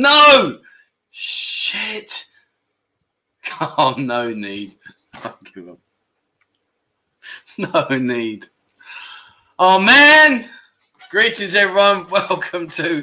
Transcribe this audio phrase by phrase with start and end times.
[0.00, 0.58] No!
[1.10, 2.26] Shit!
[3.60, 4.76] Oh, no need.
[5.52, 5.78] Give up.
[7.90, 8.46] No need.
[9.58, 10.46] Oh, man!
[11.10, 12.08] Greetings, everyone.
[12.10, 13.02] Welcome to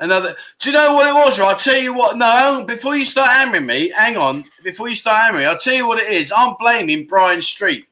[0.00, 0.36] another.
[0.60, 1.38] Do you know what it was?
[1.38, 2.16] I'll tell you what.
[2.16, 4.44] No, before you start hammering me, hang on.
[4.64, 6.32] Before you start hammering, I'll tell you what it is.
[6.34, 7.86] I'm blaming Brian Street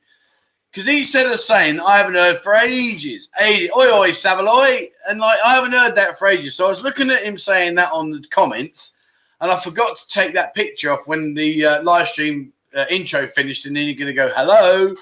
[0.77, 3.31] because he said a saying I haven't heard for ages.
[3.41, 3.71] Ages.
[3.75, 4.91] Oi, oi, saveloy.
[5.09, 6.55] And like, I haven't heard that for ages.
[6.55, 8.93] So I was looking at him saying that on the comments
[9.41, 13.27] and I forgot to take that picture off when the uh, live stream uh, intro
[13.27, 13.65] finished.
[13.65, 14.95] And then you're going to go, hello.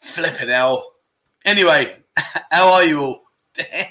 [0.00, 0.94] Flipping hell.
[1.44, 1.94] Anyway,
[2.50, 3.24] how are you all?
[3.58, 3.84] and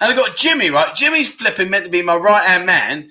[0.00, 0.94] I got Jimmy, right?
[0.94, 3.10] Jimmy's flipping meant to be my right hand man.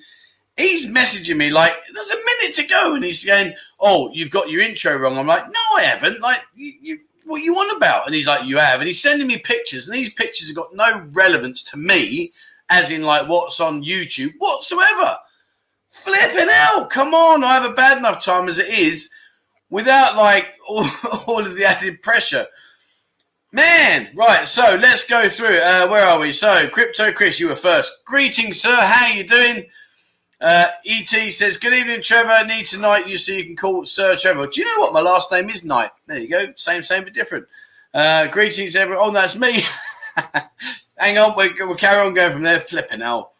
[0.56, 2.94] He's messaging me like, there's a minute to go.
[2.94, 5.18] And he's saying, oh, you've got your intro wrong.
[5.18, 6.22] I'm like, no, I haven't.
[6.22, 6.98] Like, you, you
[7.30, 8.06] what you want about?
[8.06, 8.80] And he's like, you have.
[8.80, 9.86] And he's sending me pictures.
[9.86, 12.32] And these pictures have got no relevance to me,
[12.68, 15.16] as in like what's on YouTube whatsoever.
[15.90, 16.90] Flipping out.
[16.90, 17.44] Come on.
[17.44, 19.10] I have a bad enough time as it is
[19.70, 20.84] without like all,
[21.26, 22.46] all of the added pressure.
[23.52, 24.46] Man, right.
[24.46, 25.58] So let's go through.
[25.58, 26.30] Uh, where are we?
[26.30, 28.04] So, Crypto Chris, you were first.
[28.04, 28.74] Greetings, sir.
[28.74, 29.68] How you doing?
[30.40, 32.46] Uh, ET says, Good evening, Trevor.
[32.46, 34.46] Need to knight you so you can call Sir Trevor.
[34.46, 35.64] Do you know what my last name is?
[35.64, 35.90] Knight.
[36.06, 36.46] There you go.
[36.56, 37.46] Same, same, but different.
[37.92, 39.08] Uh, greetings, everyone.
[39.08, 39.60] Oh, that's me.
[40.96, 41.34] Hang on.
[41.36, 42.58] we we'll carry on going from there.
[42.60, 43.32] Flipping out.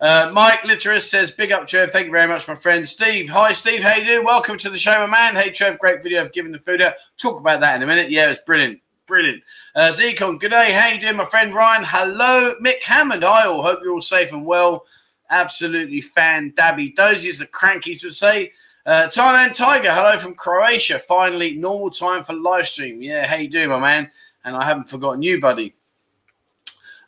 [0.00, 1.92] Uh, Mike Litteris says, Big up, Trev.
[1.92, 2.88] Thank you very much, my friend.
[2.88, 3.28] Steve.
[3.28, 3.82] Hi, Steve.
[3.82, 4.24] How you doing?
[4.24, 5.40] Welcome to the show, my man.
[5.40, 5.78] Hey, Trev.
[5.78, 6.94] Great video of giving the food out.
[7.16, 8.10] Talk about that in a minute.
[8.10, 8.80] Yeah, it's brilliant.
[9.06, 9.42] Brilliant.
[9.76, 10.72] Uh, good day.
[10.72, 11.84] How you doing, my friend Ryan?
[11.86, 13.24] Hello, Mick Hammond.
[13.24, 14.84] I all hope you're all safe and well.
[15.30, 18.52] Absolutely fan dabby dozy, as the Krankies would say.
[18.86, 20.98] Uh, Thailand Tiger, hello from Croatia.
[20.98, 23.02] Finally, normal time for live stream.
[23.02, 24.10] Yeah, how you doing, my man?
[24.44, 25.74] And I haven't forgotten you, buddy.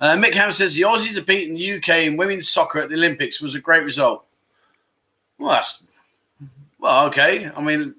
[0.00, 2.96] Uh, Mick Hammond says the Aussies have beaten the UK in women's soccer at the
[2.96, 4.26] Olympics was a great result.
[5.38, 5.86] Well, that's
[6.78, 7.48] well, okay.
[7.56, 7.94] I mean,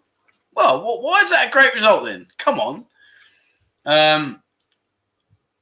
[0.53, 2.27] well, why is that a great result then?
[2.37, 2.85] Come on.
[3.85, 4.43] Um,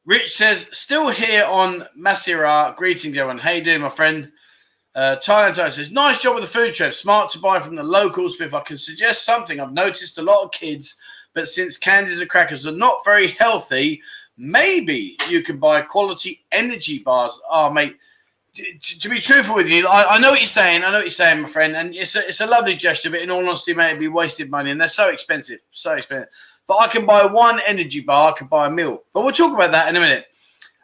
[0.05, 2.75] Rich says, still here on Masira.
[2.75, 3.37] Greetings, everyone.
[3.37, 4.31] How you doing, my friend?
[4.93, 6.93] Uh, Thailand says, nice job with the food chef.
[6.93, 8.37] Smart to buy from the locals.
[8.37, 10.95] But if I can suggest something, I've noticed a lot of kids,
[11.33, 14.01] but since candies and crackers are not very healthy,
[14.37, 17.39] maybe you can buy quality energy bars.
[17.49, 17.97] Oh, mate.
[18.55, 20.83] To, to be truthful with you, I, I, know what you're saying.
[20.83, 23.09] I know what you're saying, my friend, and it's a, it's a lovely gesture.
[23.09, 26.27] But in all honesty, mate, it'd be wasted money, and they're so expensive, so expensive.
[26.67, 29.03] But I can buy one energy bar, I can buy a meal.
[29.13, 30.25] But we'll talk about that in a minute.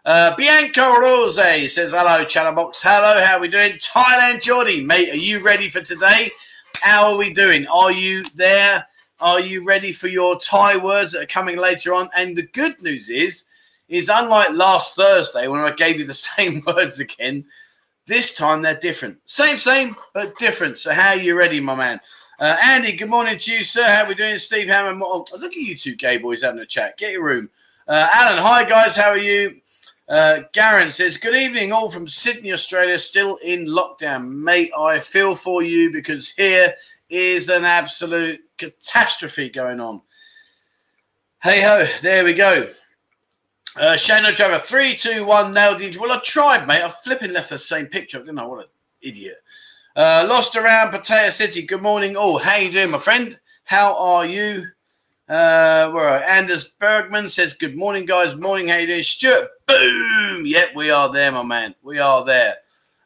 [0.07, 2.81] Uh, Bianca Rose says, Hello, Chatterbox.
[2.81, 3.73] Hello, how are we doing?
[3.73, 6.29] Thailand Geordie, mate, are you ready for today?
[6.75, 7.68] How are we doing?
[7.68, 8.88] Are you there?
[9.19, 12.09] Are you ready for your Thai words that are coming later on?
[12.16, 13.47] And the good news is,
[13.90, 17.44] is unlike last Thursday when I gave you the same words again,
[18.06, 19.19] this time they're different.
[19.25, 20.78] Same, same, but different.
[20.78, 22.00] So how are you ready, my man?
[22.39, 23.84] Uh, Andy, good morning to you, sir.
[23.84, 24.39] How are we doing?
[24.39, 25.03] Steve Hammond.
[25.03, 26.97] Oh, look at you two gay boys having a chat.
[26.97, 27.50] Get your room.
[27.89, 28.95] Uh, Alan, hi, guys.
[28.95, 29.59] How are you?
[30.09, 34.29] Uh, Garen says, Good evening, all from Sydney, Australia, still in lockdown.
[34.29, 36.73] Mate, I feel for you because here
[37.09, 40.01] is an absolute catastrophe going on.
[41.44, 42.68] Hey ho, there we go.
[43.75, 46.81] Uh, Shano Driver, three, two, one, nailed the Well, I tried, mate.
[46.81, 48.18] I flipping left the same picture.
[48.18, 48.71] I didn't know what an
[49.01, 49.38] idiot.
[49.95, 51.63] Uh, lost around Pattaya City.
[51.63, 52.39] Good morning, all.
[52.39, 53.39] How you doing, my friend?
[53.65, 54.65] How are you?
[55.29, 58.35] Uh, where Anders Bergman says, Good morning, guys.
[58.35, 59.03] Morning, how you doing?
[59.03, 60.45] Stuart, boom.
[60.45, 61.75] Yep, we are there, my man.
[61.83, 62.56] We are there.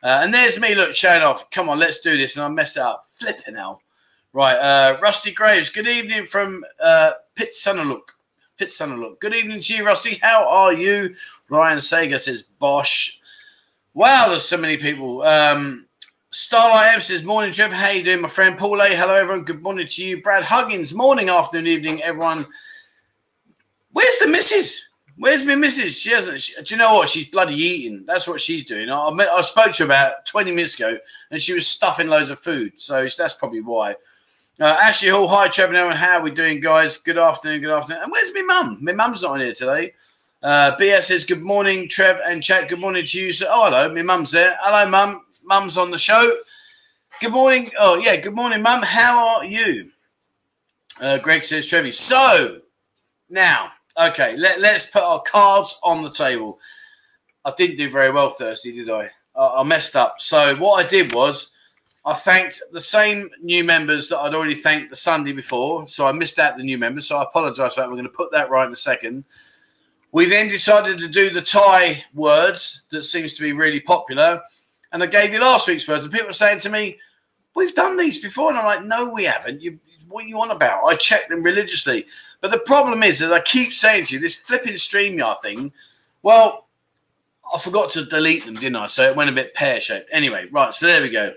[0.03, 1.49] Uh, and there's me, look, showing off.
[1.49, 2.35] Come on, let's do this.
[2.35, 3.07] And I messed up.
[3.13, 3.81] Flipping hell.
[4.33, 5.69] Right, uh, Rusty Graves.
[5.69, 8.09] Good evening from uh, Phitsanulok.
[8.57, 9.19] Pitt.
[9.19, 10.19] Good evening to you, Rusty.
[10.21, 11.15] How are you?
[11.49, 13.19] Ryan Sager says, Bosh.
[13.95, 15.23] Wow, there's so many people.
[15.23, 15.87] Um,
[16.33, 17.73] Starlight M says, Morning, Trev.
[17.73, 18.57] How you doing, my friend?
[18.57, 18.87] Paul A.
[18.87, 19.43] Hello, everyone.
[19.43, 20.21] Good morning to you.
[20.21, 20.93] Brad Huggins.
[20.93, 22.45] Morning, afternoon, evening, everyone.
[23.91, 24.81] Where's the missus?
[25.17, 25.99] Where's my missus?
[25.99, 26.39] She hasn't.
[26.39, 27.09] She, do you know what?
[27.09, 28.05] She's bloody eating.
[28.07, 28.89] That's what she's doing.
[28.89, 30.97] I, I spoke to her about 20 minutes ago
[31.31, 32.71] and she was stuffing loads of food.
[32.77, 33.95] So that's probably why.
[34.57, 35.91] Uh, Ashley Hall, hi, Trevor.
[35.91, 36.95] How are we doing, guys?
[36.95, 37.59] Good afternoon.
[37.59, 38.03] Good afternoon.
[38.03, 38.77] And where's my mum?
[38.81, 39.93] My mum's not on here today.
[40.41, 42.69] Uh, BS says, Good morning, Trev and chat.
[42.69, 43.33] Good morning to you.
[43.33, 43.93] So, oh, hello.
[43.93, 44.57] My mum's there.
[44.61, 46.35] Hello, mum mum's on the show.
[47.19, 47.71] Good morning.
[47.79, 48.15] Oh, yeah.
[48.15, 48.81] Good morning, mum.
[48.81, 49.91] How are you?
[50.99, 51.91] Uh, Greg says, Trevi.
[51.91, 52.61] So
[53.29, 56.59] now, okay, let, let's put our cards on the table.
[57.45, 59.09] I didn't do very well Thursday, did I?
[59.35, 60.15] I messed up.
[60.19, 61.51] So what I did was
[62.05, 65.87] I thanked the same new members that I'd already thanked the Sunday before.
[65.87, 67.07] So I missed out the new members.
[67.07, 67.87] So I apologize for that.
[67.87, 69.23] We're going to put that right in a second.
[70.11, 74.41] We then decided to do the Thai words that seems to be really popular.
[74.91, 76.97] And I gave you last week's words, and people were saying to me,
[77.55, 79.61] "We've done these before," and I'm like, "No, we haven't.
[79.61, 82.05] You, what are you on about?" I check them religiously,
[82.41, 85.71] but the problem is, as I keep saying to you, this flipping Streamyard thing.
[86.23, 86.67] Well,
[87.53, 88.85] I forgot to delete them, didn't I?
[88.85, 90.09] So it went a bit pear shaped.
[90.11, 90.73] Anyway, right.
[90.73, 91.33] So there we go.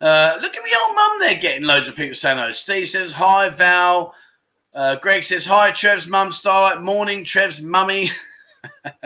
[0.00, 2.52] Uh, look at me old mum there getting loads of people saying hello.
[2.52, 4.14] Steve says hi, Val.
[4.72, 6.82] Uh, Greg says hi, Trev's mum, Starlight.
[6.82, 8.08] Morning, Trev's mummy.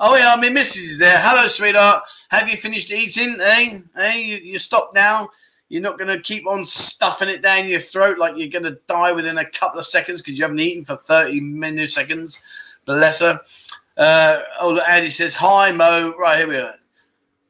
[0.00, 0.78] oh yeah, I mean, Mrs.
[0.78, 1.18] is there.
[1.20, 2.02] Hello, sweetheart.
[2.28, 3.36] Have you finished eating?
[3.40, 3.78] Eh?
[3.96, 4.14] Eh?
[4.16, 5.28] You, you stop now.
[5.68, 8.78] You're not going to keep on stuffing it down your throat like you're going to
[8.86, 12.40] die within a couple of seconds because you haven't eaten for 30 milliseconds.
[12.84, 13.40] Bless her.
[13.96, 16.14] Uh, oh, Andy says, Hi, Mo.
[16.18, 16.74] Right, here we are.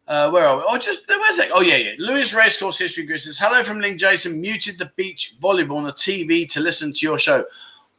[0.07, 0.63] Uh, where are we?
[0.67, 1.51] Oh, just where's that?
[1.53, 1.93] Oh, yeah, yeah.
[1.99, 4.41] Lewes Racecourse History Group says, Hello from Link Jason.
[4.41, 7.45] Muted the beach volleyball on the TV to listen to your show.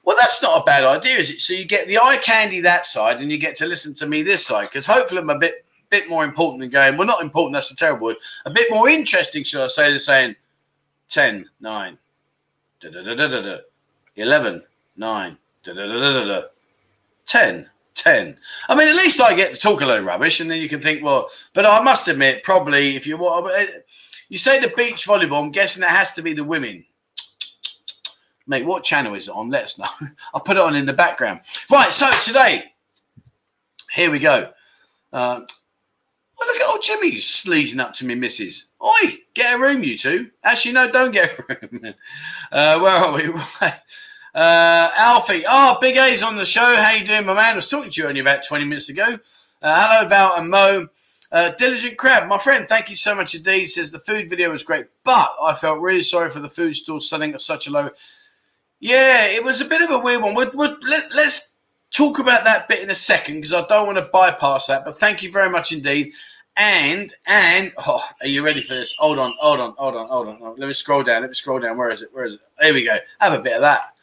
[0.05, 1.41] Well, that's not a bad idea, is it?
[1.41, 4.21] So you get the eye candy that side and you get to listen to me
[4.21, 7.53] this side because hopefully I'm a bit bit more important than going, well, not important,
[7.53, 8.17] that's a terrible word.
[8.45, 10.35] A bit more interesting, should I say, than saying
[11.09, 11.97] 10, 9,
[12.81, 13.57] da, da, da, da, da, da,
[14.15, 14.63] 11,
[14.97, 16.47] 9, da, da, da, da, da, da,
[17.27, 18.37] 10, 10.
[18.67, 20.81] I mean, at least I get to talk a of rubbish, and then you can
[20.81, 23.67] think, well, but I must admit, probably if you want, eh,
[24.29, 26.83] you say the beach volleyball, I'm guessing it has to be the women.
[28.47, 29.50] Mate, what channel is it on?
[29.50, 29.88] Let us know.
[30.33, 31.42] I'll put it on in the background.
[31.71, 32.65] Right, so today,
[33.92, 34.51] here we go.
[35.12, 35.42] Uh,
[36.38, 38.68] well, look at old Jimmy sleazing up to me, missus.
[38.83, 40.30] Oi, get a room, you two.
[40.44, 41.94] Actually, no, don't get a room.
[42.51, 43.30] uh, where are we?
[44.36, 46.75] Uh, Alfie, oh, Big A's on the show.
[46.75, 47.53] How you doing, my man?
[47.53, 49.18] I was talking to you only about 20 minutes ago.
[49.62, 50.89] Uh, hello, Val and Mo.
[51.31, 53.68] Uh, Diligent Crab, my friend, thank you so much indeed.
[53.68, 57.00] Says the food video was great, but I felt really sorry for the food store
[57.00, 57.89] selling at such a low.
[58.80, 60.36] Yeah, it was a bit of a weird one.
[60.36, 61.56] We'll, we'll, let, let's
[61.92, 64.86] talk about that bit in a second because I don't want to bypass that.
[64.86, 66.13] But thank you very much indeed.
[66.57, 68.95] And and oh, are you ready for this?
[68.98, 70.56] Hold on, hold on, hold on, hold on.
[70.57, 71.22] Let me scroll down.
[71.22, 71.77] Let me scroll down.
[71.77, 72.10] Where is it?
[72.13, 72.39] Where is it?
[72.62, 72.98] Here we go.
[73.19, 73.94] Have a bit of that.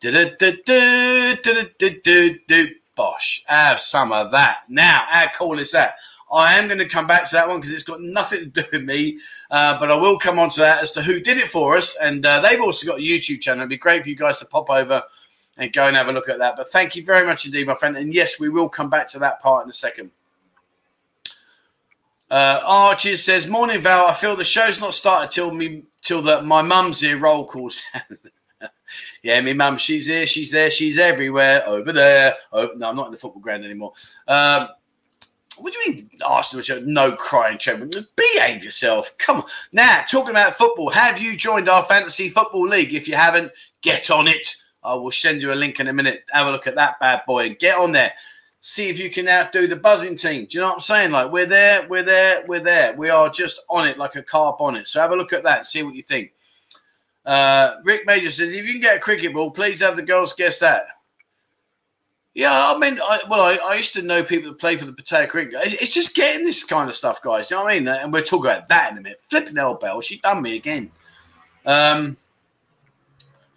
[0.00, 2.68] Do do do do do do do.
[2.96, 3.44] Bosh.
[3.46, 4.62] Have some of that.
[4.68, 5.94] Now, how cool is that?
[6.32, 8.62] I am going to come back to that one because it's got nothing to do
[8.72, 9.18] with me,
[9.50, 11.96] uh, but I will come on to that as to who did it for us.
[12.00, 13.62] And uh, they've also got a YouTube channel.
[13.62, 15.02] It'd be great for you guys to pop over
[15.56, 16.56] and go and have a look at that.
[16.56, 17.96] But thank you very much indeed, my friend.
[17.96, 20.10] And yes, we will come back to that part in a second.
[22.30, 24.06] Uh, Archie says, "Morning, Val.
[24.06, 27.18] I feel the show's not started till me till that my mum's here.
[27.18, 27.82] Roll calls."
[29.22, 32.34] yeah, my mum, she's here, she's there, she's everywhere, over there.
[32.52, 33.92] Oh, no, I'm not in the football ground anymore.
[34.26, 34.68] Um,
[35.60, 36.82] what do you mean, Arsenal?
[36.86, 37.86] No crying, Trevor.
[38.16, 39.16] Behave yourself.
[39.18, 39.44] Come on.
[39.72, 42.94] Now, talking about football, have you joined our fantasy football league?
[42.94, 43.52] If you haven't,
[43.82, 44.56] get on it.
[44.82, 46.24] I will send you a link in a minute.
[46.32, 48.12] Have a look at that bad boy and get on there.
[48.60, 50.44] See if you can outdo the Buzzin team.
[50.44, 51.10] Do you know what I'm saying?
[51.10, 52.94] Like, we're there, we're there, we're there.
[52.94, 54.88] We are just on it like a carp on it.
[54.88, 56.32] So have a look at that see what you think.
[57.24, 60.34] Uh, Rick Major says, if you can get a cricket ball, please have the girls
[60.34, 60.86] guess that.
[62.34, 64.92] Yeah, I mean, I, well, I, I, used to know people that play for the
[64.92, 65.54] Pattaya cricket.
[65.64, 67.50] It's, it's, just getting this kind of stuff, guys.
[67.50, 67.88] You know what I mean?
[67.88, 69.20] And we'll talk about that in a minute.
[69.28, 70.92] Flipping L Bell, she done me again.
[71.66, 72.16] Um,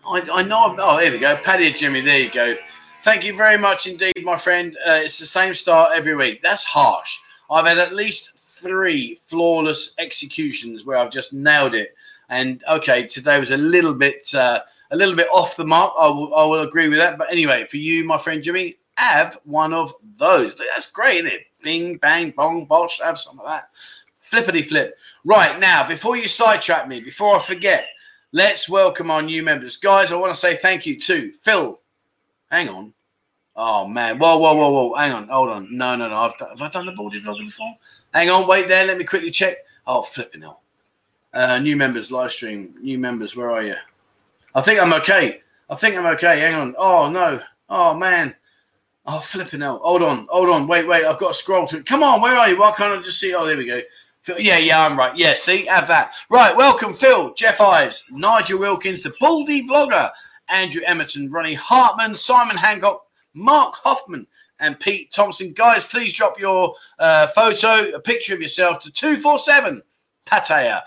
[0.07, 0.71] I, I know.
[0.71, 1.35] I'm, oh, here we go.
[1.35, 2.55] Paddy Jimmy, there you go.
[3.01, 4.75] Thank you very much indeed, my friend.
[4.87, 6.41] Uh, it's the same start every week.
[6.41, 7.19] That's harsh.
[7.51, 11.95] I've had at least three flawless executions where I've just nailed it
[12.29, 14.61] and okay, today was a little bit uh,
[14.93, 15.91] a little bit off the mark.
[15.99, 17.17] I will I will agree with that.
[17.17, 20.55] But anyway, for you, my friend Jimmy, have one of those.
[20.55, 21.47] That's great, isn't it?
[21.63, 23.01] Bing, bang, bong, bosh.
[23.01, 23.69] Have some of that.
[24.21, 24.97] Flippity flip.
[25.25, 27.87] Right now, before you sidetrack me, before I forget,
[28.31, 30.11] let's welcome our new members, guys.
[30.11, 31.79] I want to say thank you to Phil.
[32.51, 32.93] Hang on.
[33.55, 34.95] Oh man, whoa, whoa, whoa, whoa!
[34.95, 35.75] Hang on, hold on.
[35.75, 36.17] No, no, no.
[36.17, 37.75] I've done, have I done the boarded vlog before?
[38.13, 38.85] Hang on, wait there.
[38.85, 39.57] Let me quickly check.
[39.87, 40.61] Oh, flipping hell.
[41.33, 42.75] Uh, new members live stream.
[42.79, 43.75] New members, where are you?
[44.55, 45.41] I think I'm okay.
[45.69, 46.39] I think I'm okay.
[46.39, 46.75] Hang on.
[46.77, 47.39] Oh no.
[47.69, 48.35] Oh man.
[49.05, 49.81] Oh flipping out.
[49.81, 50.27] Hold on.
[50.29, 50.67] Hold on.
[50.67, 51.05] Wait, wait.
[51.05, 51.85] I've got to scroll to it.
[51.85, 52.21] Come on.
[52.21, 52.59] Where are you?
[52.59, 53.33] Why can't I just see?
[53.33, 53.81] Oh, there we go.
[54.37, 55.15] Yeah, yeah, I'm right.
[55.17, 56.13] Yeah, see, have that.
[56.29, 60.09] Right, welcome, Phil, Jeff Ives, Nigel Wilkins, the Baldy Vlogger,
[60.47, 64.25] Andrew Emerton, Ronnie Hartman, Simon Hancock, Mark Hoffman,
[64.61, 65.51] and Pete Thompson.
[65.51, 69.81] Guys, please drop your uh, photo, a picture of yourself to 247
[70.25, 70.83] Pattaya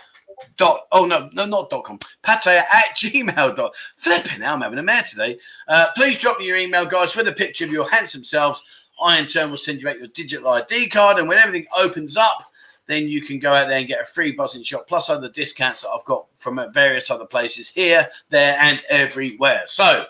[0.57, 4.79] dot oh no no not dot com pattaya at gmail dot flipping now i'm having
[4.79, 5.39] a mare today.
[5.69, 8.63] Uh, please drop me your email guys with a picture of your handsome selves.
[9.03, 12.17] I in turn will send you out your digital id card and when everything opens
[12.17, 12.43] up
[12.87, 15.83] then you can go out there and get a free Buzzin shot plus other discounts
[15.83, 19.63] that i've got from various other places here there and everywhere.
[19.67, 20.07] So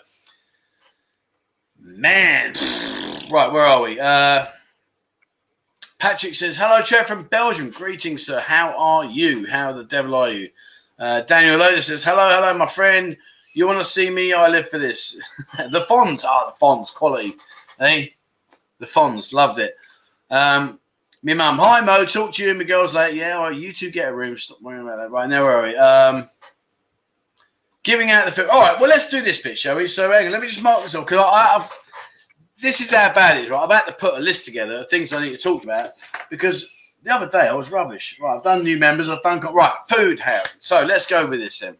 [1.79, 2.53] man
[3.31, 3.99] right where are we?
[3.99, 4.45] Uh
[5.99, 7.71] Patrick says, Hello, Trev from Belgium.
[7.71, 8.39] Greetings, sir.
[8.39, 9.47] How are you?
[9.47, 10.49] How the devil are you?
[10.99, 13.17] Uh, Daniel Lotus says, Hello, hello, my friend.
[13.53, 14.33] You want to see me?
[14.33, 15.19] I live for this.
[15.57, 16.23] the Fonz.
[16.23, 16.93] Ah, oh, the Fonz.
[16.93, 17.33] Quality.
[17.79, 18.15] Hey,
[18.77, 19.33] the Fonz.
[19.33, 19.75] Loved it.
[20.29, 20.79] Um,
[21.23, 21.57] me mum.
[21.57, 22.05] Hi, Mo.
[22.05, 23.15] Talk to you and the girls later.
[23.15, 24.37] Yeah, right, you two get a room.
[24.37, 25.09] Stop worrying about that.
[25.09, 25.75] Right, now where are we?
[25.75, 26.29] Um,
[27.81, 28.49] giving out the food.
[28.49, 29.87] All right, well, let's do this bit, shall we?
[29.87, 31.69] So, hang on, let me just mark this off because I've
[32.61, 33.59] this is how bad it is, right?
[33.59, 35.91] I'm about to put a list together of things I need to talk about
[36.29, 36.69] because
[37.03, 38.17] the other day I was rubbish.
[38.21, 40.41] Right, I've done new members, I've done right food how.
[40.59, 41.77] So let's go with this then.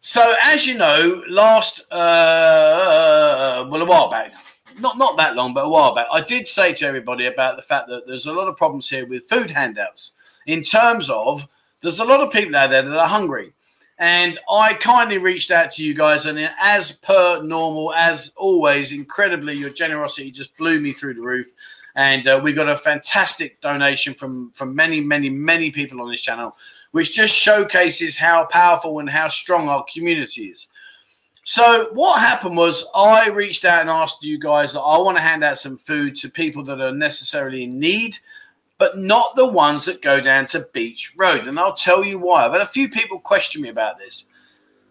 [0.00, 4.32] So as you know, last uh, well a while back,
[4.80, 7.62] not not that long, but a while back, I did say to everybody about the
[7.62, 10.12] fact that there's a lot of problems here with food handouts
[10.46, 11.46] in terms of
[11.82, 13.52] there's a lot of people out there that are hungry.
[14.02, 19.54] And I kindly reached out to you guys, and as per normal, as always, incredibly,
[19.54, 21.46] your generosity just blew me through the roof.
[21.94, 26.20] And uh, we got a fantastic donation from from many, many, many people on this
[26.20, 26.56] channel,
[26.90, 30.66] which just showcases how powerful and how strong our community is.
[31.44, 35.22] So what happened was I reached out and asked you guys that I want to
[35.22, 38.18] hand out some food to people that are necessarily in need
[38.82, 41.46] but not the ones that go down to Beach Road.
[41.46, 42.44] And I'll tell you why.
[42.44, 44.24] I've had a few people question me about this.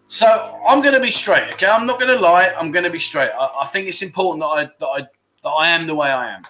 [0.06, 0.26] So
[0.66, 1.66] I'm going to be straight, okay?
[1.66, 2.54] I'm not going to lie.
[2.58, 3.28] I'm going to be straight.
[3.38, 5.00] I, I, think it's important that I, that I
[5.42, 6.42] that I am the way I am.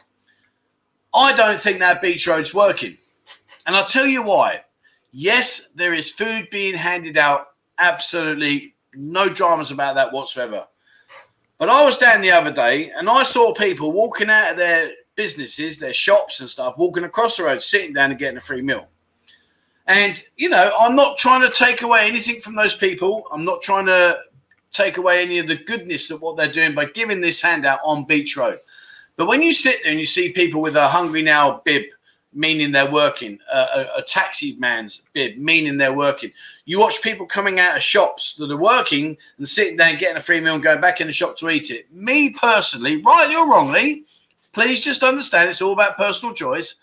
[1.12, 2.96] I don't think that Beach Road's working,
[3.66, 4.62] and I'll tell you why.
[5.10, 7.48] Yes, there is food being handed out.
[7.76, 10.64] Absolutely no dramas about that whatsoever.
[11.58, 14.92] But I was down the other day and I saw people walking out of their
[15.14, 18.62] businesses, their shops and stuff, walking across the road, sitting down and getting a free
[18.62, 18.88] meal.
[19.86, 23.24] And, you know, I'm not trying to take away anything from those people.
[23.32, 24.20] I'm not trying to
[24.70, 28.04] take away any of the goodness of what they're doing by giving this handout on
[28.04, 28.58] Beach Road.
[29.16, 31.84] But when you sit there and you see people with a hungry now bib,
[32.32, 36.32] meaning they're working, uh, a, a, taxi man's bib, meaning they're working,
[36.64, 40.20] you watch people coming out of shops that are working and sitting down, getting a
[40.20, 41.92] free meal and going back in the shop to eat it.
[41.92, 44.04] Me personally, rightly or wrongly,
[44.52, 46.76] Please just understand it's all about personal choice.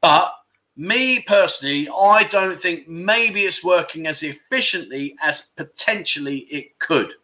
[0.00, 0.32] But
[0.76, 7.14] me personally, I don't think maybe it's working as efficiently as potentially it could.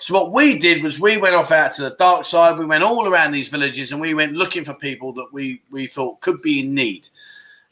[0.00, 2.58] So what we did was we went off out to the dark side.
[2.58, 5.86] We went all around these villages and we went looking for people that we we
[5.86, 7.08] thought could be in need.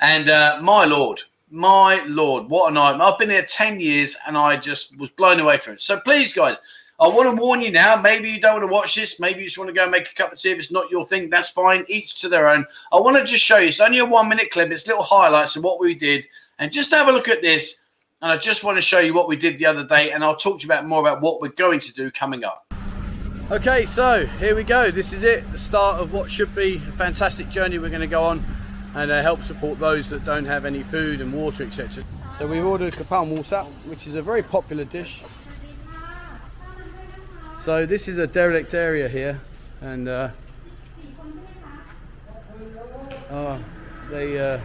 [0.01, 3.01] And uh, my lord, my lord, what a night!
[3.01, 5.81] I've been here ten years and I just was blown away from it.
[5.81, 6.57] So please, guys,
[6.99, 8.01] I want to warn you now.
[8.01, 9.21] Maybe you don't want to watch this.
[9.21, 10.53] Maybe you just want to go and make a cup of tea.
[10.53, 11.85] If it's not your thing, that's fine.
[11.89, 12.65] Each to their own.
[12.91, 13.69] I want to just show you.
[13.69, 14.71] It's only a one minute clip.
[14.71, 16.27] It's little highlights of what we did.
[16.59, 17.83] And just have a look at this.
[18.23, 20.13] And I just want to show you what we did the other day.
[20.13, 22.65] And I'll talk to you about more about what we're going to do coming up.
[23.51, 24.91] Okay, so here we go.
[24.91, 25.53] This is it.
[25.53, 28.43] The start of what should be a fantastic journey we're going to go on
[28.95, 32.03] and uh, help support those that don't have any food and water, etc.
[32.39, 35.21] So we've ordered kapal musa, which is a very popular dish
[37.67, 39.41] so this is a derelict area here,
[39.81, 40.29] and uh,
[43.29, 43.59] oh,
[44.09, 44.61] they uh,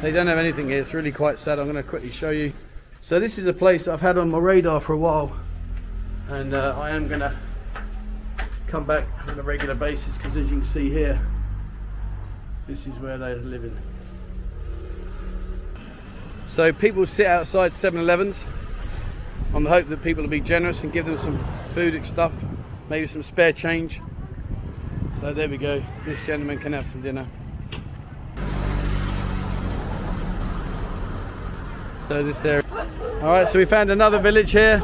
[0.00, 0.78] they don't have anything here.
[0.78, 1.58] It's really quite sad.
[1.58, 2.52] I'm going to quickly show you.
[3.00, 5.36] So this is a place I've had on my radar for a while,
[6.28, 7.34] and uh, I am going to
[8.68, 11.20] come back on a regular basis because as you can see here,
[12.68, 13.76] this is where they're living.
[16.46, 18.44] So people sit outside 7-Elevens
[19.54, 22.32] on the hope that people will be generous and give them some food and stuff,
[22.88, 24.00] maybe some spare change.
[25.20, 27.26] So there we go, this gentleman can have some dinner.
[32.08, 32.64] So this area.
[33.22, 34.82] Alright, so we found another village here.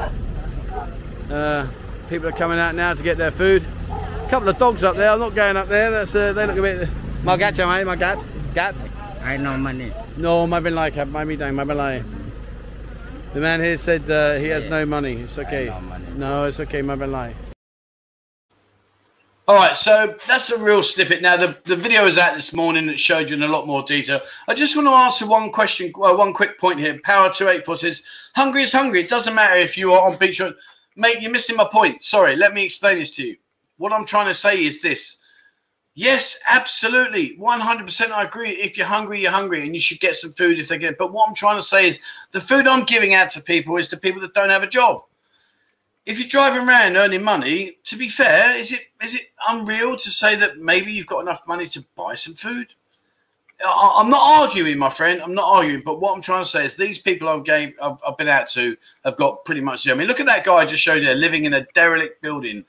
[1.30, 1.66] Uh,
[2.08, 3.64] people are coming out now to get their food.
[3.90, 6.58] A couple of dogs up there, I'm not going up there, That's uh, they look
[6.58, 6.88] a bit...
[7.24, 8.18] My gat, my gat,
[8.54, 8.74] gat.
[9.22, 9.92] I know money.
[10.16, 12.02] No, my bin like, my me my bin like.
[13.32, 15.14] The man here said uh, he has no money.
[15.14, 15.66] It's okay.
[15.66, 16.06] No, money.
[16.16, 16.82] no, it's okay.
[16.82, 17.34] Lie.
[19.48, 21.22] All right, so that's a real snippet.
[21.22, 23.84] Now, the, the video is out this morning that showed you in a lot more
[23.84, 24.20] detail.
[24.48, 26.98] I just want to answer one question, one quick point here.
[26.98, 28.02] Power284 says,
[28.34, 29.02] hungry is hungry.
[29.02, 30.56] It doesn't matter if you are on beach road.
[30.96, 32.02] Mate, you're missing my point.
[32.02, 33.36] Sorry, let me explain this to you.
[33.76, 35.18] What I'm trying to say is this.
[35.98, 37.38] Yes, absolutely.
[37.38, 38.50] 100% I agree.
[38.50, 40.98] If you're hungry, you're hungry and you should get some food if they get.
[40.98, 42.00] But what I'm trying to say is
[42.32, 45.04] the food I'm giving out to people is to people that don't have a job.
[46.04, 50.10] If you're driving around earning money, to be fair, is it is it unreal to
[50.10, 52.74] say that maybe you've got enough money to buy some food?
[53.66, 55.22] I'm not arguing, my friend.
[55.22, 55.80] I'm not arguing.
[55.82, 58.48] But what I'm trying to say is these people I've, gave, I've, I've been out
[58.48, 58.76] to
[59.06, 59.88] have got pretty much.
[59.88, 62.66] I mean, look at that guy I just showed you living in a derelict building.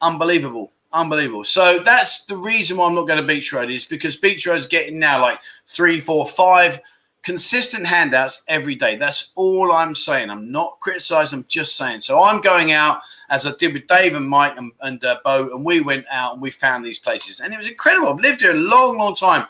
[0.00, 1.42] Unbelievable Unbelievable.
[1.42, 4.68] So that's the reason why I'm not going to Beach Road is because Beach Road's
[4.68, 6.80] getting now like three, four, five
[7.24, 8.94] consistent handouts every day.
[8.94, 10.30] That's all I'm saying.
[10.30, 11.40] I'm not criticizing.
[11.40, 12.02] I'm just saying.
[12.02, 15.48] So I'm going out as I did with Dave and Mike and, and uh, Bo,
[15.52, 18.08] and we went out and we found these places, and it was incredible.
[18.08, 19.46] I've lived here a long, long time,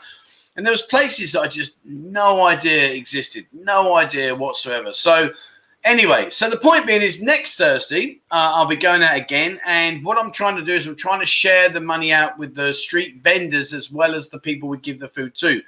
[0.55, 4.93] and there was places that I just no idea existed, no idea whatsoever.
[4.93, 5.29] So
[5.85, 10.03] anyway, so the point being is next Thursday uh, I'll be going out again, and
[10.03, 12.73] what I'm trying to do is I'm trying to share the money out with the
[12.73, 15.61] street vendors as well as the people we give the food to.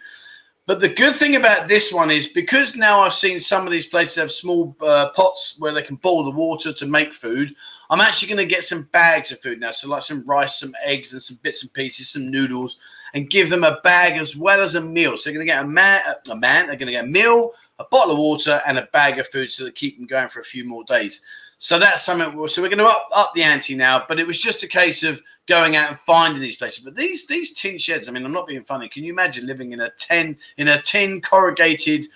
[0.67, 3.85] But the good thing about this one is because now I've seen some of these
[3.85, 7.55] places have small uh, pots where they can boil the water to make food.
[7.89, 9.71] I'm actually going to get some bags of food now.
[9.71, 12.79] So, like some rice, some eggs, and some bits and pieces, some noodles,
[13.13, 15.15] and give them a bag as well as a meal.
[15.15, 17.53] So, they're going to get a man, a man, they're going to get a meal,
[17.79, 20.39] a bottle of water, and a bag of food so they keep them going for
[20.39, 21.21] a few more days.
[21.59, 22.47] So, that's something.
[22.47, 24.05] So, we're going to up, up the ante now.
[24.07, 26.83] But it was just a case of going out and finding these places.
[26.83, 28.87] But these these tin sheds, I mean, I'm not being funny.
[28.87, 32.07] Can you imagine living in a tin in a tin corrugated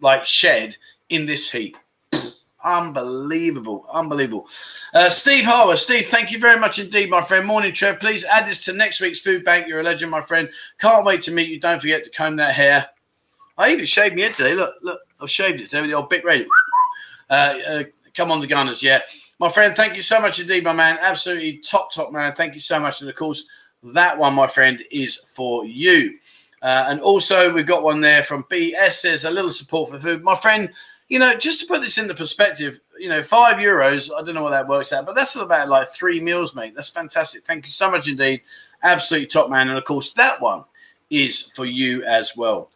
[0.00, 0.76] like shed
[1.08, 1.76] in this heat?
[2.64, 4.48] Unbelievable, unbelievable.
[4.94, 7.46] Uh, Steve Harwood, Steve, thank you very much indeed, my friend.
[7.46, 8.00] Morning, Trev.
[8.00, 9.68] Please add this to next week's food bank.
[9.68, 10.48] You're a legend, my friend.
[10.78, 11.60] Can't wait to meet you.
[11.60, 12.88] Don't forget to comb that hair.
[13.58, 14.54] I even shaved my head today.
[14.54, 16.46] Look, look, I've shaved it with the old bit ready.
[17.30, 17.82] Uh, uh,
[18.14, 19.00] come on, the Gunners, yeah.
[19.38, 20.98] My friend, thank you so much indeed, my man.
[21.00, 22.32] Absolutely top, top man.
[22.32, 23.00] Thank you so much.
[23.00, 23.46] And of course,
[23.82, 26.18] that one, my friend, is for you.
[26.62, 30.22] Uh, and also, we've got one there from BS says a little support for food.
[30.22, 30.72] My friend,
[31.08, 34.42] you know, just to put this into perspective, you know, five euros, I don't know
[34.42, 36.74] what that works out, but that's about like three meals, mate.
[36.74, 37.42] That's fantastic.
[37.42, 38.42] Thank you so much indeed.
[38.82, 39.68] Absolutely top man.
[39.68, 40.64] And of course, that one
[41.10, 42.70] is for you as well.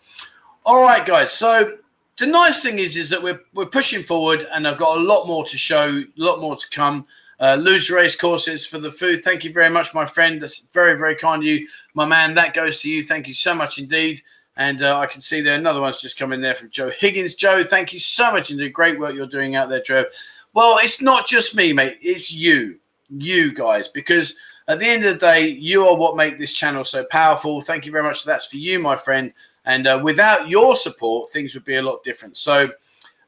[0.67, 1.33] All right, guys.
[1.33, 1.79] So
[2.19, 5.27] the nice thing is, is that we're, we're pushing forward and I've got a lot
[5.27, 7.07] more to show, a lot more to come.
[7.41, 9.23] Uh, Lose Race courses for the food.
[9.23, 10.43] Thank you very much, my friend.
[10.43, 11.69] That's very, very kind of you.
[11.95, 13.05] My man, that goes to you.
[13.05, 14.23] Thank you so much indeed.
[14.57, 17.37] And uh, I can see there another one's just coming there from Joe Higgins.
[17.37, 20.07] Joe, thank you so much and the great work you're doing out there, Trev.
[20.53, 21.99] Well, it's not just me, mate.
[22.03, 24.35] It's you, you guys, because
[24.67, 27.61] at the end of the day, you are what make this channel so powerful.
[27.61, 28.25] Thank you very much.
[28.25, 29.33] That's for you, my friend.
[29.69, 32.39] And uh, without your support, things would be a lot different.
[32.39, 32.71] So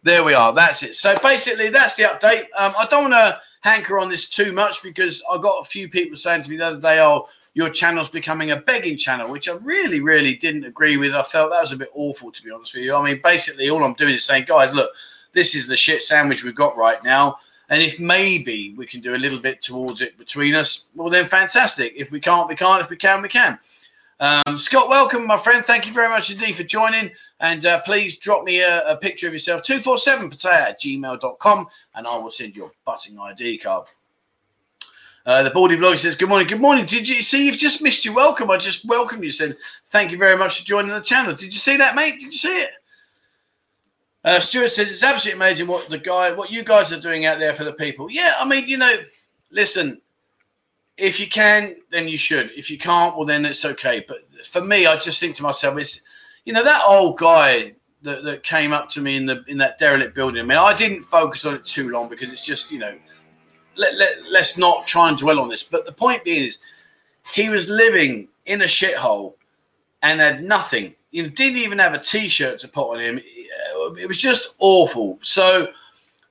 [0.02, 0.54] there we are.
[0.54, 0.96] That's it.
[0.96, 2.44] So basically, that's the update.
[2.58, 5.86] Um, I don't want to hanker on this too much because I got a few
[5.86, 9.50] people saying to me the other day, "Oh, your channel's becoming a begging channel," which
[9.50, 11.14] I really, really didn't agree with.
[11.14, 12.96] I felt that was a bit awful, to be honest with you.
[12.96, 14.90] I mean, basically, all I'm doing is saying, guys, look,
[15.34, 17.36] this is the shit sandwich we've got right now.
[17.68, 21.26] And if maybe we can do a little bit towards it between us, well, then
[21.26, 21.92] fantastic.
[21.94, 22.82] If we can't, we can't.
[22.82, 23.58] If we can, we can.
[24.20, 25.64] Um, Scott, welcome, my friend.
[25.64, 27.10] Thank you very much indeed for joining.
[27.40, 32.06] And uh, please drop me a, a, picture of yourself, 247 Pattaya at gmail.com, and
[32.06, 33.88] I will send you a butting ID card.
[35.24, 36.46] Uh, the Baldy Vlog says, Good morning.
[36.46, 36.84] Good morning.
[36.84, 38.50] Did you see you've just missed your welcome?
[38.50, 39.30] I just welcomed you.
[39.30, 39.56] Said,
[39.88, 41.34] Thank you very much for joining the channel.
[41.34, 42.14] Did you see that, mate?
[42.14, 42.70] Did you see it?
[44.22, 47.38] Uh, Stuart says, It's absolutely amazing what the guy, what you guys are doing out
[47.38, 48.10] there for the people.
[48.10, 48.96] Yeah, I mean, you know,
[49.50, 50.02] listen,
[51.00, 52.50] if you can, then you should.
[52.54, 54.04] If you can't, well, then it's okay.
[54.06, 56.02] But for me, I just think to myself, it's
[56.44, 59.78] you know that old guy that, that came up to me in the in that
[59.78, 60.42] derelict building.
[60.42, 62.94] I mean, I didn't focus on it too long because it's just you know,
[63.76, 65.62] let, let let's not try and dwell on this.
[65.62, 66.58] But the point being is,
[67.34, 69.34] he was living in a shithole
[70.02, 70.94] and had nothing.
[71.12, 73.20] You know, didn't even have a t-shirt to put on him.
[73.98, 75.18] It was just awful.
[75.22, 75.68] So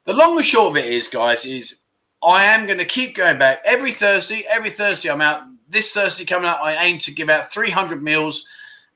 [0.05, 1.78] the long and short of it is, guys, is
[2.21, 4.45] I am going to keep going back every Thursday.
[4.49, 5.43] Every Thursday, I'm out.
[5.69, 8.45] This Thursday coming up, I aim to give out 300 meals,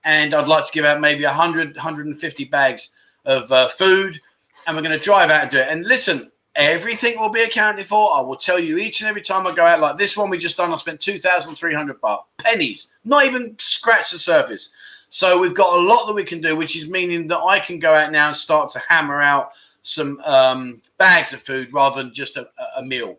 [0.04, 2.90] and I'd like to give out maybe 100, 150 bags
[3.26, 4.20] of uh, food.
[4.68, 5.68] And we're going to drive out and do it.
[5.70, 8.14] And listen, everything will be accounted for.
[8.14, 9.80] I will tell you each and every time I go out.
[9.80, 14.20] Like this one we just done, I spent 2,300 baht, pennies, not even scratch the
[14.20, 14.70] surface.
[15.10, 17.80] So we've got a lot that we can do, which is meaning that I can
[17.80, 19.52] go out now and start to hammer out
[19.84, 23.18] some um, bags of food rather than just a, a meal.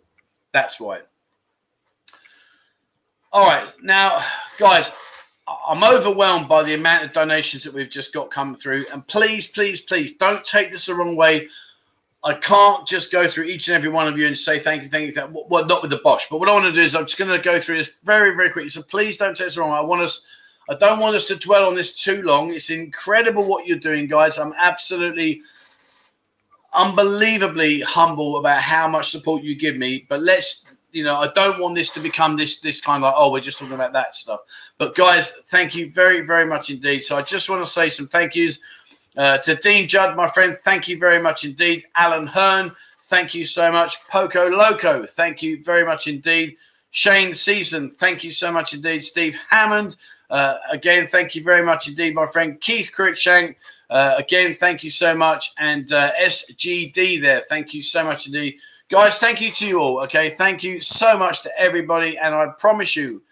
[0.53, 1.01] That's why.
[3.33, 4.21] All right, now,
[4.59, 4.93] guys,
[5.69, 8.85] I'm overwhelmed by the amount of donations that we've just got coming through.
[8.93, 11.49] And please, please, please don't take this the wrong way.
[12.23, 14.89] I can't just go through each and every one of you and say thank you,
[14.89, 15.13] thank you.
[15.13, 17.19] That well, not with the bosh, but what I want to do is I'm just
[17.19, 18.71] going to go through this very, very quickly.
[18.71, 19.73] So please don't take this wrong.
[19.73, 20.25] I want us,
[20.71, 22.51] I don't want us to dwell on this too long.
[22.51, 24.39] It's incredible what you're doing, guys.
[24.39, 25.43] I'm absolutely
[26.75, 30.07] unbelievably humble about how much support you give me.
[30.09, 33.15] But let's, you know, I don't want this to become this this kind of like,
[33.17, 34.41] oh, we're just talking about that stuff.
[34.79, 37.01] But guys, thank you very, very much indeed.
[37.01, 38.59] So I just want to say some thank yous
[39.17, 40.59] uh, to Dean Judd, my friend.
[40.65, 41.85] Thank you very much indeed.
[41.95, 42.73] Alan Hearn,
[43.05, 44.07] thank you so much.
[44.09, 46.57] Poco Loco, thank you very much indeed.
[46.91, 49.03] Shane Season, thank you so much indeed.
[49.03, 49.97] Steve Hammond,
[50.31, 52.61] uh, again, thank you very much indeed, my friend.
[52.61, 53.57] Keith Cruickshank,
[53.91, 55.53] uh, again, thank you so much.
[55.59, 58.59] And uh, SGD there, thank you so much indeed.
[58.91, 60.03] Guys, thank you to you all.
[60.03, 62.19] Okay, thank you so much to everybody.
[62.19, 63.23] And I promise you,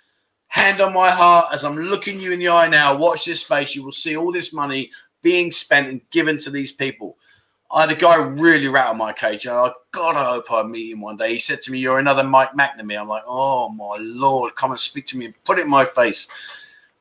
[0.49, 3.75] hand on my heart, as I'm looking you in the eye now, watch this space.
[3.75, 4.91] You will see all this money
[5.23, 7.17] being spent and given to these people.
[7.71, 9.47] I had a guy really rattle my cage.
[9.47, 11.35] And I God, I hope I meet him one day.
[11.35, 14.81] He said to me, "You're another Mike McNamee." I'm like, "Oh my lord, come and
[14.81, 16.29] speak to me and put it in my face."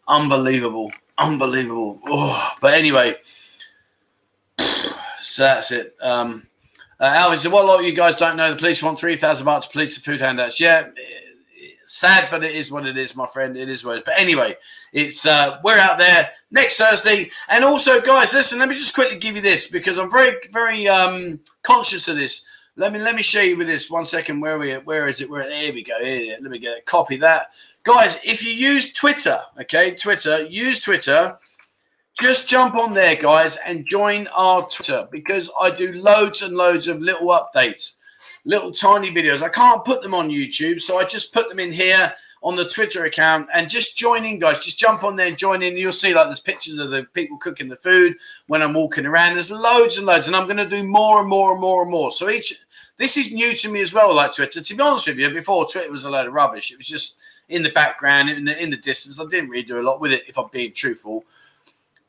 [0.08, 2.00] Unbelievable, unbelievable.
[2.08, 3.18] Oh, but anyway,
[5.32, 5.96] so that's it.
[6.02, 6.44] Um,
[7.00, 8.50] uh, Alvin said, "What a lot of you guys don't know?
[8.52, 10.89] The police want three thousand baht to police the food handouts." Yeah,
[11.86, 13.58] sad, but it is what it is, my friend.
[13.58, 14.04] It is what it is.
[14.06, 14.56] But anyway,
[14.94, 17.30] it's uh, we're out there next Thursday.
[17.50, 20.88] And also, guys, listen, let me just quickly give you this because I'm very, very
[20.88, 22.46] um, conscious of this.
[22.78, 23.89] Let me let me show you with this.
[23.89, 25.30] One second, where are we where is it?
[25.30, 26.04] Where here we go.
[26.04, 26.86] Here, let me get it.
[26.86, 27.48] Copy that.
[27.84, 31.38] Guys, if you use Twitter, okay, Twitter, use Twitter.
[32.19, 36.88] Just jump on there, guys, and join our Twitter because I do loads and loads
[36.88, 37.97] of little updates
[38.45, 39.41] little tiny videos.
[39.41, 42.67] I can't put them on YouTube, so I just put them in here on the
[42.67, 44.63] Twitter account and just join in, guys.
[44.63, 45.78] Just jump on there and join in.
[45.78, 48.15] You'll see like there's pictures of the people cooking the food
[48.47, 49.34] when I'm walking around.
[49.34, 51.91] There's loads and loads, and I'm going to do more and more and more and
[51.91, 52.12] more.
[52.12, 52.54] So each
[52.97, 54.62] this is new to me as well, like Twitter.
[54.62, 56.71] To be honest with you, before Twitter was a load of rubbish.
[56.71, 57.19] It was just
[57.50, 59.19] in the background, in the in the distance.
[59.19, 61.24] I didn't really do a lot with it, if I'm being truthful.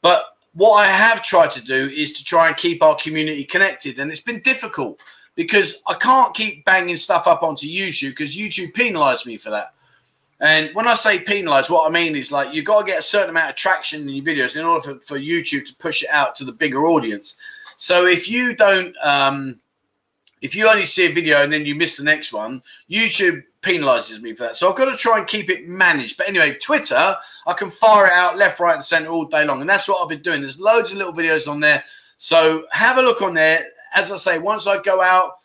[0.03, 3.99] But what I have tried to do is to try and keep our community connected,
[3.99, 5.01] and it's been difficult
[5.35, 9.73] because I can't keep banging stuff up onto YouTube because YouTube penalised me for that.
[10.41, 13.03] And when I say penalised, what I mean is like you've got to get a
[13.03, 16.11] certain amount of traction in your videos in order for, for YouTube to push it
[16.11, 17.37] out to the bigger audience.
[17.77, 19.61] So if you don't, um,
[20.43, 24.21] if you only see a video and then you miss the next one, YouTube penalizes
[24.21, 24.57] me for that.
[24.57, 26.19] So I've got to try and keep it managed.
[26.19, 29.61] But anyway, Twitter, I can fire it out left, right, and center all day long.
[29.61, 30.43] And that's what I've been doing.
[30.43, 31.83] There's loads of little videos on there.
[32.19, 35.39] So have a look on there as I say, once I go out,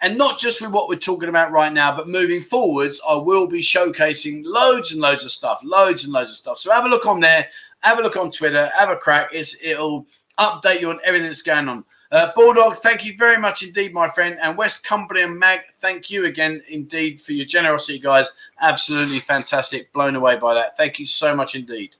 [0.00, 3.46] and not just with what we're talking about right now, but moving forwards, I will
[3.46, 6.58] be showcasing loads and loads of stuff, loads and loads of stuff.
[6.58, 7.48] So have a look on there,
[7.80, 9.30] have a look on Twitter, have a crack.
[9.32, 10.06] It's, it'll
[10.38, 11.84] update you on everything that's going on.
[12.14, 14.38] Uh, Bulldog, thank you very much indeed, my friend.
[14.40, 18.30] And West Company and Mag, thank you again indeed for your generosity, guys.
[18.60, 19.92] Absolutely fantastic.
[19.92, 20.76] Blown away by that.
[20.76, 21.96] Thank you so much indeed.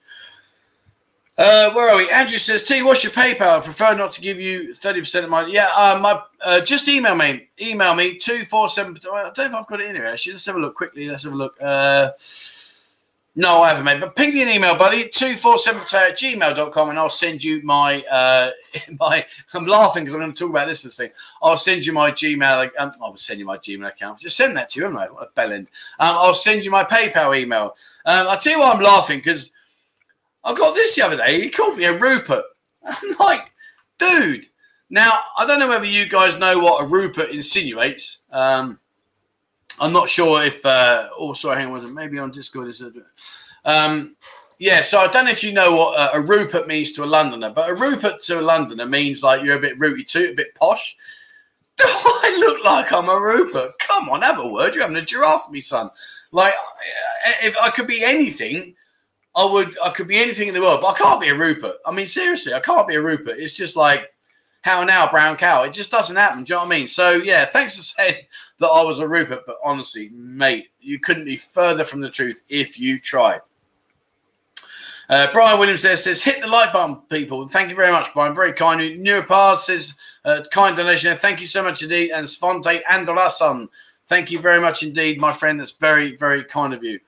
[1.36, 2.08] Uh, where are we?
[2.10, 3.58] Andrew says, T, what's your PayPal?
[3.58, 5.46] I prefer not to give you 30% of my.
[5.46, 7.48] Yeah, uh, my uh, just email me.
[7.60, 9.00] Email me 247.
[9.12, 10.34] I don't know if I've got it in here actually.
[10.34, 11.08] Let's have a look quickly.
[11.08, 11.56] Let's have a look.
[11.60, 12.10] Uh,
[13.36, 14.00] no, I haven't, made.
[14.00, 15.08] But ping me an email, buddy.
[15.08, 18.04] 247 at gmail.com and I'll send you my.
[18.08, 18.50] Uh,
[19.00, 21.10] my I'm laughing because I'm going to talk about this this thing.
[21.42, 22.70] I'll send you my Gmail.
[22.78, 24.20] Um, I'll send you my Gmail account.
[24.20, 25.06] Just send that to you, haven't I?
[25.10, 25.66] What a bellend.
[25.98, 27.74] Um, I'll send you my PayPal email.
[28.06, 29.50] Um, I'll tell you why I'm laughing because
[30.44, 31.40] I got this the other day.
[31.40, 32.44] He called me a Rupert.
[32.84, 33.50] I'm like,
[33.98, 34.46] dude.
[34.90, 38.24] Now, I don't know whether you guys know what a Rupert insinuates.
[38.30, 38.78] Um,
[39.80, 40.64] I'm not sure if.
[40.64, 41.94] Uh, oh, sorry, hang on.
[41.94, 42.82] Maybe on Discord is.
[43.64, 44.16] Um,
[44.58, 47.06] yeah, so I don't know if you know what a, a, Rupert means to a
[47.06, 50.34] Londoner, but a Rupert to a Londoner means like you're a bit rooty too, a
[50.34, 50.96] bit posh.
[51.76, 53.72] Do I look like I'm a Rupert?
[53.80, 54.74] Come on, have a word.
[54.74, 55.90] You're having a giraffe, me son.
[56.30, 56.54] Like,
[57.42, 58.74] if I could be anything,
[59.36, 61.76] I would I could be anything in the world, but I can't be a Rupert.
[61.84, 63.38] I mean, seriously, I can't be a Rupert.
[63.38, 64.12] It's just like
[64.62, 65.64] how now, brown cow.
[65.64, 66.44] It just doesn't happen.
[66.44, 66.88] Do you know what I mean?
[66.88, 68.24] So yeah, thanks for saying
[68.58, 72.40] that I was a Rupert, but honestly, mate, you couldn't be further from the truth
[72.48, 73.40] if you tried.
[75.10, 77.46] Uh, Brian Williams there says, hit the like button, people.
[77.46, 78.34] Thank you very much, Brian.
[78.34, 78.80] Very kind.
[78.80, 81.16] Neuropars says, uh, kind donation.
[81.18, 82.10] Thank you so much indeed.
[82.10, 83.68] And Svante Andolason,
[84.06, 85.60] thank you very much indeed, my friend.
[85.60, 87.00] That's very, very kind of you.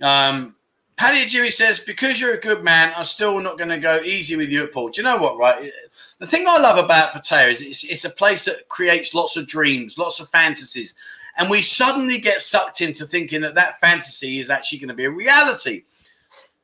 [0.00, 0.54] Um,
[0.96, 4.36] Paddy Jimmy says, because you're a good man, I'm still not going to go easy
[4.36, 4.88] with you at pool.
[4.88, 5.72] Do you know what, right?
[6.18, 9.46] The thing I love about Pattaya is it's, it's, a place that creates lots of
[9.46, 10.96] dreams, lots of fantasies.
[11.36, 15.04] And we suddenly get sucked into thinking that that fantasy is actually going to be
[15.04, 15.84] a reality.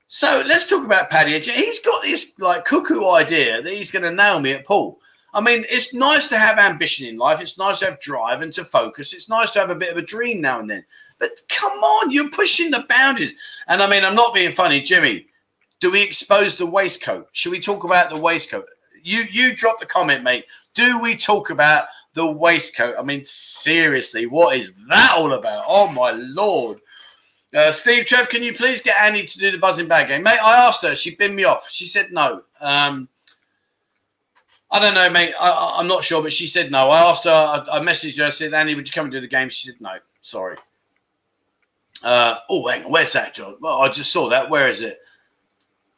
[0.08, 1.38] So let's talk about Paddy.
[1.38, 4.98] He's got this like cuckoo idea that he's going to nail me at pool.
[5.32, 7.40] I mean, it's nice to have ambition in life.
[7.40, 9.12] It's nice to have drive and to focus.
[9.12, 10.84] It's nice to have a bit of a dream now and then.
[11.18, 13.34] But come on, you're pushing the boundaries.
[13.68, 15.26] And I mean, I'm not being funny, Jimmy.
[15.80, 17.28] Do we expose the waistcoat?
[17.32, 18.66] Should we talk about the waistcoat?
[19.04, 20.46] You you drop the comment, mate.
[20.72, 22.96] Do we talk about the waistcoat?
[22.98, 25.64] I mean, seriously, what is that all about?
[25.68, 26.80] Oh my lord.
[27.54, 30.24] Uh, Steve Trev, can you please get Annie to do the Buzzin bag game?
[30.24, 30.96] Mate, I asked her.
[30.96, 31.70] She binned me off.
[31.70, 32.42] She said no.
[32.60, 33.08] Um,
[34.72, 35.34] I don't know, mate.
[35.38, 36.90] I, am not sure, but she said no.
[36.90, 38.24] I asked her, I, I, messaged her.
[38.24, 39.48] I said, Annie, would you come and do the game?
[39.50, 39.98] She said no.
[40.20, 40.56] Sorry.
[42.02, 43.56] Uh, oh, hang on, where's that, John?
[43.60, 44.50] Well, I just saw that.
[44.50, 44.98] Where is it?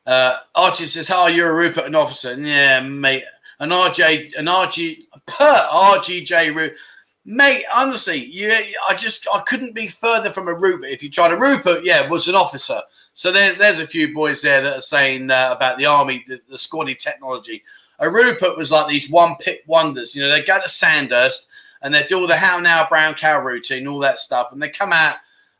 [0.06, 3.24] Uh, Archie says, "How oh, you're a Rupert, an officer." Yeah, mate.
[3.58, 6.78] An RJ, an RG, per RGJ Rupert.
[7.24, 8.52] Mate, honestly, you,
[8.88, 10.90] I just I couldn't be further from a Rupert.
[10.90, 12.80] If you tried a Rupert, yeah, was an officer.
[13.14, 16.40] So there, there's a few boys there that are saying uh, about the army, the,
[16.48, 17.64] the squaddy technology.
[17.98, 20.14] A Rupert was like these one pip wonders.
[20.14, 21.48] You know, they go to Sandhurst
[21.82, 24.68] and they do all the how now brown cow routine, all that stuff, and they
[24.68, 25.16] come out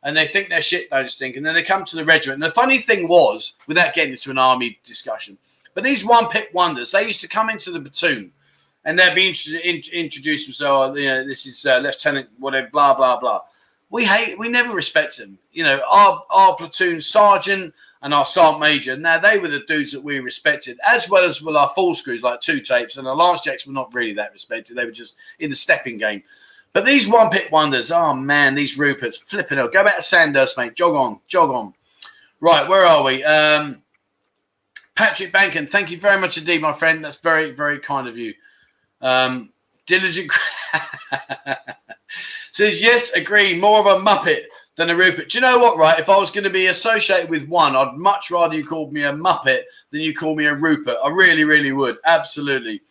[0.07, 2.41] and they think their shit don't stink, and then they come to the regiment.
[2.41, 5.37] And the funny thing was, without getting into an army discussion,
[5.73, 8.31] but these one pip wonders, they used to come into the platoon
[8.85, 10.95] and they'd be in, introduce themselves.
[10.95, 13.41] Oh, you know, this is uh, Lieutenant, whatever, blah blah blah.
[13.89, 15.37] We hate, we never respect them.
[15.51, 18.95] You know, our our platoon sergeant and our sergeant major.
[18.95, 22.23] Now they were the dudes that we respected, as well as well our full screws
[22.23, 24.77] like two tapes and our lance jacks were not really that respected.
[24.77, 26.23] They were just in the stepping game.
[26.77, 29.73] But these one pip wonders, oh man, these Ruperts flipping out.
[29.73, 30.75] Go back to Sandhurst, mate.
[30.75, 31.73] Jog on, jog on.
[32.39, 33.23] Right, where are we?
[33.23, 33.81] Um,
[34.93, 37.03] Patrick Bankin, thank you very much indeed, my friend.
[37.03, 38.35] That's very, very kind of you.
[39.01, 39.51] Um,
[39.87, 40.29] diligent
[42.51, 43.59] says yes, agree.
[43.59, 44.43] More of a muppet
[44.75, 45.29] than a Rupert.
[45.29, 45.79] Do you know what?
[45.79, 48.93] Right, if I was going to be associated with one, I'd much rather you called
[48.93, 50.97] me a muppet than you call me a Rupert.
[51.03, 51.97] I really, really would.
[52.05, 52.83] Absolutely.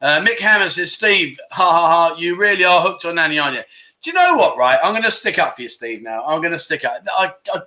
[0.00, 3.56] Uh, Mick Hammond says, Steve, ha ha ha, you really are hooked on Nanny, aren't
[3.56, 3.62] you?
[4.02, 4.78] Do you know what, right?
[4.82, 6.24] I'm going to stick up for you, Steve, now.
[6.24, 7.04] I'm going to stick up.
[7.16, 7.60] I, I,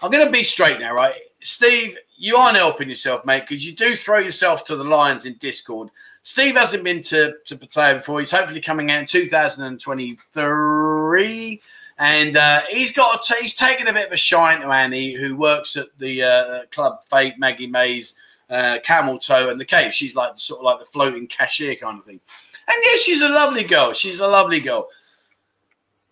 [0.00, 1.14] I'm going to be straight now, right?
[1.40, 5.34] Steve, you aren't helping yourself, mate, because you do throw yourself to the lions in
[5.34, 5.90] Discord.
[6.22, 8.20] Steve hasn't been to, to Pattaya before.
[8.20, 11.62] He's hopefully coming out in 2023.
[12.00, 15.36] And uh, he's got t- he's taken a bit of a shine to Annie, who
[15.36, 18.16] works at the uh, club Fate, Maggie Mays,
[18.50, 19.92] uh, Camel Toe, and the Cave.
[19.94, 22.20] She's like sort of like the floating cashier kind of thing.
[22.68, 23.92] And yeah, she's a lovely girl.
[23.92, 24.88] She's a lovely girl.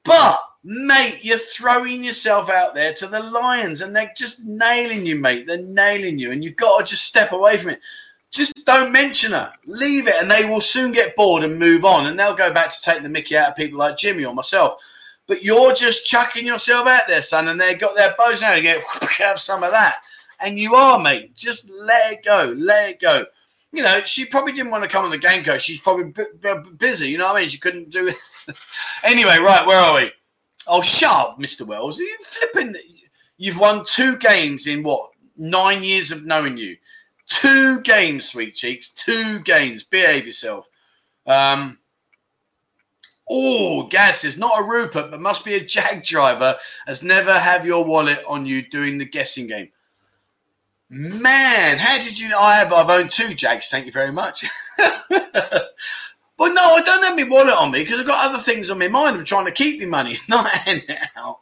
[0.05, 5.17] But mate, you're throwing yourself out there to the lions, and they're just nailing you,
[5.17, 5.47] mate.
[5.47, 7.81] They're nailing you, and you've got to just step away from it.
[8.31, 9.53] Just don't mention her.
[9.67, 12.71] Leave it, and they will soon get bored and move on, and they'll go back
[12.71, 14.81] to taking the Mickey out of people like Jimmy or myself.
[15.27, 18.55] But you're just chucking yourself out there, son, and they've got their bows now.
[18.55, 18.83] You get
[19.19, 19.97] have some of that.
[20.41, 21.35] And you are, mate.
[21.35, 22.55] Just let it go.
[22.57, 23.25] Let it go.
[23.73, 25.63] You know, she probably didn't want to come on the game coach.
[25.63, 27.09] She's probably b- b- busy.
[27.09, 27.49] You know what I mean?
[27.49, 28.17] She couldn't do it.
[29.05, 30.13] anyway, right, where are we?
[30.67, 31.67] Oh, shut up, Mr.
[31.67, 31.99] Wells.
[31.99, 32.75] You flipping.
[33.39, 35.11] You've won two games in what?
[35.37, 36.77] Nine years of knowing you.
[37.27, 38.91] Two games, sweet cheeks.
[38.91, 39.83] Two games.
[39.83, 40.69] Behave yourself.
[41.27, 41.79] Um,
[43.29, 47.67] Oh, Gas is not a Rupert, but must be a Jag driver, as never have
[47.67, 49.69] your wallet on you doing the guessing game.
[50.89, 52.73] Man, how did you know I have?
[52.73, 53.69] I've owned two Jags.
[53.69, 54.45] Thank you very much.
[54.79, 55.73] but
[56.39, 58.87] no, I don't have my wallet on me because I've got other things on my
[58.87, 59.17] mind.
[59.17, 61.41] I'm trying to keep the money, not hand it out.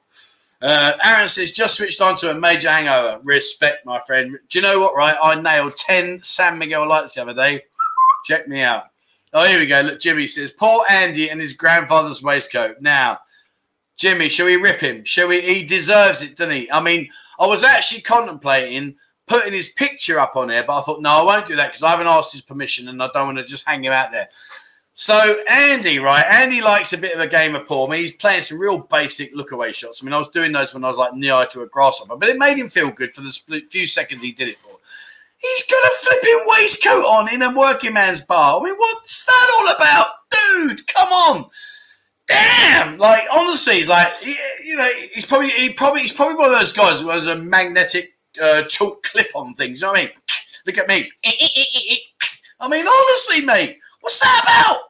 [0.63, 3.21] Uh, Aaron says, just switched on to a major hangover.
[3.23, 4.39] Respect, my friend.
[4.49, 5.17] Do you know what, right?
[5.23, 7.65] I nailed 10 San Miguel lights the other day.
[8.25, 8.85] Check me out.
[9.35, 9.83] Oh, here we go.
[9.83, 12.81] Look, Jimmy says, poor Andy and his grandfather's waistcoat.
[12.81, 13.19] Now,
[13.97, 15.05] Jimmy, shall we rip him?
[15.05, 15.43] Shall we?
[15.43, 16.71] He deserves it, doesn't he?
[16.71, 21.01] I mean, I was actually contemplating putting his picture up on there, but I thought,
[21.01, 23.39] no, I won't do that because I haven't asked his permission and I don't want
[23.39, 24.29] to just hang him out there.
[24.95, 26.25] So Andy, right?
[26.25, 27.87] Andy likes a bit of a game of pool.
[27.87, 30.01] I mean, he's playing some real basic look away shots.
[30.01, 32.29] I mean, I was doing those when I was like near to a grasshopper, but
[32.29, 34.79] it made him feel good for the few seconds he did it for.
[35.39, 38.61] He's got a flipping waistcoat on in a working man's bar.
[38.61, 40.87] I mean, what's that all about, dude?
[40.87, 41.51] Come on.
[42.27, 42.97] Damn!
[42.97, 47.03] Like honestly, like you know, he's probably he probably he's probably one of those guys
[47.03, 49.81] who has a magnetic uh, chalk clip on things.
[49.81, 50.12] You know what I mean?
[50.66, 51.11] Look at me.
[51.25, 51.97] Eh, eh, eh,
[52.61, 54.85] I mean, honestly, mate, what's that about?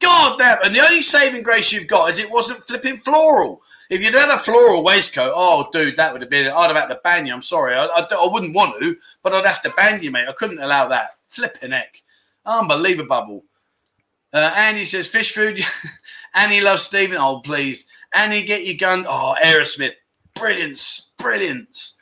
[0.00, 0.58] God damn!
[0.64, 3.62] And the only saving grace you've got is it wasn't flipping floral.
[3.88, 6.46] If you'd had a floral waistcoat, oh, dude, that would have been.
[6.46, 7.34] I'd have had to ban you.
[7.34, 10.28] I'm sorry, I, I, I wouldn't want to, but I'd have to ban you, mate.
[10.28, 11.10] I couldn't allow that.
[11.28, 12.02] Flipping heck,
[12.44, 13.44] unbelievable.
[14.32, 15.62] Uh, Andy says fish food.
[16.34, 17.18] Annie loves Stephen.
[17.18, 19.04] Oh, please, Annie, get your gun.
[19.06, 19.94] Oh, Aerosmith,
[20.34, 21.96] brilliance, brilliance.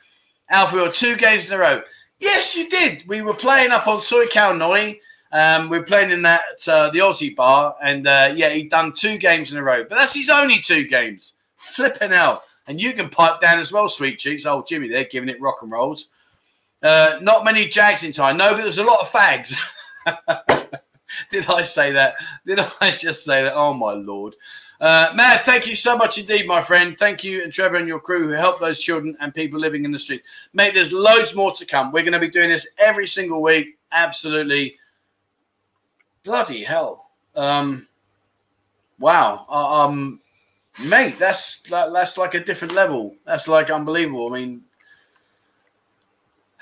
[0.51, 1.81] Alpha, were two games in a row.
[2.19, 3.07] Yes, you did.
[3.07, 4.99] We were playing up on Soi Khao Noi.
[5.31, 8.91] Um, we are playing in that uh, the Aussie bar, and uh, yeah, he'd done
[8.91, 9.85] two games in a row.
[9.87, 11.33] But that's his only two games.
[11.55, 12.39] Flipping out.
[12.67, 14.45] And you can pipe down as well, sweet cheeks.
[14.45, 16.09] Old Jimmy there giving it rock and rolls.
[16.83, 18.37] Uh, not many Jags in time.
[18.37, 19.55] No, but there's a lot of fags.
[21.31, 22.15] Did I say that?
[22.45, 23.53] Did I just say that?
[23.55, 24.35] Oh, my Lord.
[24.81, 26.97] Uh, Matt, thank you so much indeed, my friend.
[26.97, 29.91] Thank you and Trevor and your crew who help those children and people living in
[29.91, 30.23] the street.
[30.53, 31.91] Mate, there's loads more to come.
[31.91, 33.77] We're going to be doing this every single week.
[33.91, 34.77] Absolutely.
[36.23, 37.11] Bloody hell.
[37.35, 37.87] Um,
[38.97, 39.45] wow.
[39.47, 40.19] Uh, um,
[40.89, 43.15] mate, that's that's like a different level.
[43.23, 44.33] That's like unbelievable.
[44.33, 44.63] I mean,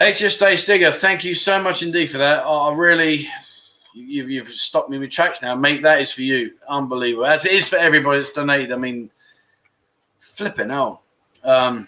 [0.02, 2.44] HSA Stigger, thank you so much indeed for that.
[2.44, 3.28] I really,
[3.94, 5.84] you've, you've stopped me with tracks now, mate.
[5.84, 6.54] That is for you.
[6.68, 7.26] Unbelievable.
[7.26, 8.72] As it is for everybody that's donated.
[8.72, 9.10] I mean,
[10.20, 11.04] flipping hell.
[11.44, 11.88] Um,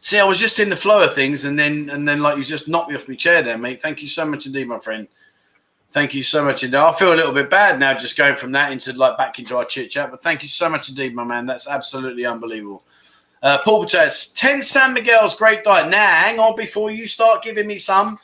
[0.00, 2.44] see, I was just in the flow of things, and then and then like you
[2.44, 3.82] just knocked me off my chair there, mate.
[3.82, 5.08] Thank you so much indeed, my friend.
[5.90, 6.76] Thank you so much indeed.
[6.76, 9.56] I feel a little bit bad now just going from that into like back into
[9.56, 11.44] our chit chat, but thank you so much indeed, my man.
[11.44, 12.82] That's absolutely unbelievable.
[13.42, 15.90] Uh, Paul Pates, 10 San Miguel's great diet.
[15.90, 18.16] Now, hang on before you start giving me some.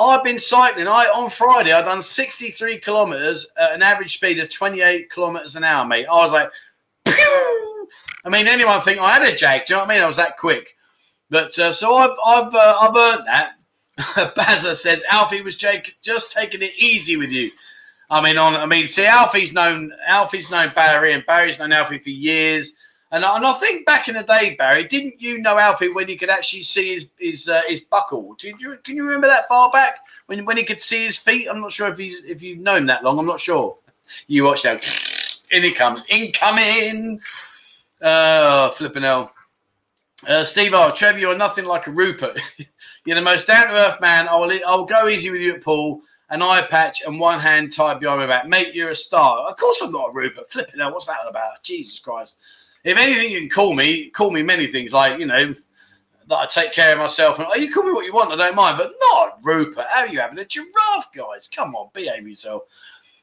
[0.00, 0.88] I've been cycling.
[0.88, 5.64] I on Friday I done 63 kilometers at an average speed of 28 kilometers an
[5.64, 6.06] hour, mate.
[6.06, 6.50] I was like,
[7.04, 7.88] Pew!
[8.24, 9.66] I mean, anyone think I had a jag?
[9.66, 10.02] Do you know what I mean?
[10.02, 10.74] I was that quick.
[11.28, 13.52] But uh, so I've I've uh, I've earned that.
[14.34, 17.50] Bazza says Alfie was Jake just taking it easy with you.
[18.08, 21.98] I mean, on I mean, see, Alfie's known Alfie's known Barry, and Barry's known Alfie
[21.98, 22.72] for years.
[23.12, 26.16] And, and I think back in the day, Barry, didn't you know Alfie when he
[26.16, 28.36] could actually see his his uh, his buckle?
[28.38, 31.48] Did you can you remember that far back when when he could see his feet?
[31.50, 33.18] I'm not sure if he's if you've known that long.
[33.18, 33.76] I'm not sure.
[34.28, 34.78] You watch now.
[35.50, 37.20] In he comes, incoming.
[38.00, 39.32] Oh, flipping hell.
[40.28, 40.92] Uh, Steve R.
[40.92, 42.40] Trevor, you're nothing like a Rupert.
[43.06, 44.28] You're the most down to earth man.
[44.28, 47.40] I will, I will go easy with you at pool, an eye patch, and one
[47.40, 48.46] hand tied behind my back.
[48.46, 49.48] Mate, you're a star.
[49.48, 50.50] Of course, I'm not a Rupert.
[50.52, 50.92] Flipping out.
[50.92, 51.62] What's that about?
[51.62, 52.36] Jesus Christ.
[52.84, 54.08] If anything, you can call me.
[54.10, 55.54] Call me many things, like you know
[56.28, 57.38] that I take care of myself.
[57.38, 58.32] And oh, you call me what you want.
[58.32, 59.84] I don't mind, but not Rupert.
[59.90, 61.48] How are you having a giraffe, guys?
[61.48, 62.62] Come on, behave yourself.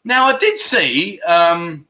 [0.04, 1.20] Now, I did see.
[1.22, 1.88] Um,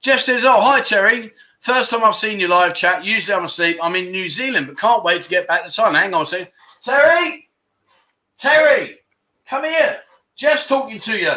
[0.00, 1.32] Jeff says, "Oh, hi Terry.
[1.60, 3.04] First time I've seen you live chat.
[3.04, 3.78] Usually I'm asleep.
[3.82, 5.94] I'm in New Zealand, but can't wait to get back to time.
[5.94, 6.48] Hang on a second.
[6.80, 7.48] Terry,
[8.36, 8.98] Terry,
[9.48, 10.00] come here.
[10.36, 11.32] Just talking to you.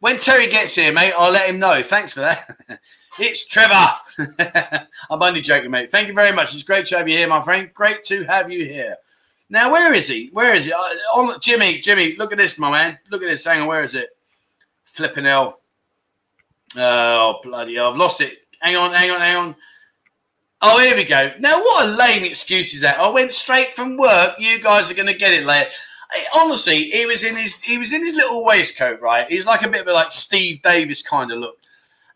[0.00, 1.82] When Terry gets here, mate, I'll let him know.
[1.82, 2.58] Thanks for that.
[3.18, 3.92] it's Trevor.
[5.10, 5.90] I'm only joking, mate.
[5.90, 6.54] Thank you very much.
[6.54, 7.70] It's great to have you here, my friend.
[7.74, 8.96] Great to have you here.
[9.50, 10.30] Now, where is he?
[10.32, 10.72] Where is he?
[10.72, 10.78] Uh,
[11.16, 12.98] on Jimmy, Jimmy, look at this, my man.
[13.10, 13.44] Look at this.
[13.44, 14.08] Hang on, where is it?
[14.84, 15.60] Flipping hell.
[16.76, 17.90] Oh, bloody hell.
[17.90, 18.38] I've lost it.
[18.60, 19.56] Hang on, hang on, hang on.
[20.62, 21.30] Oh, here we go.
[21.38, 22.98] Now, what a lame excuse is that?
[22.98, 24.34] I went straight from work.
[24.38, 25.70] You guys are going to get it later.
[26.34, 29.28] Honestly, he was in his he was in his little waistcoat, right?
[29.28, 31.58] He's like a bit of a like Steve Davis kind of look,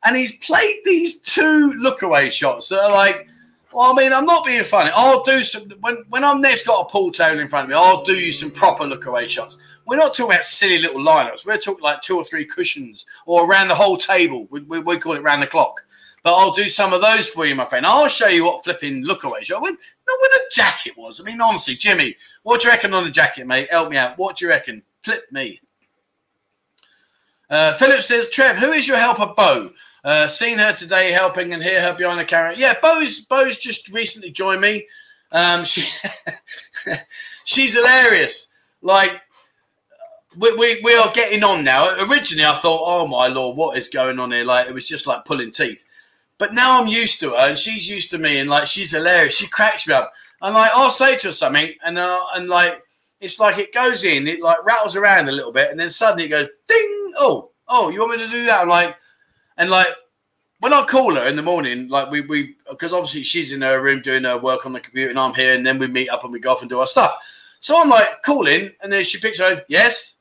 [0.04, 3.28] and he's played these two lookaway shots that are like.
[3.70, 4.90] Well, I mean, I'm not being funny.
[4.94, 7.76] I'll do some when when I'm next got a pool table in front of me.
[7.76, 9.58] I'll do you some proper lookaway shots.
[9.88, 11.46] We're not talking about silly little lineups.
[11.46, 14.46] We're talking like two or three cushions or around the whole table.
[14.50, 15.82] We, we, we call it round the clock.
[16.22, 17.86] But I'll do some of those for you, my friend.
[17.86, 19.62] I'll show you what flipping look away shot.
[19.62, 21.20] When, when a jacket was.
[21.20, 23.70] I mean, honestly, Jimmy, what do you reckon on the jacket, mate?
[23.70, 24.18] Help me out.
[24.18, 24.82] What do you reckon?
[25.02, 25.58] Flip me.
[27.48, 29.70] Uh, Philip says, Trev, who is your helper, Bo?
[30.08, 32.54] Uh, seen her today helping and hear her behind the camera.
[32.56, 34.86] Yeah, Bo's Bo's just recently joined me.
[35.32, 35.86] Um, she
[37.44, 38.50] she's hilarious.
[38.80, 39.20] Like
[40.38, 41.94] we, we, we are getting on now.
[42.06, 44.46] Originally, I thought, oh my lord, what is going on here?
[44.46, 45.84] Like it was just like pulling teeth.
[46.38, 49.36] But now I'm used to her, and she's used to me, and like she's hilarious.
[49.36, 52.82] She cracks me up, and like I'll say to her something, and uh, and like
[53.20, 56.24] it's like it goes in, it like rattles around a little bit, and then suddenly
[56.24, 57.12] it goes ding.
[57.18, 58.62] Oh, oh, you want me to do that?
[58.62, 58.96] I'm like,
[59.58, 59.88] and like
[60.60, 63.80] when I call her in the morning, like we we because obviously she's in her
[63.80, 66.24] room doing her work on the computer, and I'm here, and then we meet up
[66.24, 67.22] and we go off and do our stuff.
[67.60, 69.62] So I'm like calling, and then she picks her.
[69.68, 70.14] Yes.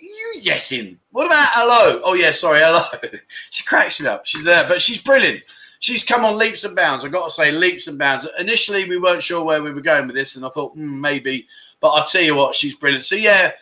[0.00, 0.98] You yesing?
[1.10, 2.00] What about hello?
[2.04, 2.82] Oh yeah, sorry, hello.
[3.50, 4.24] she cracks me up.
[4.24, 5.42] She's there, but she's brilliant.
[5.80, 7.04] She's come on leaps and bounds.
[7.04, 8.26] I got to say, leaps and bounds.
[8.38, 11.48] Initially, we weren't sure where we were going with this, and I thought mm, maybe,
[11.80, 13.04] but I tell you what, she's brilliant.
[13.04, 13.52] So yeah,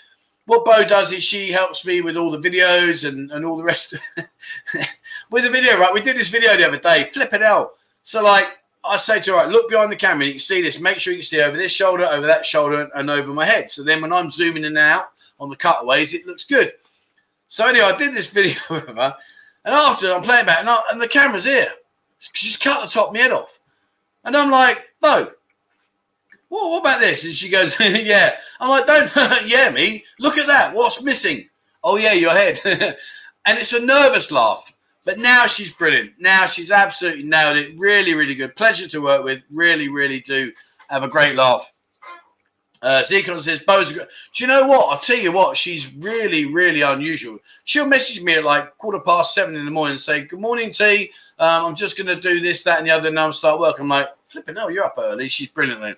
[0.50, 3.62] what Bo does is she helps me with all the videos and, and all the
[3.62, 3.94] rest.
[5.30, 5.94] with the video, right?
[5.94, 7.74] We did this video the other day, flipping out.
[8.02, 10.26] So like, I say to her, right, look behind the camera.
[10.26, 10.80] You can see this.
[10.80, 13.70] Make sure you can see over this shoulder, over that shoulder, and over my head.
[13.70, 16.72] So then when I'm zooming in and out, on the cutaways, it looks good.
[17.46, 19.16] So anyway, I did this video with her,
[19.64, 21.70] and after I'm playing back, and, I, and the camera's here.
[22.18, 23.60] She's cut the top of my head off,
[24.24, 25.30] and I'm like, "No,
[26.50, 29.10] what, what about this?" And she goes, "Yeah." I'm like, "Don't,
[29.46, 30.04] yeah, me.
[30.18, 30.74] Look at that.
[30.74, 31.48] What's missing?"
[31.82, 32.60] Oh yeah, your head.
[33.46, 34.72] and it's a nervous laugh.
[35.04, 36.12] But now she's brilliant.
[36.18, 37.72] Now she's absolutely nailed it.
[37.78, 38.54] Really, really good.
[38.54, 39.42] Pleasure to work with.
[39.50, 40.52] Really, really do
[40.90, 41.72] have a great laugh.
[42.82, 43.92] Uh, Zekon says, Bo's.
[43.92, 44.90] Do you know what?
[44.90, 45.56] I'll tell you what.
[45.56, 47.38] She's really, really unusual.
[47.64, 50.72] She'll message me at like quarter past seven in the morning and say, Good morning,
[50.72, 51.10] T.
[51.38, 53.78] Um, I'm just going to do this, that, and the other, and I'm start work.
[53.78, 55.28] I'm like, Flipping, no, you're up early.
[55.28, 55.96] She's brilliant then.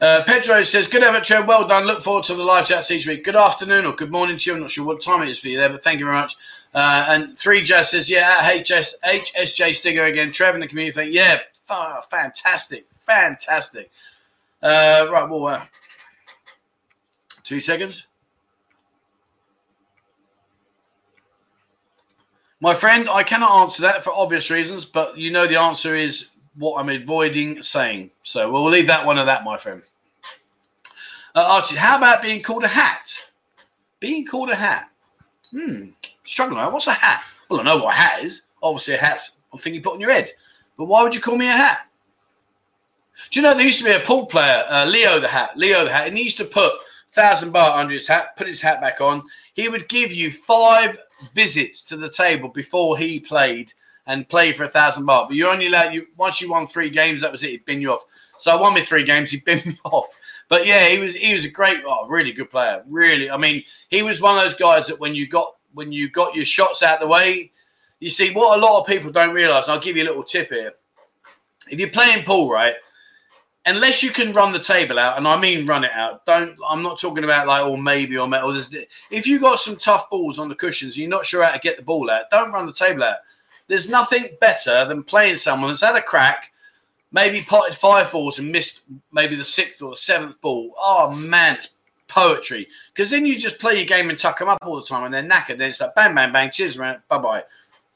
[0.00, 1.46] Uh, Pedro says, Good effort, Trev.
[1.46, 1.84] Well done.
[1.84, 3.24] Look forward to the live chats each week.
[3.24, 4.54] Good afternoon or good morning to you.
[4.54, 6.36] I'm not sure what time it is for you there, but thank you very much.
[6.72, 10.30] Uh, and three Jazz says, yeah, HS, HSJ Stigger again.
[10.30, 13.90] Trev in the community think, yeah, oh, fantastic, fantastic.
[14.62, 15.64] Uh, right, well, uh,
[17.42, 18.06] two seconds.
[22.60, 26.30] My friend, I cannot answer that for obvious reasons, but you know the answer is
[26.58, 28.10] what I'm avoiding saying.
[28.22, 29.82] So we'll leave that one at that, my friend.
[31.34, 33.12] Uh, Archie, how about being called a hat?
[34.00, 34.90] Being called a hat.
[35.50, 35.90] Hmm,
[36.24, 36.58] struggling.
[36.72, 37.22] What's a hat?
[37.48, 38.42] Well, I know what a hat is.
[38.62, 40.30] Obviously, a hat's a thing you put on your head.
[40.76, 41.88] But why would you call me a hat?
[43.30, 45.84] Do you know there used to be a pool player, uh, Leo the Hat, Leo
[45.84, 46.72] the Hat, and he used to put
[47.10, 49.22] thousand bar under his hat, put his hat back on.
[49.54, 50.98] He would give you five
[51.34, 53.72] visits to the table before he played
[54.08, 55.26] and play for a thousand bar.
[55.28, 57.50] But you're only allowed you once you won three games, that was it.
[57.50, 58.04] He'd bin you off.
[58.38, 59.30] So I won me three games.
[59.30, 60.08] He bin me off.
[60.48, 62.82] But yeah, he was he was a great, oh, really good player.
[62.88, 66.10] Really, I mean, he was one of those guys that when you got when you
[66.10, 67.52] got your shots out the way,
[68.00, 69.66] you see what a lot of people don't realise.
[69.66, 70.72] And I'll give you a little tip here.
[71.70, 72.74] If you're playing pool, right,
[73.66, 76.24] unless you can run the table out, and I mean run it out.
[76.24, 76.56] Don't.
[76.66, 78.58] I'm not talking about like or maybe or metal.
[79.10, 81.58] If you got some tough balls on the cushions, and you're not sure how to
[81.58, 82.30] get the ball out.
[82.30, 83.18] Don't run the table out.
[83.68, 86.52] There's nothing better than playing someone that's had a crack,
[87.12, 90.72] maybe potted five balls and missed maybe the sixth or the seventh ball.
[90.78, 91.70] Oh man, it's
[92.08, 92.66] poetry.
[92.92, 95.14] Because then you just play your game and tuck them up all the time, and
[95.14, 95.58] they're knackered.
[95.58, 97.44] Then it's like bang, bang, bang, cheers, man, bye bye.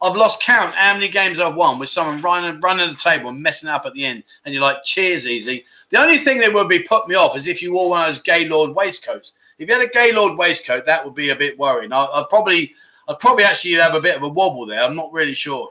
[0.02, 3.40] I've lost count how many games I've won with someone running running the table and
[3.40, 5.64] messing up at the end, and you're like, cheers, easy.
[5.90, 8.14] The only thing that would be put me off is if you wore one of
[8.14, 9.34] those Gaylord waistcoats.
[9.58, 11.92] If you had a Gaylord waistcoat, that would be a bit worrying.
[11.92, 12.74] I, I'd probably
[13.08, 14.82] I'd probably actually have a bit of a wobble there.
[14.82, 15.70] I'm not really sure.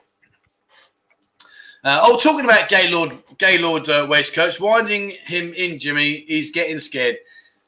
[1.83, 6.25] Uh, oh, talking about Gaylord, Gaylord uh, waistcoats, winding him in, Jimmy.
[6.27, 7.17] He's getting scared.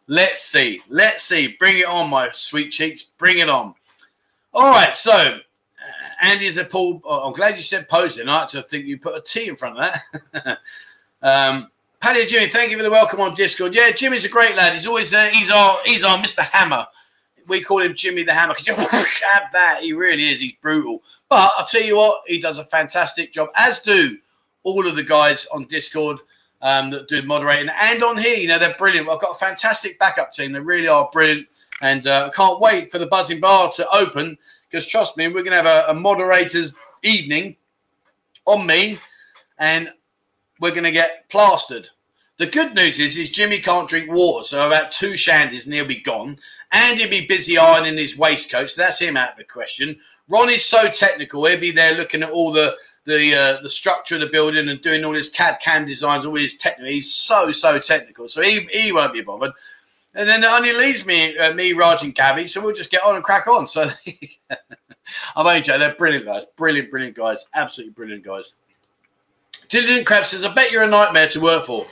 [0.08, 0.82] Let's see.
[0.88, 1.56] Let's see.
[1.58, 3.04] Bring it on, my sweet cheeks.
[3.18, 3.74] Bring it on.
[4.54, 4.96] All right.
[4.96, 5.40] So, uh,
[6.22, 7.02] Andy's a Paul.
[7.06, 8.30] Oh, I'm glad you said posing.
[8.30, 10.00] I to think you put a T in front of
[10.34, 10.60] that.
[11.24, 13.74] um, Paddy Jimmy, thank you for the welcome on Discord.
[13.74, 14.74] Yeah, Jimmy's a great lad.
[14.74, 16.42] He's always uh, he's our he's our Mr.
[16.42, 16.86] Hammer
[17.48, 18.76] we call him Jimmy the Hammer because you
[19.28, 19.80] have that.
[19.82, 20.40] He really is.
[20.40, 21.04] He's brutal.
[21.30, 24.18] But I'll tell you what, he does a fantastic job, as do
[24.64, 26.20] all of the guys on Discord
[26.62, 28.38] um, that do moderating and on here.
[28.38, 29.10] You know, they're brilliant.
[29.10, 30.52] I've got a fantastic backup team.
[30.52, 31.48] They really are brilliant.
[31.82, 34.38] And uh, I can't wait for the Buzzin bar to open
[34.70, 37.58] because trust me, we're going to have a, a moderator's evening
[38.46, 38.98] on me
[39.60, 39.92] and
[40.60, 41.90] we're going to get plastered.
[42.38, 45.86] The good news is, is Jimmy can't drink water, so about two shandies and he'll
[45.86, 46.38] be gone.
[46.74, 49.96] And he'll be busy ironing his waistcoat, so that's him out of the question.
[50.28, 54.16] Ron is so technical; he'll be there looking at all the the uh, the structure
[54.16, 56.92] of the building and doing all his CAD CAM designs, all his technical.
[56.92, 59.52] He's so so technical, so he, he won't be bothered.
[60.16, 62.46] And then it only leaves me, uh, me, Raj, and Gabby.
[62.46, 63.68] So we'll just get on and crack on.
[63.68, 63.90] So
[65.36, 65.80] I'm joking.
[65.80, 66.44] They're brilliant guys.
[66.56, 67.48] Brilliant, brilliant guys.
[67.56, 68.54] Absolutely brilliant guys.
[69.70, 71.86] Diligent Crab says, I bet you're a nightmare to work for.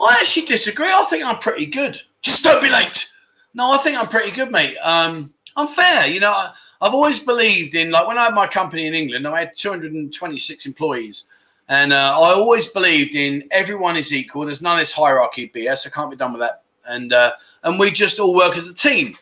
[0.00, 0.86] I actually disagree.
[0.86, 2.00] I think I'm pretty good.
[2.20, 3.11] Just don't be late.
[3.54, 4.76] No, I think I'm pretty good, mate.
[4.78, 6.06] Um, I'm fair.
[6.06, 9.26] You know, I, have always believed in like when I had my company in England,
[9.28, 11.24] I had 226 employees,
[11.68, 14.44] and uh, I always believed in everyone is equal.
[14.44, 15.86] There's none of this hierarchy BS.
[15.86, 16.62] I can't be done with that.
[16.86, 17.32] And uh,
[17.62, 19.14] and we just all work as a team.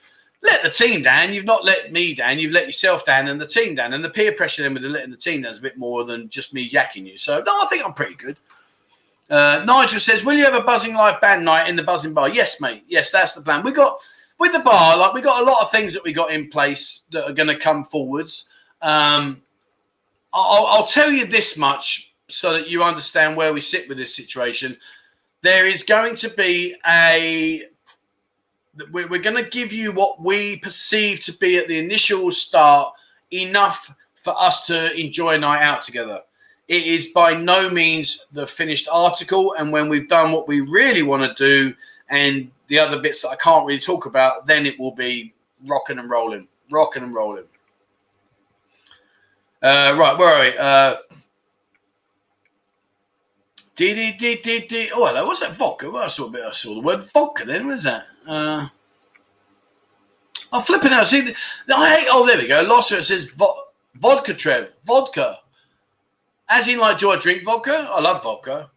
[0.42, 1.34] Let the team down.
[1.34, 2.38] You've not let me down.
[2.38, 3.92] You've let yourself down and the team down.
[3.92, 6.04] And the peer pressure then with the letting the team down is a bit more
[6.04, 7.18] than just me yakking you.
[7.18, 8.36] So no, I think I'm pretty good.
[9.28, 12.30] Uh, Nigel says, "Will you have a Buzzin live band night in the Buzzin bar?"
[12.30, 12.84] Yes, mate.
[12.88, 13.62] Yes, that's the plan.
[13.62, 14.02] We got
[14.40, 17.02] with the bar, like we got a lot of things that we got in place
[17.12, 18.48] that are going to come forwards.
[18.82, 19.42] Um,
[20.32, 24.14] I'll, I'll tell you this much so that you understand where we sit with this
[24.14, 24.76] situation.
[25.42, 27.62] There is going to be a
[28.90, 32.94] we're, we're going to give you what we perceive to be at the initial start
[33.30, 36.22] enough for us to enjoy a night out together
[36.70, 39.54] it is by no means the finished article.
[39.58, 41.74] And when we've done what we really want to do
[42.08, 45.34] and the other bits that I can't really talk about, then it will be
[45.66, 47.44] rocking and rolling, rocking and rolling.
[49.60, 50.56] Uh, right, where are we?
[50.56, 50.96] Uh,
[53.74, 54.90] D D D D D.
[54.94, 55.26] Oh, hello.
[55.26, 55.90] What's that vodka?
[55.90, 56.44] Well, I saw a bit.
[56.44, 57.44] I saw the word vodka.
[57.44, 58.04] Then what is that?
[58.26, 58.68] Uh,
[60.52, 61.08] I'm flipping out.
[61.08, 61.34] See,
[61.74, 62.08] I hate.
[62.10, 62.62] Oh, there we go.
[62.62, 63.64] Lost it says vo-
[63.96, 64.32] vodka.
[64.32, 65.38] Trev, vodka.
[66.48, 67.88] As in, like, do I drink vodka?
[67.92, 68.70] I love vodka.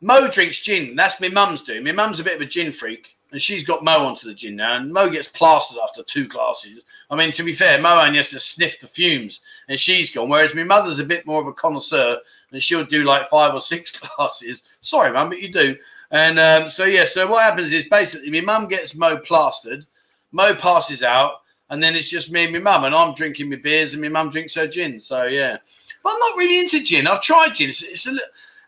[0.00, 0.96] Mo drinks gin.
[0.96, 1.84] That's my mum's doing.
[1.84, 4.56] My mum's a bit of a gin freak, and she's got Mo onto the gin
[4.56, 4.76] now.
[4.76, 6.84] And Mo gets plastered after two glasses.
[7.10, 10.28] I mean, to be fair, Mo only has to sniff the fumes, and she's gone.
[10.28, 12.18] Whereas my mother's a bit more of a connoisseur,
[12.52, 14.64] and she'll do like five or six glasses.
[14.80, 15.76] Sorry, mum, but you do.
[16.10, 19.86] And um, so yeah, so what happens is basically my mum gets Mo plastered,
[20.32, 23.56] Mo passes out, and then it's just me and my mum, and I'm drinking my
[23.56, 25.00] beers, and my mum drinks her gin.
[25.00, 25.56] So yeah,
[26.02, 27.06] but I'm not really into gin.
[27.06, 28.16] I've tried gin, it's, it's a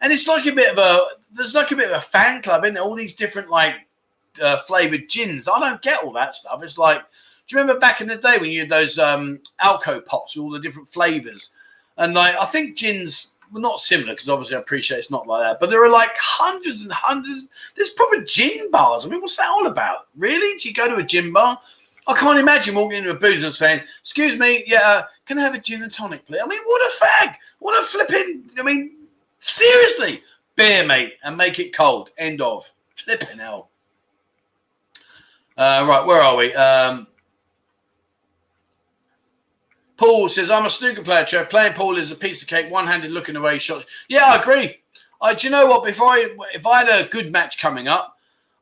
[0.03, 1.01] and it's like a bit of a
[1.33, 3.75] there's like a bit of a fan club in all these different like
[4.41, 5.49] uh, flavored gins.
[5.49, 6.62] I don't get all that stuff.
[6.62, 10.05] It's like, do you remember back in the day when you had those um, Alco
[10.05, 11.51] pops with all the different flavors?
[11.99, 15.43] And like, I think gins were not similar because obviously I appreciate it's not like
[15.43, 17.45] that, but there are like hundreds and hundreds.
[17.76, 19.05] There's proper gin bars.
[19.05, 20.07] I mean, what's that all about?
[20.16, 20.59] Really?
[20.59, 21.59] Do you go to a gin bar?
[22.09, 25.43] I can't imagine walking into a booze and saying, "Excuse me, yeah, uh, can I
[25.43, 27.35] have a gin and tonic, please?" I mean, what a fag!
[27.61, 28.51] What a flipping!
[28.59, 28.97] I mean,
[29.39, 30.22] seriously,
[30.57, 32.11] beer, mate, and make it cold.
[32.18, 32.68] End of.
[32.97, 33.68] Flipping hell.
[35.57, 36.55] Uh, right, where are we?
[36.55, 37.07] Um,
[39.97, 41.51] Paul says, I'm a snooker player, Trev.
[41.51, 43.87] Playing pool is a piece of cake, one handed looking away shots.
[44.09, 44.81] Yeah, I agree.
[45.21, 45.85] I, do you know what?
[45.85, 48.17] Before I, if I had a good match coming up,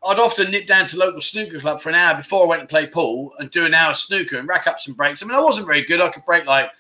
[0.07, 2.67] I'd often nip down to local snooker club for an hour before I went to
[2.67, 5.23] play pool and do an hour snooker and rack up some breaks.
[5.23, 6.01] I mean, I wasn't very good.
[6.01, 6.71] I could break like,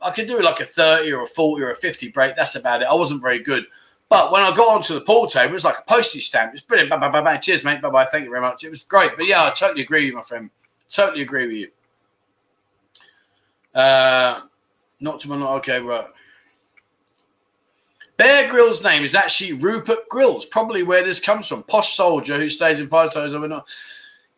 [0.00, 2.36] I could do like a 30 or a 40 or a 50 break.
[2.36, 2.88] That's about it.
[2.88, 3.66] I wasn't very good.
[4.10, 6.50] But when I got onto the pool table, it was like a postage stamp.
[6.50, 6.90] It was brilliant.
[6.90, 7.36] Bye, bye, bye, bye.
[7.36, 7.80] Cheers, mate.
[7.80, 8.04] Bye, bye.
[8.06, 8.64] Thank you very much.
[8.64, 9.12] It was great.
[9.16, 10.50] But yeah, I totally agree with you, my friend.
[10.88, 11.68] Totally agree with you.
[13.80, 14.40] Uh,
[14.98, 16.06] not to my okay, right.
[18.16, 21.62] Bear Grylls' name is actually Rupert Grylls, probably where this comes from.
[21.62, 23.62] Posh soldier who stays in photos of it.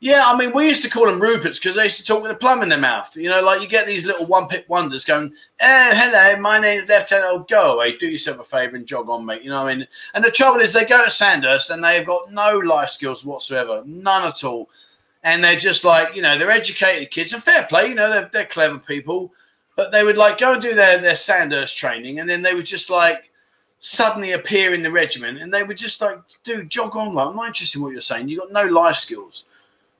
[0.02, 2.32] Yeah, I mean, we used to call them Ruperts because they used to talk with
[2.32, 3.16] a plum in their mouth.
[3.16, 6.88] You know, like you get these little one pip wonders going, oh, hello, my name's
[6.88, 7.24] Lieutenant.
[7.28, 9.42] Oh, go away, do yourself a favour and jog on, mate.
[9.42, 9.86] You know what I mean?
[10.14, 13.84] And the trouble is, they go to Sandhurst and they've got no life skills whatsoever,
[13.86, 14.68] none at all.
[15.22, 18.28] And they're just like, you know, they're educated kids and fair play, you know, they're,
[18.32, 19.32] they're clever people.
[19.76, 22.66] But they would like go and do their, their Sandhurst training and then they would
[22.66, 23.30] just like,
[23.78, 27.14] suddenly appear in the regiment and they would just like, dude, jog on.
[27.14, 28.28] Like, I'm not interested in what you're saying.
[28.28, 29.44] You've got no life skills.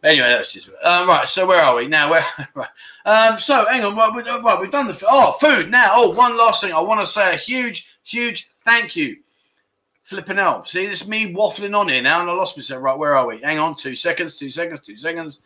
[0.02, 1.28] Anyway, that's just um, right.
[1.28, 2.10] So where are we now?
[2.10, 2.24] Where
[2.54, 2.68] right?
[3.06, 3.96] Um, so hang on.
[3.96, 5.90] Right, we, we've done the oh food now.
[5.92, 6.72] Oh, one last thing.
[6.72, 9.18] I want to say a huge, huge thank you.
[10.02, 10.68] Flipping out.
[10.68, 12.82] See, this me waffling on here now, and I lost myself.
[12.82, 13.40] Right, where are we?
[13.40, 15.38] Hang on, two seconds, two seconds, two seconds.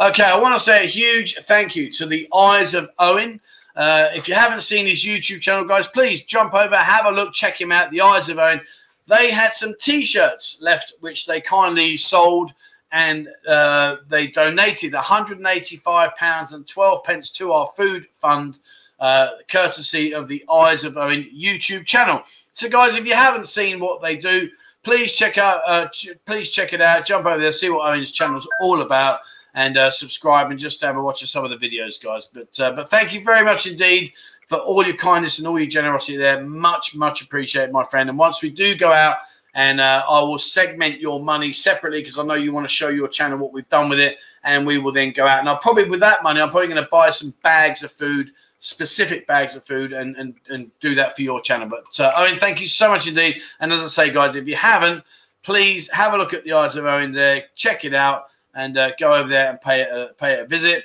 [0.00, 3.40] Okay, I want to say a huge thank you to the Eyes of Owen.
[3.76, 7.34] Uh, if you haven't seen his YouTube channel, guys, please jump over, have a look,
[7.34, 7.90] check him out.
[7.90, 8.60] The Eyes of Owen.
[9.06, 12.52] They had some T-shirts left, which they kindly sold
[12.92, 18.58] and uh, they donated 185 pounds and 12 pence to our food fund,
[19.00, 22.22] uh, courtesy of the Eyes of Owen YouTube channel.
[22.54, 24.50] So, guys, if you haven't seen what they do,
[24.82, 25.60] please check out.
[25.66, 27.04] Uh, ch- please check it out.
[27.04, 29.20] Jump over there, see what Owen's channel is all about,
[29.54, 32.28] and uh, subscribe and just have a watch of some of the videos, guys.
[32.32, 34.12] But uh, but thank you very much indeed
[34.48, 36.40] for all your kindness and all your generosity there.
[36.40, 38.08] Much much appreciated, my friend.
[38.08, 39.18] And once we do go out
[39.58, 42.90] and uh, I will segment your money separately because I know you want to show
[42.90, 45.40] your channel what we've done with it, and we will then go out.
[45.40, 48.30] And I'll probably with that money, I'm probably going to buy some bags of food,
[48.60, 51.68] specific bags of food, and and, and do that for your channel.
[51.68, 53.42] But uh, Owen, thank you so much indeed.
[53.58, 55.02] And as I say, guys, if you haven't,
[55.42, 58.92] please have a look at the Eyes of Owen there, check it out, and uh,
[58.96, 60.84] go over there and pay it a, pay it a visit.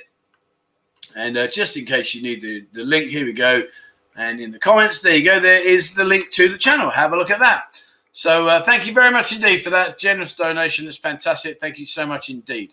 [1.14, 3.62] And uh, just in case you need the, the link, here we go.
[4.16, 5.38] And in the comments, there you go.
[5.38, 6.90] There is the link to the channel.
[6.90, 7.83] Have a look at that.
[8.14, 10.86] So uh, thank you very much indeed for that generous donation.
[10.86, 11.58] It's fantastic.
[11.60, 12.72] Thank you so much indeed.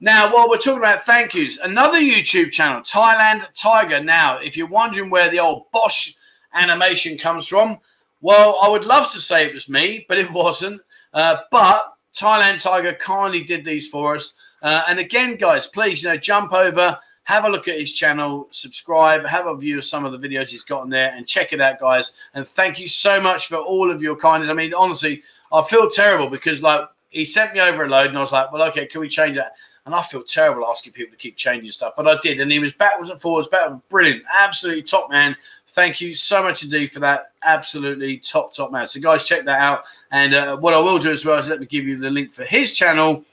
[0.00, 4.02] Now, while we're talking about thank yous, another YouTube channel, Thailand Tiger.
[4.02, 6.16] Now, if you're wondering where the old bosh
[6.54, 7.78] animation comes from,
[8.20, 10.82] well, I would love to say it was me, but it wasn't.
[11.14, 14.34] Uh, but Thailand Tiger kindly did these for us.
[14.60, 18.48] Uh, and again, guys, please, you know, jump over have a look at his channel,
[18.50, 21.52] subscribe, have a view of some of the videos he's got on there, and check
[21.52, 22.12] it out, guys.
[22.34, 24.50] And thank you so much for all of your kindness.
[24.50, 28.18] I mean, honestly, I feel terrible because like he sent me over a load, and
[28.18, 29.52] I was like, well, okay, can we change that?
[29.86, 32.58] And I feel terrible asking people to keep changing stuff, but I did, and he
[32.58, 35.36] was backwards and forwards, back, brilliant, absolutely top man.
[35.68, 37.30] Thank you so much indeed for that.
[37.44, 38.88] Absolutely top, top man.
[38.88, 39.84] So, guys, check that out.
[40.10, 42.32] And uh, what I will do as well is let me give you the link
[42.32, 43.24] for his channel.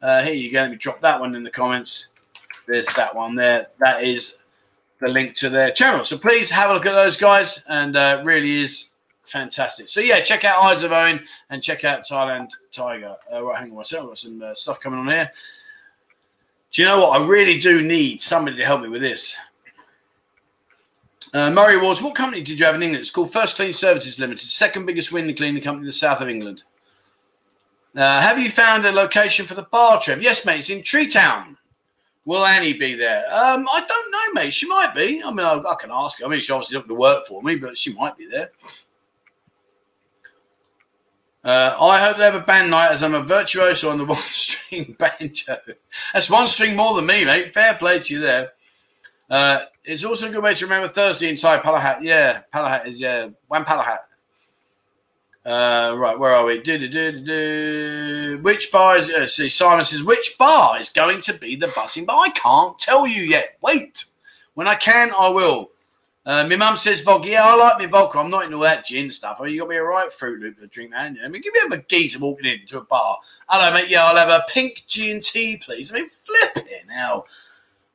[0.00, 0.60] Uh, here you go.
[0.60, 2.08] Let me drop that one in the comments
[2.66, 3.68] there's that one there.
[3.78, 4.42] That is
[5.00, 6.04] the link to their channel.
[6.04, 8.90] So please have a look at those guys, and uh, really is
[9.24, 9.88] fantastic.
[9.88, 13.16] So yeah, check out Eyes of Owen and check out Thailand Tiger.
[13.32, 14.08] Uh, right, hang on myself.
[14.08, 15.30] Got some uh, stuff coming on here.
[16.70, 17.20] Do you know what?
[17.20, 19.36] I really do need somebody to help me with this.
[21.34, 23.00] Uh, Murray Awards, what company did you have in England?
[23.00, 26.28] It's called First Clean Services Limited, second biggest window cleaning company in the south of
[26.28, 26.62] England.
[27.96, 30.22] Uh, have you found a location for the bar, Trev?
[30.22, 30.58] Yes, mate.
[30.58, 31.56] It's in Tree Town.
[32.24, 33.24] Will Annie be there?
[33.32, 34.54] Um, I don't know, mate.
[34.54, 35.22] She might be.
[35.24, 36.26] I mean, I, I can ask her.
[36.26, 38.50] I mean, she obviously not to work for me, but she might be there.
[41.44, 44.16] Uh, I hope they have a band night as I'm a virtuoso on the one
[44.18, 45.56] string banjo.
[46.12, 47.52] That's one string more than me, mate.
[47.52, 48.52] Fair play to you there.
[49.28, 52.02] Uh, it's also a good way to remember Thursday in Thai Palahat.
[52.02, 53.98] Yeah, Palahat is yeah one Palahat.
[55.44, 56.60] Uh, right, where are we?
[56.62, 59.10] Do, do, do, do, Which bar is?
[59.10, 62.26] Uh, see, Simon says which bar is going to be the Buzzin bar?
[62.26, 63.58] I can't tell you yet.
[63.60, 64.04] Wait,
[64.54, 65.70] when I can, I will.
[66.24, 67.28] Uh, my mum says vodka.
[67.28, 68.20] Yeah, I like my vodka.
[68.20, 69.40] I'm not into all that gin stuff.
[69.40, 71.16] Mean, you got be a right fruit loop to drink that.
[71.24, 73.18] I mean, give me a geezer walking into a bar.
[73.48, 73.90] Hello, mate.
[73.90, 75.90] Yeah, I'll have a pink gin tea, please.
[75.90, 77.24] I mean, flip it now.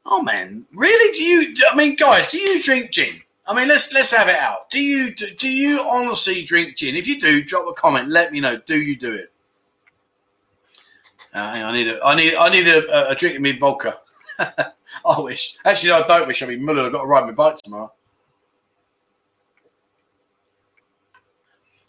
[0.06, 1.16] Oh man, really?
[1.16, 1.56] Do you?
[1.72, 3.22] I mean, guys, do you drink gin?
[3.48, 4.70] I mean, let's let's have it out.
[4.70, 6.96] Do you do, do you honestly drink gin?
[6.96, 8.10] If you do, drop a comment.
[8.10, 8.58] Let me know.
[8.66, 9.32] Do you do it?
[11.34, 14.00] Uh, I need a I need I need a, a drink of me vodka.
[14.40, 15.58] I wish.
[15.64, 16.44] Actually, I don't wish.
[16.44, 17.92] I mean, Muller, I've got to ride my bike tomorrow.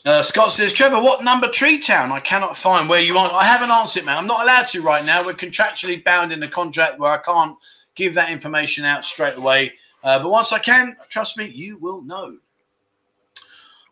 [0.05, 2.13] Uh, Scott says, Trevor, what number tree town?
[2.13, 3.31] I cannot find where you are.
[3.33, 4.17] I haven't answered, man.
[4.17, 5.25] I'm not allowed to right now.
[5.25, 7.59] We're contractually bound in the contract where I can't
[7.95, 9.75] give that information out straight away.
[10.03, 12.39] Uh, but once I can, trust me, you will know.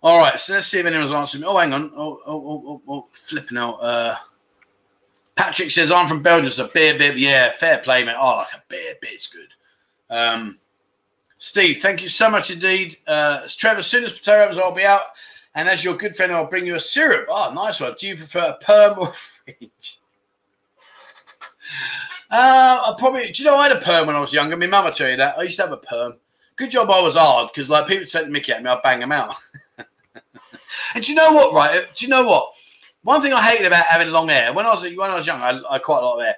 [0.03, 1.49] All right, so let's see if anyone's answering me.
[1.49, 1.91] Oh, hang on.
[1.97, 3.77] Oh, oh, oh, oh, oh flipping out.
[3.77, 4.15] Uh,
[5.35, 7.17] Patrick says, I'm from Belgium, so beer bib.
[7.17, 8.15] Yeah, fair play, mate.
[8.15, 9.11] I like a beer bib.
[9.13, 9.49] It's good.
[10.09, 10.59] Um,
[11.39, 12.97] Steve, thank you so much indeed.
[13.07, 15.03] Uh, Trevor, as soon as potato opens, I'll be out.
[15.55, 17.27] And as your good friend, I'll bring you a syrup.
[17.29, 17.95] Oh, nice one.
[17.99, 19.99] Do you prefer a perm or fridge?
[22.31, 24.57] Uh, I probably, do you know, I had a perm when I was younger.
[24.57, 25.39] My mum will tell you that.
[25.39, 26.15] I used to have a perm.
[26.57, 29.01] Good job I was hard because, like, people take the mickey at me, I'd bang
[29.01, 29.35] them out.
[29.79, 31.87] and do you know what, right?
[31.95, 32.53] Do you know what?
[33.03, 35.41] One thing I hated about having long hair, when I was when I was young,
[35.41, 36.35] I, I quite a lot of hair.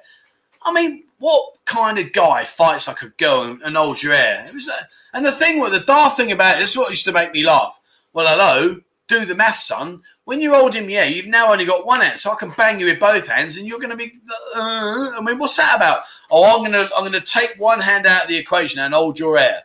[0.63, 4.45] I mean, what kind of guy fights like a girl and, and holds your hair?
[4.47, 4.83] It was like,
[5.15, 7.33] and the thing, what the daft thing about it, this is what used to make
[7.33, 7.81] me laugh.
[8.13, 10.03] Well, hello, do the math, son.
[10.29, 12.85] When you're holding me you've now only got one hand, so I can bang you
[12.85, 14.13] with both hands, and you're going to be.
[14.55, 16.03] Uh, I mean, what's that about?
[16.31, 18.93] Oh, I'm going to I'm going to take one hand out of the equation and
[18.93, 19.63] hold your hair.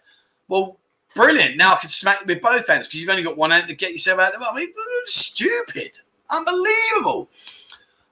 [0.47, 0.77] Well,
[1.17, 1.57] brilliant.
[1.57, 3.75] Now I can smack you with both hands because you've only got one hand to
[3.75, 4.41] get yourself out of.
[4.41, 4.69] I mean,
[5.03, 5.99] stupid,
[6.29, 7.29] unbelievable.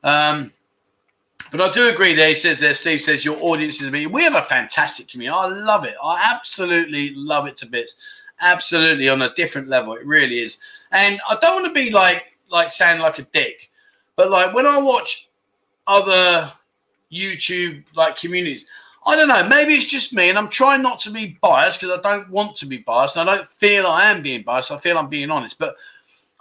[0.03, 0.51] Um,
[1.53, 2.27] but I do agree there.
[2.27, 4.07] He says there, Steve says your audience is me.
[4.07, 5.39] We have a fantastic community.
[5.39, 5.95] I love it.
[6.03, 7.95] I absolutely love it to bits.
[8.41, 9.93] Absolutely on a different level.
[9.93, 10.59] It really is.
[10.91, 13.71] And I don't want to be like like sound like a dick,
[14.15, 15.29] but like when I watch
[15.87, 16.51] other
[17.11, 18.67] YouTube like communities,
[19.05, 19.47] I don't know.
[19.47, 22.55] Maybe it's just me, and I'm trying not to be biased because I don't want
[22.57, 24.71] to be biased, and I don't feel I am being biased.
[24.71, 25.75] I feel I'm being honest, but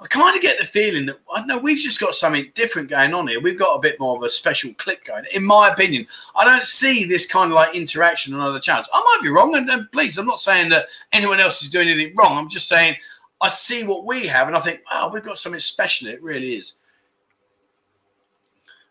[0.02, 3.12] I kind of get the feeling that I know we've just got something different going
[3.12, 3.40] on here.
[3.40, 5.24] We've got a bit more of a special clip going.
[5.34, 6.06] In my opinion,
[6.36, 8.88] I don't see this kind of like interaction on other channels.
[8.92, 11.88] I might be wrong, and, and please, I'm not saying that anyone else is doing
[11.88, 12.36] anything wrong.
[12.36, 12.96] I'm just saying
[13.40, 16.08] I see what we have and I think, wow, we've got something special.
[16.08, 16.74] It really is.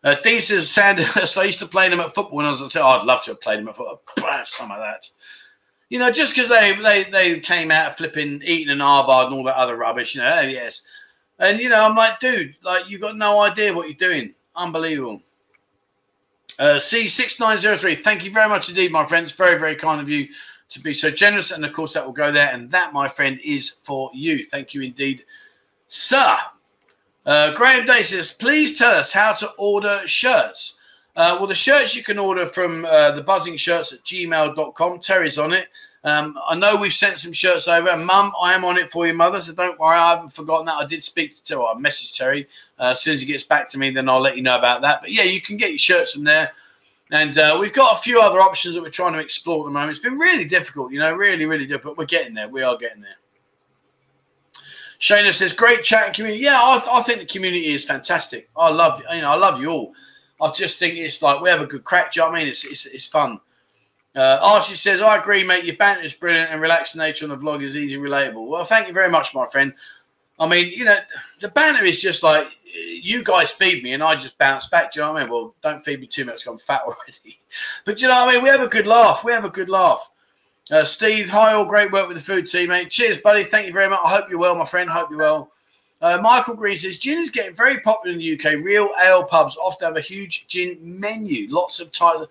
[0.02, 3.04] Uh, Dean Sanders, I used to play them at football when I was, oh, I'd
[3.04, 4.00] love to have played them at football.
[4.44, 5.08] Some of that.
[5.88, 9.44] You know, just because they, they they came out flipping, eating an Harvard and all
[9.44, 10.82] that other rubbish, you know, oh, yes.
[11.40, 14.34] And, you know, I'm like, dude, like, you've got no idea what you're doing.
[14.54, 15.22] Unbelievable.
[16.58, 19.32] Uh, C6903, thank you very much indeed, my friends.
[19.32, 20.28] Very, very kind of you
[20.70, 21.50] to be so generous.
[21.50, 22.50] And of course, that will go there.
[22.52, 24.42] And that, my friend, is for you.
[24.44, 25.24] Thank you indeed,
[25.88, 26.36] sir.
[27.26, 30.78] Uh, Graham Day says, please tell us how to order shirts.
[31.16, 35.00] Uh, well, the shirts you can order from uh, the Buzzin shirts at gmail.com.
[35.00, 35.68] Terry's on it.
[36.02, 37.90] Um, I know we've sent some shirts over.
[37.90, 39.40] And mum, I am on it for you, mother.
[39.40, 39.98] So don't worry.
[39.98, 40.76] I haven't forgotten that.
[40.76, 41.62] I did speak to Terry.
[41.62, 42.48] I messaged Terry.
[42.78, 44.80] Uh, as soon as he gets back to me, then I'll let you know about
[44.82, 45.02] that.
[45.02, 46.52] But yeah, you can get your shirts from there.
[47.12, 49.72] And uh, we've got a few other options that we're trying to explore at the
[49.72, 49.90] moment.
[49.90, 51.98] It's been really difficult, you know, really, really difficult.
[51.98, 52.48] We're getting there.
[52.48, 53.16] We are getting there.
[55.00, 58.50] Shayna says, "Great chat community." Yeah, I, I, think the community is fantastic.
[58.54, 59.94] I love you know I love you all.
[60.42, 62.12] I just think it's like we have a good crack.
[62.12, 62.48] Do you know I mean?
[62.48, 63.40] It's it's, it's fun.
[64.14, 65.64] Uh, Archie says, "I agree, mate.
[65.64, 68.88] Your banter is brilliant, and relaxed nature on the vlog is easy, relatable." Well, thank
[68.88, 69.72] you very much, my friend.
[70.38, 70.98] I mean, you know,
[71.40, 74.92] the banter is just like you guys feed me and I just bounce back.
[74.92, 75.32] Do you know what I mean?
[75.32, 76.46] Well, don't feed me too much.
[76.46, 77.40] I'm fat already.
[77.84, 78.42] But do you know what I mean?
[78.42, 79.24] We have a good laugh.
[79.24, 80.10] We have a good laugh.
[80.70, 82.90] Uh, Steve, hi, all great work with the food team, mate.
[82.90, 83.42] Cheers, buddy.
[83.42, 84.00] Thank you very much.
[84.04, 84.88] I hope you're well, my friend.
[84.88, 85.50] Hope you're well.
[86.00, 88.64] Uh, Michael Green says gin is getting very popular in the UK.
[88.64, 92.26] Real ale pubs often have a huge gin menu, lots of types.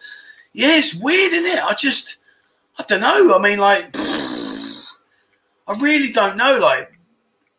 [0.54, 1.64] Yeah, it's weird, isn't it?
[1.64, 2.18] I just,
[2.80, 3.36] I don't know.
[3.38, 6.58] I mean, like, I really don't know.
[6.58, 6.99] Like,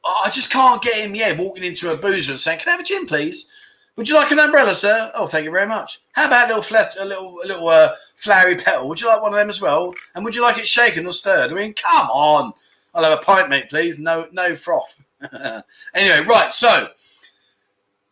[0.04, 2.80] I just can't get him, yeah, walking into a boozer and saying, Can I have
[2.80, 3.48] a gin, please?
[3.96, 5.10] Would you like an umbrella, sir?
[5.14, 6.00] Oh, thank you very much.
[6.12, 8.88] How about a little flat, a little, a little uh, flowery petal?
[8.88, 9.94] Would you like one of them as well?
[10.14, 11.50] And would you like it shaken or stirred?
[11.50, 12.52] I mean, come on.
[12.94, 13.98] I'll have a pint, mate, please.
[13.98, 14.98] No, no froth.
[15.94, 16.52] anyway, right.
[16.54, 16.88] So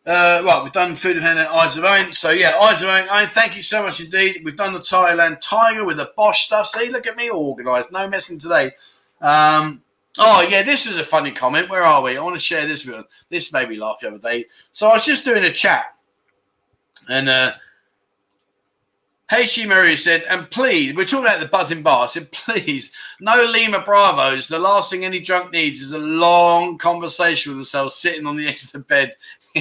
[0.05, 2.13] Uh, right, we've done Food of Hand and Eyes of Owen.
[2.13, 2.89] So, yeah, Eyes of.
[2.89, 4.41] Owen, thank you so much indeed.
[4.43, 6.67] We've done the Thailand Tiger with the bosh stuff.
[6.67, 7.91] See, look at me organised.
[7.91, 8.71] No messing today.
[9.21, 9.83] Um,
[10.19, 11.69] oh, yeah, this was a funny comment.
[11.69, 12.17] Where are we?
[12.17, 13.05] I want to share this with.
[13.29, 14.45] This made me laugh the other day.
[14.71, 15.95] So, I was just doing a chat.
[17.09, 17.53] And uh,
[19.29, 22.05] Hey, She Marie said, and please, we're talking about the Buzzin bar.
[22.05, 24.47] I said, please, no Lima Bravos.
[24.47, 28.47] The last thing any drunk needs is a long conversation with themselves sitting on the
[28.47, 29.11] edge of the bed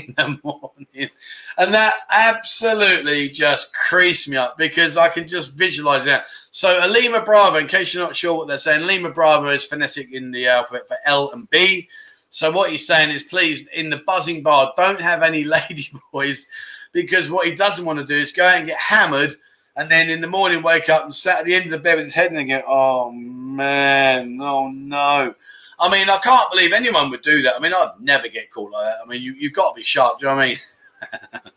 [0.07, 1.11] in the morning.
[1.59, 6.27] And that absolutely just creased me up because I can just visualize that.
[6.51, 9.65] So, a Lima Bravo, in case you're not sure what they're saying, Lima Bravo is
[9.65, 11.89] phonetic in the alphabet for L and B.
[12.31, 16.49] So, what he's saying is, please, in the Buzzin bar, don't have any lady boys
[16.93, 19.37] because what he doesn't want to do is go out and get hammered
[19.79, 21.97] and then in the morning wake up and sat at the end of the bed
[21.97, 25.33] with his head and go, oh man, oh no.
[25.81, 27.55] I mean, I can't believe anyone would do that.
[27.55, 28.99] I mean, I'd never get caught like that.
[29.05, 30.19] I mean, you, you've got to be sharp.
[30.19, 30.59] Do you know what I mean?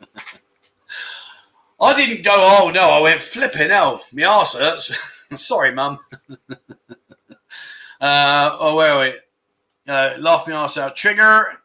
[1.82, 4.04] I didn't go, oh no, I went flipping hell.
[4.14, 5.26] My arse hurts.
[5.36, 6.00] Sorry, mum.
[8.00, 9.14] uh, oh, where are we?
[9.88, 10.96] Uh, laugh me arse out.
[10.96, 11.58] Trigger.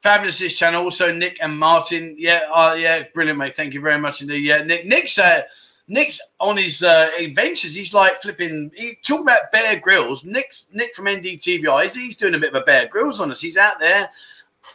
[0.00, 0.84] Fabulous this channel.
[0.84, 2.14] Also, Nick and Martin.
[2.18, 3.56] Yeah, uh, yeah, brilliant, mate.
[3.56, 4.44] Thank you very much indeed.
[4.44, 4.86] Yeah, Nick.
[4.86, 5.42] Nick's uh,
[5.88, 7.74] Nick's on his uh, adventures.
[7.74, 8.70] He's like flipping.
[8.74, 10.24] He talking about Bear Grylls.
[10.24, 11.82] Nick's Nick from NDTVI.
[11.82, 13.40] He's, he's doing a bit of a Bear Grylls on us.
[13.40, 14.10] He's out there,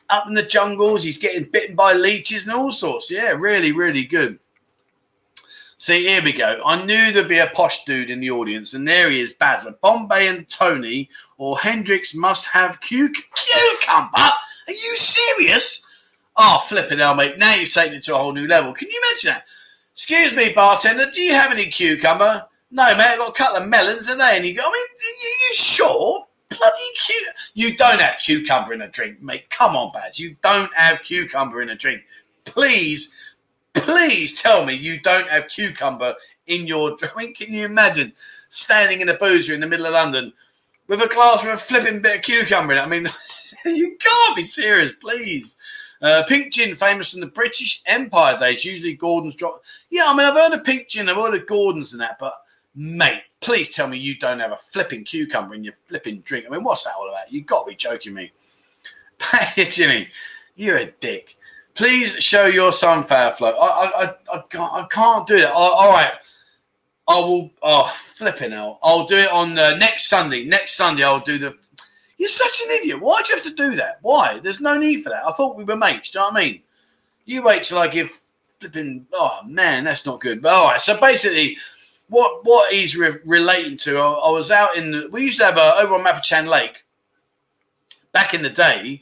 [0.09, 1.03] up in the jungles.
[1.03, 3.09] He's getting bitten by leeches and all sorts.
[3.09, 4.39] Yeah, really, really good.
[5.79, 6.59] See, here we go.
[6.65, 9.79] I knew there'd be a posh dude in the audience, and there he is, Bazza.
[9.79, 14.17] Bombay and Tony or Hendrick's must have cuc- cucumber.
[14.17, 14.33] Are
[14.67, 15.85] you serious?
[16.35, 17.37] Oh, flipping hell, mate.
[17.37, 18.73] Now you've taken it to a whole new level.
[18.73, 19.45] Can you imagine that?
[19.97, 22.45] Excuse me, bartender, do you have any cucumber?
[22.69, 24.35] No, mate, I've got a couple of melons in there.
[24.35, 26.23] And you go, I mean, you, you sure?
[26.49, 27.33] Bloody cute.
[27.55, 29.49] You don't have cucumber in a drink, mate.
[29.49, 30.19] Come on, Baz.
[30.19, 32.03] You don't have cucumber in a drink.
[32.45, 33.11] Please,
[33.73, 36.13] please tell me you don't have cucumber
[36.45, 37.37] in your drink.
[37.37, 38.13] Can you imagine
[38.49, 40.31] standing in a boozer in the middle of London
[40.87, 42.81] with a glass with a flipping bit of cucumber in it?
[42.83, 43.07] I mean,
[43.65, 45.56] you can't be serious, please.
[46.01, 48.63] Uh, pink gin, famous from the British Empire days.
[48.63, 49.63] Usually Gordon's drop.
[49.89, 52.33] Yeah, I mean, I've heard of pink gin, I've heard of Gordon's and that, but
[52.75, 56.45] mate, please tell me you don't have a flipping cucumber in your flipping drink.
[56.45, 57.31] I mean, what's that all about?
[57.31, 58.31] You got to be joking me.
[59.55, 60.09] Jimmy,
[60.55, 61.35] you're a dick.
[61.73, 63.55] Please show your sunflower float.
[63.59, 65.51] I, I, I, can't, I can't do that.
[65.53, 66.13] all right.
[67.07, 67.51] I will.
[67.61, 68.79] Oh, flipping out.
[68.83, 70.43] I'll do it on uh, next Sunday.
[70.43, 71.55] Next Sunday, I'll do the
[72.17, 72.99] you're such an idiot.
[72.99, 73.99] Why'd you have to do that?
[74.01, 74.39] Why?
[74.39, 75.25] There's no need for that.
[75.25, 76.11] I thought we were mates.
[76.11, 76.61] Do you know what I mean?
[77.25, 78.21] You wait till I give
[78.59, 79.05] flipping.
[79.13, 80.41] Oh man, that's not good.
[80.41, 80.81] But all right.
[80.81, 81.57] So basically,
[82.09, 84.91] what what he's re- relating to, I, I, was out in.
[84.91, 86.83] The, we used to have a over on Mabprachan Lake.
[88.13, 89.01] Back in the day,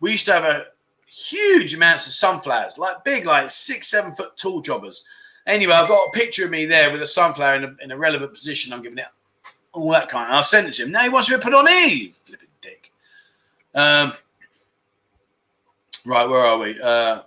[0.00, 0.66] we used to have a
[1.06, 5.04] huge amounts of sunflowers, like big, like six, seven foot tall jobbers.
[5.46, 7.96] Anyway, I've got a picture of me there with a sunflower in a, in a
[7.96, 8.72] relevant position.
[8.72, 9.06] I'm giving it
[9.72, 10.30] all that kind.
[10.30, 10.90] Of, I sent it to him.
[10.90, 12.16] Now he wants me to put on Eve.
[12.16, 12.47] Flipping
[13.78, 14.12] um,
[16.04, 16.80] right, where are we?
[16.80, 17.22] Uh,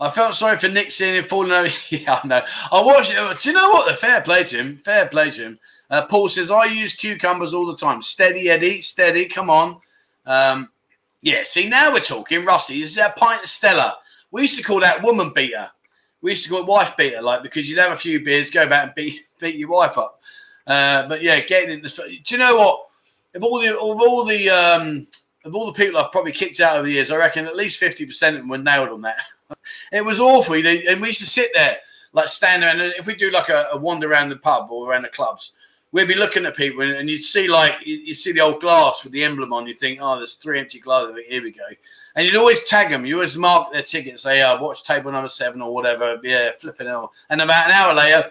[0.00, 1.72] I felt sorry for Nick seeing him falling over.
[1.90, 2.42] yeah, I know.
[2.72, 3.40] I watched it.
[3.40, 3.88] Do you know what?
[3.88, 4.76] The fair play to him.
[4.78, 5.58] Fair play to him.
[5.88, 8.02] Uh, Paul says, I use cucumbers all the time.
[8.02, 8.80] Steady, Eddie.
[8.80, 9.26] Steady.
[9.26, 9.80] Come on.
[10.26, 10.70] Um,
[11.20, 12.44] yeah, see, now we're talking.
[12.44, 13.98] Rusty, this is our pint of Stella.
[14.32, 15.70] We used to call that woman beater.
[16.20, 18.66] We used to call it wife beater, like, because you'd have a few beers, go
[18.68, 20.20] back and beat, beat your wife up.
[20.66, 22.18] Uh, but yeah, getting in the.
[22.24, 22.86] Do you know what?
[23.34, 25.06] Of all the of all the um,
[25.44, 27.78] of all the people I've probably kicked out over the years, I reckon at least
[27.78, 29.20] fifty percent of them were nailed on that.
[29.92, 31.78] it was awful, you know, and we used to sit there
[32.12, 34.90] like stand there, and if we do like a, a wander around the pub or
[34.90, 35.52] around the clubs,
[35.92, 39.02] we'd be looking at people, and, and you'd see like you, see the old glass
[39.04, 39.66] with the emblem on.
[39.66, 41.16] You think, oh, there's three empty glasses.
[41.26, 41.64] Here we go,
[42.16, 43.06] and you'd always tag them.
[43.06, 46.50] You always mark their ticket, say, "I oh, watch table number seven or whatever." Yeah,
[46.58, 47.12] flipping hell.
[47.30, 48.30] And about an hour later,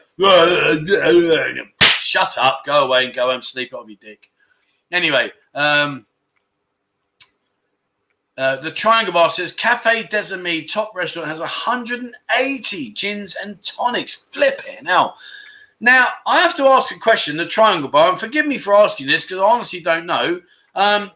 [1.82, 4.31] shut up, go away, and go home, sleep off your dick.
[4.92, 6.06] Anyway, um,
[8.38, 14.26] uh, the Triangle Bar says Cafe des Amis top restaurant has 180 gins and tonics.
[14.32, 15.16] Flip it now.
[15.80, 17.38] Now I have to ask a question.
[17.38, 20.42] The Triangle Bar, and forgive me for asking this because I honestly don't know.
[20.76, 21.12] Um,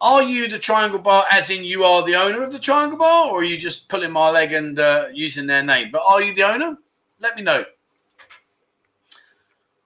[0.00, 3.30] are you the Triangle Bar, as in you are the owner of the Triangle Bar,
[3.30, 5.90] or are you just pulling my leg and uh, using their name?
[5.90, 6.76] But are you the owner?
[7.20, 7.64] Let me know.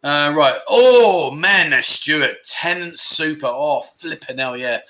[0.02, 0.58] Uh, right.
[0.68, 2.36] Oh, man, that's Stuart.
[2.44, 3.46] Tennent Super.
[3.46, 4.80] Oh, flipping hell, yeah.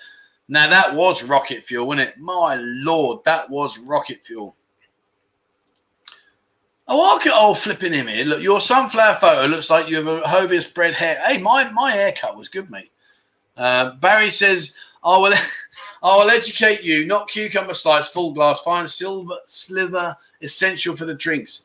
[0.48, 2.18] Now, that was rocket fuel, wasn't it?
[2.18, 4.56] My lord, that was rocket fuel.
[6.86, 8.24] Oh, look at old flipping him here.
[8.24, 11.18] Look, your sunflower photo looks like you have a Hobius bred hair.
[11.26, 12.90] Hey, my, my haircut was good, mate.
[13.58, 15.38] Uh, Barry says, I well,
[16.02, 17.06] Oh, I'll educate you.
[17.06, 21.64] Not cucumber slice, full glass, fine silver sliver, essential for the drinks.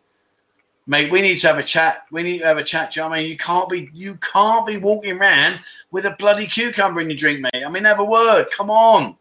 [0.86, 2.06] Mate, we need to have a chat.
[2.12, 2.96] We need to have a chat.
[2.96, 3.30] You know I mean?
[3.30, 5.60] You can't be you can't be walking around
[5.92, 7.64] with a bloody cucumber in your drink, mate.
[7.66, 8.48] I mean, have a word.
[8.52, 9.16] Come on.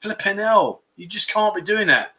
[0.00, 0.82] Flipping hell.
[0.96, 2.12] You just can't be doing that.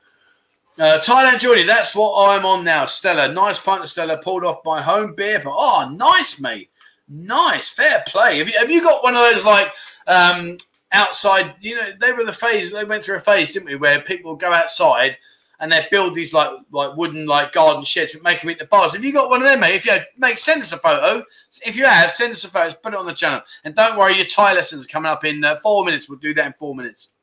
[0.79, 2.85] Uh, Thailand Jordy, that's what I'm on now.
[2.87, 5.39] Stella, nice pint of Stella pulled off my home beer.
[5.41, 6.69] But oh, nice, mate.
[7.07, 8.39] Nice, fair play.
[8.39, 9.71] Have you, have you got one of those like
[10.07, 10.57] um,
[10.91, 11.53] outside?
[11.61, 12.71] You know, they were the phase.
[12.71, 15.17] They went through a phase, didn't we, where people go outside
[15.59, 18.93] and they build these like like wooden like garden sheds, make them into bars.
[18.93, 19.75] Have you got one of them, mate?
[19.75, 21.23] If you make send us a photo.
[21.65, 22.75] If you have, send us a photo.
[22.77, 25.57] Put it on the channel, and don't worry, your Thai lessons coming up in uh,
[25.57, 26.09] four minutes.
[26.09, 27.13] We'll do that in four minutes.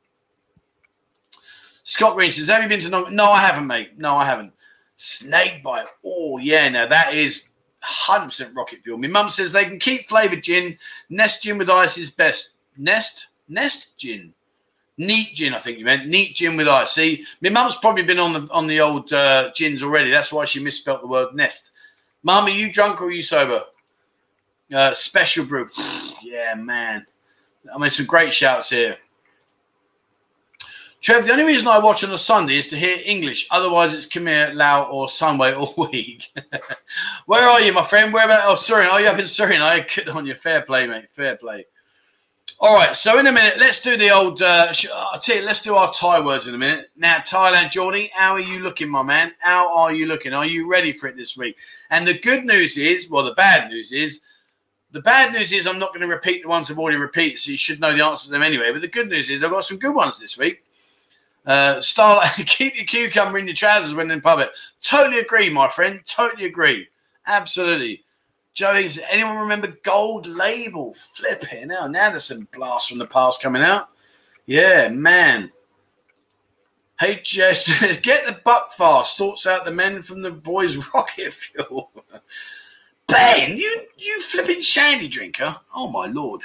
[1.83, 3.15] Scott Green says, "Have you been to Nong?
[3.15, 3.97] No, I haven't, mate.
[3.97, 4.53] No, I haven't.
[4.97, 5.87] Snake bite.
[6.05, 7.49] Oh yeah, now that is
[7.83, 8.97] 100% rocket fuel.
[8.97, 10.77] My mum says they can keep flavoured gin.
[11.09, 12.55] Nest gin with ice is best.
[12.77, 13.27] Nest?
[13.49, 14.33] Nest gin.
[15.01, 16.07] Neat gin, I think you meant.
[16.07, 16.91] Neat gin with ice.
[16.91, 20.11] See, my mum's probably been on the on the old uh, gins already.
[20.11, 21.71] That's why she misspelt the word nest.
[22.21, 23.63] Mum, are you drunk or are you sober?
[24.71, 25.67] Uh, special brew.
[26.21, 27.03] yeah, man.
[27.73, 28.95] I mean, some great shouts here.
[31.01, 33.47] Trev, the only reason I watch on a Sunday is to hear English.
[33.49, 36.31] Otherwise, it's Khmer, Lao, or Sunway all week.
[37.25, 38.13] Where are you, my friend?
[38.13, 38.45] Where about?
[38.45, 38.87] Oh, Surin.
[38.87, 39.61] Are you up in Surin?
[39.61, 41.05] I could on your fair play, mate.
[41.11, 41.65] Fair play.
[42.63, 42.95] All right.
[42.95, 44.39] So in a minute, let's do the old.
[44.43, 45.41] Uh, I'll tell you.
[45.41, 46.91] Let's do our Thai words in a minute.
[46.95, 49.33] Now, Thailand, Johnny, how are you looking, my man?
[49.39, 50.31] How are you looking?
[50.31, 51.57] Are you ready for it this week?
[51.89, 54.21] And the good news is, well, the bad news is.
[54.91, 57.49] The bad news is I'm not going to repeat the ones I've already repeated, so
[57.49, 58.71] you should know the answer to them anyway.
[58.71, 60.63] But the good news is I've got some good ones this week.
[61.45, 64.49] Uh, Starlight, keep your cucumber in your trousers when in public.
[64.81, 65.99] Totally agree, my friend.
[66.05, 66.87] Totally agree.
[67.25, 68.00] Absolutely.
[68.53, 70.93] Joey, does anyone remember Gold Label?
[70.93, 71.87] Flipping now.
[71.87, 73.89] Now there's some blast from the past coming out.
[74.45, 75.51] Yeah, man.
[76.99, 77.67] Hey, Jess,
[78.01, 79.07] get the Buckfast.
[79.07, 81.91] Sorts out the men from the boys' rocket fuel.
[83.07, 85.55] ben, you you flipping shandy drinker.
[85.73, 86.41] Oh my lord.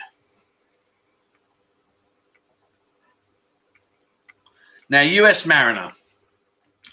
[4.88, 5.92] Now, US Mariner.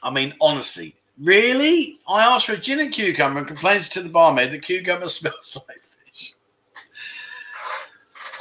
[0.02, 2.00] I mean, honestly, really?
[2.08, 5.58] I asked for a gin and cucumber and complains to the barmaid the cucumber smells
[5.68, 6.34] like fish.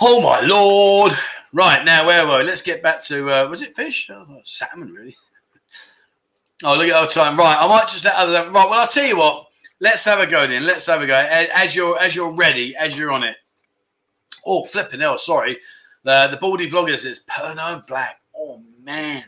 [0.01, 1.13] Oh my lord!
[1.53, 2.45] Right now, where were we?
[2.45, 4.11] Let's get back to uh, was it fish?
[4.11, 5.17] Oh, salmon, really?
[6.65, 7.37] Oh, look at our time.
[7.37, 8.51] Right, I might just let other.
[8.51, 9.47] Right, well, I'll tell you what.
[9.81, 10.65] Let's have a go then.
[10.65, 11.15] Let's have a go.
[11.15, 13.37] As you're as you're ready, as you're on it.
[14.47, 15.19] Oh, flipping hell!
[15.19, 15.59] Sorry,
[16.05, 18.21] the the baldy vlogger says Pernod Black.
[18.37, 19.25] Oh man,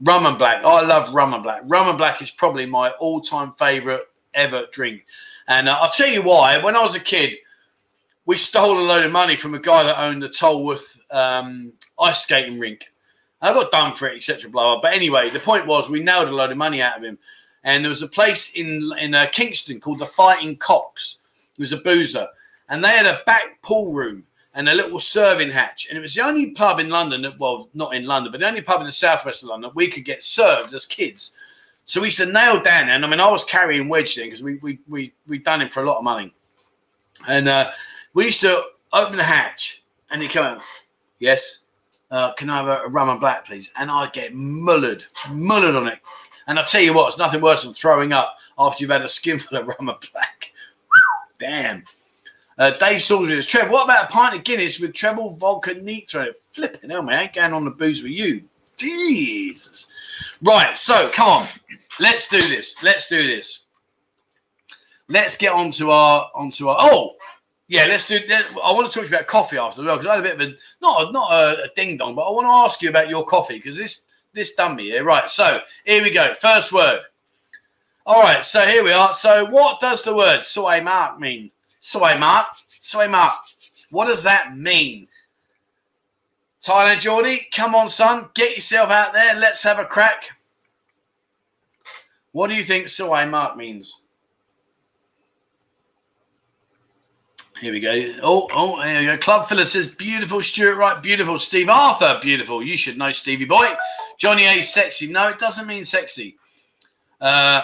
[0.00, 0.62] Rum and black.
[0.64, 1.62] I love rum and black.
[1.64, 4.02] Rum and black is probably my all-time favorite
[4.34, 5.06] ever drink.
[5.48, 6.62] And uh, I'll tell you why.
[6.62, 7.38] When I was a kid,
[8.26, 12.22] we stole a load of money from a guy that owned the Tolworth um, ice
[12.22, 12.90] skating rink.
[13.40, 14.50] I got done for it, etc.
[14.50, 14.82] Blah, blah.
[14.82, 17.18] But anyway, the point was we nailed a load of money out of him.
[17.64, 21.18] And there was a place in in uh, Kingston called the Fighting Cocks.
[21.58, 22.28] It was a boozer,
[22.68, 24.24] and they had a back pool room
[24.56, 25.86] and a little serving hatch.
[25.88, 28.48] And it was the only pub in London that, well, not in London, but the
[28.48, 31.36] only pub in the southwest of London we could get served as kids.
[31.84, 34.42] So we used to nail down, and I mean, I was carrying wedge then because
[34.42, 36.34] we we we we done it for a lot of money,
[37.28, 37.70] and uh,
[38.12, 40.62] we used to open the hatch, and he come out,
[41.20, 41.60] yes,
[42.10, 43.70] uh, can I have a, a rum and black, please?
[43.76, 46.00] And I'd get mullered, mullered on it.
[46.48, 49.08] And I'll tell you what, it's nothing worse than throwing up after you've had a
[49.08, 50.52] skinful of rum and black.
[51.38, 51.84] Damn.
[52.58, 56.32] Uh, Dave Saunders, Trev, what about a pint of Guinness with treble vodka through?
[56.52, 58.44] Flipping hell, man, I ain't going on the booze with you.
[58.78, 59.88] Jesus.
[60.42, 61.46] Right, so come on.
[62.00, 62.82] Let's do this.
[62.82, 63.64] Let's do this.
[65.08, 67.16] Let's get onto our onto our oh
[67.68, 68.20] yeah, let's do.
[68.28, 70.20] Let, I want to talk to you about coffee after as well because I had
[70.20, 72.50] a bit of a not a, not a, a ding dong, but I want to
[72.50, 75.04] ask you about your coffee because this this done me here.
[75.04, 76.34] Right, so here we go.
[76.34, 77.00] First word.
[78.04, 79.12] All right, so here we are.
[79.14, 81.50] So what does the word soy mark mean?
[81.80, 82.46] Soy mark.
[82.66, 83.34] Soy mark.
[83.90, 85.08] What does that mean?
[86.60, 88.28] Tyler Geordie, come on, son.
[88.34, 89.36] Get yourself out there.
[89.36, 90.24] Let's have a crack.
[92.32, 94.00] What do you think soy mark means?
[97.60, 97.92] Here we go.
[98.22, 99.16] Oh, oh, here we go.
[99.16, 100.42] Club Filler says, beautiful.
[100.42, 101.38] Stuart Wright, beautiful.
[101.38, 102.62] Steve Arthur, beautiful.
[102.62, 103.68] You should know Stevie Boy.
[104.18, 105.06] Johnny A, sexy.
[105.06, 106.36] No, it doesn't mean sexy.
[107.20, 107.62] Uh,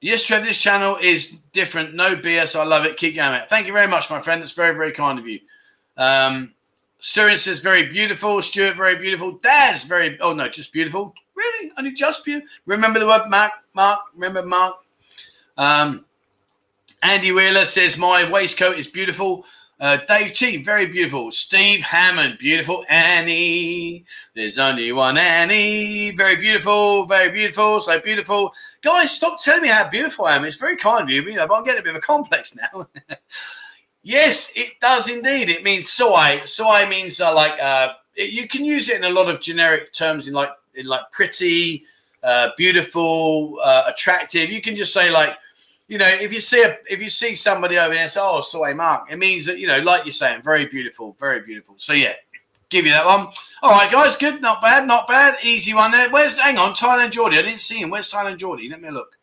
[0.00, 1.94] Yes, Trev, this channel is different.
[1.94, 2.58] No BS.
[2.58, 2.96] I love it.
[2.96, 3.32] Keep going.
[3.32, 3.48] mate.
[3.48, 4.40] Thank you very much, my friend.
[4.40, 5.40] That's very, very kind of you.
[5.96, 6.54] Um,
[7.00, 8.40] Surin says, very beautiful.
[8.42, 9.32] Stuart, very beautiful.
[9.32, 11.14] Daz, very, oh no, just beautiful.
[11.34, 11.72] Really?
[11.78, 12.48] Only just beautiful.
[12.66, 13.52] Remember the word Mark?
[13.74, 14.00] Mark?
[14.14, 14.76] Remember Mark?
[15.56, 16.04] Um,
[17.02, 19.44] Andy Wheeler says, my waistcoat is beautiful.
[19.80, 21.30] Uh, Dave T, very beautiful.
[21.30, 22.84] Steve Hammond, beautiful.
[22.88, 24.04] Annie,
[24.34, 28.52] there's only one Annie, very beautiful, very beautiful, so beautiful.
[28.82, 30.44] Guys, stop telling me how beautiful I am.
[30.44, 32.56] It's very kind of you, you know, but I'm getting a bit of a complex
[32.74, 32.88] now.
[34.02, 35.48] yes, it does indeed.
[35.48, 36.40] It means soy.
[36.44, 39.92] Soy means uh, like uh, it, you can use it in a lot of generic
[39.92, 41.84] terms, in like in like pretty,
[42.24, 44.50] uh, beautiful, uh, attractive.
[44.50, 45.36] You can just say like
[45.88, 48.74] you know, if you see a if you see somebody over there say, "Oh, soy
[48.74, 51.74] mark," it means that you know, like you're saying, very beautiful, very beautiful.
[51.78, 52.12] So yeah,
[52.68, 53.28] give you that one.
[53.62, 56.10] All right, guys, good, not bad, not bad, easy one there.
[56.10, 57.38] Where's hang on, Thailand Geordie?
[57.38, 57.90] I didn't see him.
[57.90, 58.68] Where's Thailand Geordie?
[58.68, 59.18] Let me look.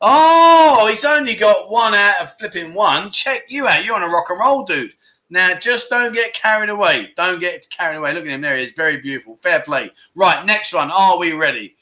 [0.00, 3.10] Oh, he's only got one out of flipping one.
[3.10, 3.84] Check you out.
[3.84, 4.92] You're on a rock and roll, dude.
[5.30, 7.12] Now, just don't get carried away.
[7.16, 8.12] Don't get carried away.
[8.12, 8.42] Look at him.
[8.42, 8.72] There he is.
[8.72, 9.38] Very beautiful.
[9.40, 9.90] Fair play.
[10.14, 10.90] Right, next one.
[10.90, 11.76] Are we ready?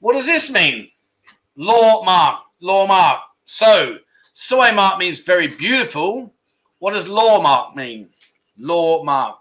[0.00, 0.90] What does this mean?
[1.56, 2.42] Law mark.
[2.60, 3.20] Law mark.
[3.44, 3.98] So,
[4.32, 6.32] soy mark means very beautiful.
[6.78, 8.08] What does law mark mean?
[8.58, 9.38] Law mark.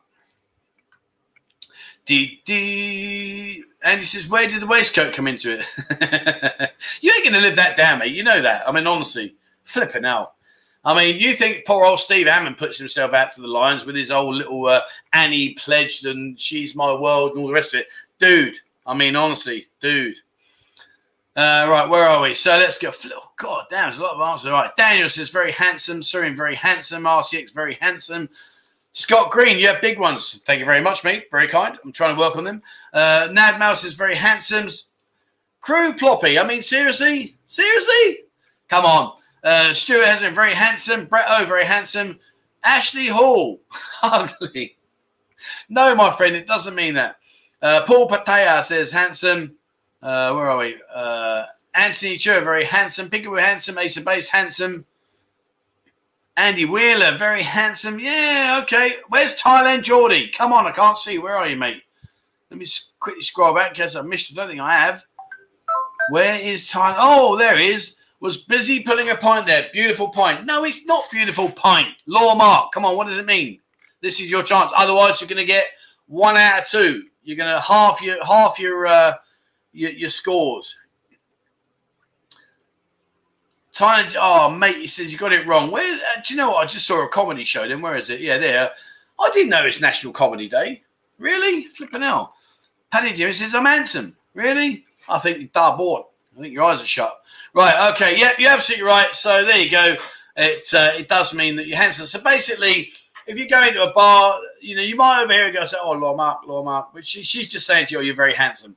[2.05, 3.63] D D.
[3.83, 5.65] And he says, Where did the waistcoat come into it?
[7.01, 8.13] you ain't going to live that down, mate.
[8.13, 8.67] You know that.
[8.67, 10.33] I mean, honestly, flipping out.
[10.83, 13.95] I mean, you think poor old Steve Hammond puts himself out to the Lions with
[13.95, 17.81] his old little uh, Annie pledged and she's my world and all the rest of
[17.81, 17.87] it.
[18.17, 20.15] Dude, I mean, honestly, dude.
[21.39, 22.33] Uh, right, where are we?
[22.33, 22.91] So let's go.
[22.91, 24.51] Oh, God damn, there's a lot of answers.
[24.51, 26.01] Right, Daniel says very handsome.
[26.01, 27.03] Surin, very handsome.
[27.03, 28.27] RCX, very handsome.
[28.91, 30.41] Scott Green, you have big ones.
[30.45, 31.27] Thank you very much, mate.
[31.31, 31.79] Very kind.
[31.81, 32.61] I'm trying to work on them.
[32.91, 34.67] Uh, Nad Mouse is very handsome.
[35.61, 36.37] Crew Ploppy.
[36.37, 37.37] I mean, seriously?
[37.47, 38.25] Seriously?
[38.67, 39.15] Come on.
[39.41, 41.05] Uh, Stuart has a very handsome.
[41.05, 42.19] Brett O, very handsome.
[42.65, 43.61] Ashley Hall.
[44.03, 44.75] Ugly.
[45.69, 47.15] no, my friend, it doesn't mean that.
[47.61, 49.55] Uh, Paul Pattaya says handsome.
[50.01, 50.81] Uh, where are we?
[50.93, 53.09] Uh, Anthony Chua, very handsome.
[53.09, 53.77] Pickaway, handsome.
[53.77, 54.85] Ace Base, handsome.
[56.37, 57.99] Andy Wheeler, very handsome.
[57.99, 58.93] Yeah, okay.
[59.09, 60.29] Where's Thailand Geordie?
[60.29, 61.19] Come on, I can't see.
[61.19, 61.83] Where are you, mate?
[62.49, 62.65] Let me
[62.99, 64.31] quickly scroll back in case I've missed.
[64.31, 65.03] I don't think I have.
[66.11, 66.95] Where is Thailand?
[66.97, 67.97] Oh, there he is.
[68.21, 69.69] Was busy pulling a pint there.
[69.73, 70.45] Beautiful pint.
[70.45, 71.89] No, it's not beautiful pint.
[72.05, 72.71] Law mark.
[72.71, 73.59] Come on, what does it mean?
[74.01, 74.71] This is your chance.
[74.75, 75.65] Otherwise, you're going to get
[76.07, 77.03] one out of two.
[77.23, 79.13] You're going to half your half your uh,
[79.73, 80.77] your, your scores.
[83.73, 85.71] Trying, oh mate, he says you got it wrong.
[85.71, 86.57] Where uh, do you know what?
[86.57, 87.67] I just saw a comedy show.
[87.67, 88.19] Then where is it?
[88.19, 88.71] Yeah, there.
[89.19, 90.83] I didn't know it's National Comedy Day.
[91.17, 91.63] Really?
[91.63, 92.33] Flipping hell.
[92.91, 94.15] Paddy Jimmy says I'm handsome.
[94.33, 94.85] Really?
[95.07, 96.03] I think you're bored.
[96.37, 97.19] I think your eyes are shut.
[97.53, 97.91] Right.
[97.93, 98.17] Okay.
[98.17, 98.39] Yep.
[98.39, 99.13] You're absolutely right.
[99.13, 99.95] So there you go.
[100.35, 102.05] It uh, it does mean that you're handsome.
[102.05, 102.91] So basically,
[103.27, 105.77] if you go into a bar, you know you might over here and go say,
[105.81, 108.33] "Oh, Law Mark, Law Mark," but she, she's just saying to you, oh, "You're very
[108.33, 108.75] handsome."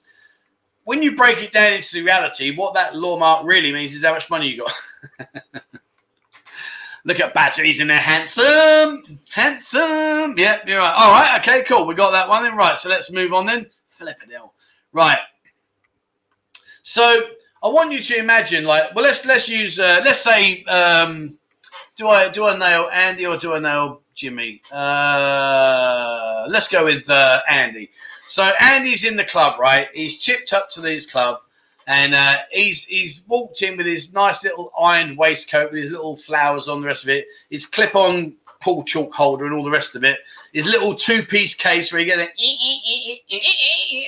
[0.84, 4.04] When you break it down into the reality, what that law mark really means is
[4.04, 4.72] how much money you got.
[7.04, 10.38] Look at batteries in there, handsome, handsome.
[10.38, 10.94] Yep, you're right.
[10.96, 11.84] All right, okay, cool.
[11.84, 12.56] We got that one then.
[12.56, 13.66] Right, so let's move on then.
[13.88, 14.52] Flip it out.
[14.92, 15.18] Right.
[16.84, 17.22] So
[17.62, 21.38] I want you to imagine, like, well, let's let's use, uh, let's say, um,
[21.96, 24.62] do I do I nail Andy or do I nail Jimmy?
[24.72, 27.90] Uh, let's go with uh, Andy.
[28.32, 29.88] So Andy's in the club, right?
[29.92, 31.36] He's chipped up to his club,
[31.86, 36.16] and uh, he's he's walked in with his nice little ironed waistcoat with his little
[36.16, 39.96] flowers on the rest of it, his clip-on pull chalk holder, and all the rest
[39.96, 40.18] of it.
[40.54, 42.30] His little two-piece case where you get it,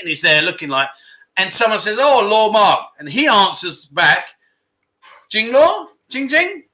[0.00, 0.88] and he's there looking like.
[1.36, 4.30] And someone says, "Oh, Law Mark," and he answers back,
[5.28, 6.64] "Jing Law, Jing Jing."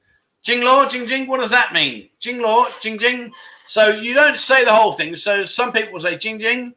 [0.42, 2.10] Jing Law, Jing Jing, what does that mean?
[2.20, 3.32] Jing Law, Jing Jing.
[3.66, 5.16] So you don't say the whole thing.
[5.16, 6.74] So some people say Jing Jing,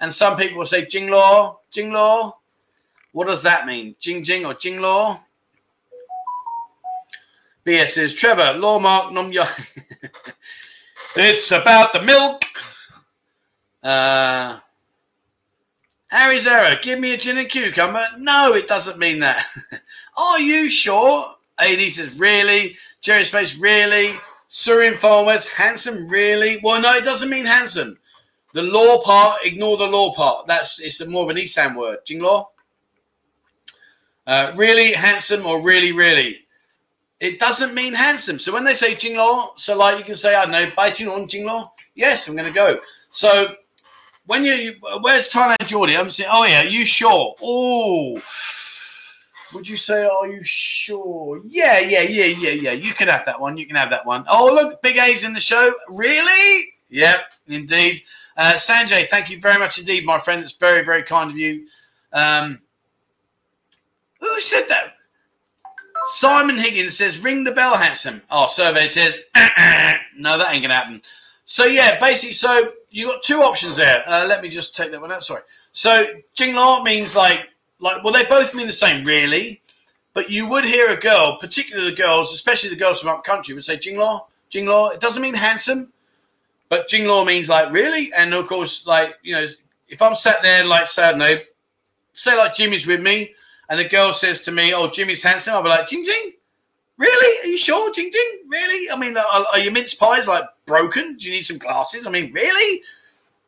[0.00, 2.38] and some people will say Jing Law, Jing Law.
[3.12, 3.96] What does that mean?
[3.98, 5.20] Jing Jing or Jing Law?
[7.66, 9.32] BS says, Trevor, Law Mark Nom
[11.16, 12.44] It's about the milk.
[13.82, 14.58] Uh,
[16.08, 16.78] Harry's error.
[16.82, 18.04] Give me a gin and cucumber.
[18.18, 19.44] No, it doesn't mean that.
[20.18, 21.34] Are you sure?
[21.58, 22.76] AD says, really?
[23.00, 24.12] Jerry Space, really?
[24.48, 26.58] Surin Farmers, handsome, really?
[26.62, 27.98] Well, no, it doesn't mean handsome.
[28.56, 30.46] The law part, ignore the law part.
[30.46, 31.98] That's it's more of an Isan word.
[32.08, 32.46] Jinglaw.
[34.26, 36.38] Uh, really handsome or really, really.
[37.20, 38.38] It doesn't mean handsome.
[38.38, 41.28] So when they say Jinglaw, so like you can say, I don't know, biting on
[41.28, 41.68] Jinglaw.
[41.96, 42.78] Yes, I'm going to go.
[43.10, 43.56] So
[44.24, 45.98] when you, where's Thailand Geordie?
[45.98, 47.34] I'm saying, oh yeah, you sure?
[47.42, 48.18] Oh,
[49.52, 51.42] would you say, are you sure?
[51.44, 52.72] Yeah, yeah, yeah, yeah, yeah.
[52.72, 53.58] You can have that one.
[53.58, 54.24] You can have that one.
[54.30, 55.74] Oh, look, Big A's in the show.
[55.90, 56.68] Really?
[56.88, 58.02] Yep, indeed.
[58.36, 60.42] Uh, Sanjay, thank you very much indeed, my friend.
[60.42, 61.66] It's very, very kind of you.
[62.12, 62.60] Um,
[64.20, 64.94] who said that?
[66.08, 68.22] Simon Higgins says, ring the bell, handsome.
[68.30, 69.18] Oh, survey says,
[70.16, 71.02] No, that ain't gonna happen.
[71.44, 74.02] So yeah, basically, so you got two options there.
[74.06, 75.24] Uh, let me just take that one out.
[75.24, 75.42] Sorry.
[75.72, 79.60] So "jing Jingla means like like well, they both mean the same, really.
[80.14, 83.54] But you would hear a girl, particularly the girls, especially the girls from up country,
[83.54, 84.94] would say Jingla, Jingla.
[84.94, 85.92] It doesn't mean handsome,
[86.68, 88.12] but Jingla means like really.
[88.16, 89.46] And of course, like you know,
[89.88, 91.36] if I'm sat there like say no,
[92.14, 93.34] say like Jimmy's with me,
[93.68, 96.32] and the girl says to me, "Oh, Jimmy's handsome," I'll be like, "Jing Jing."
[96.98, 97.46] Really?
[97.46, 98.48] Are you sure, Jing Jing?
[98.48, 98.90] Really?
[98.90, 101.16] I mean, are, are your mince pies like broken?
[101.16, 102.06] Do you need some glasses?
[102.06, 102.82] I mean, really?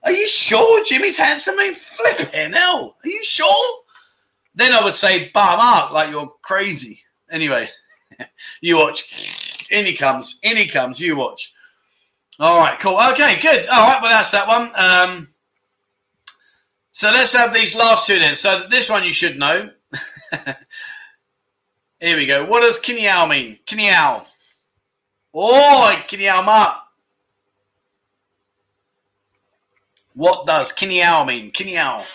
[0.04, 1.54] Are you sure Jimmy's handsome?
[1.58, 2.96] I mean, flipping hell.
[3.02, 3.82] Are you sure?
[4.54, 7.00] Then I would say, bar mark, like you're crazy.
[7.30, 7.68] Anyway,
[8.60, 9.66] you watch.
[9.70, 10.38] In he comes.
[10.42, 11.00] In he comes.
[11.00, 11.52] You watch.
[12.40, 12.98] All right, cool.
[13.12, 13.66] Okay, good.
[13.68, 14.70] All right, well, that's that one.
[14.76, 15.28] Um,
[16.92, 18.36] so let's have these last two then.
[18.36, 19.70] So this one you should know.
[22.00, 22.44] Here we go.
[22.44, 23.58] What does Kinyao mean?
[23.66, 24.24] Kinyao.
[25.34, 26.76] Oh, Kinyao ma.
[30.14, 31.50] What does Kinyao mean?
[31.50, 32.06] Kinyao.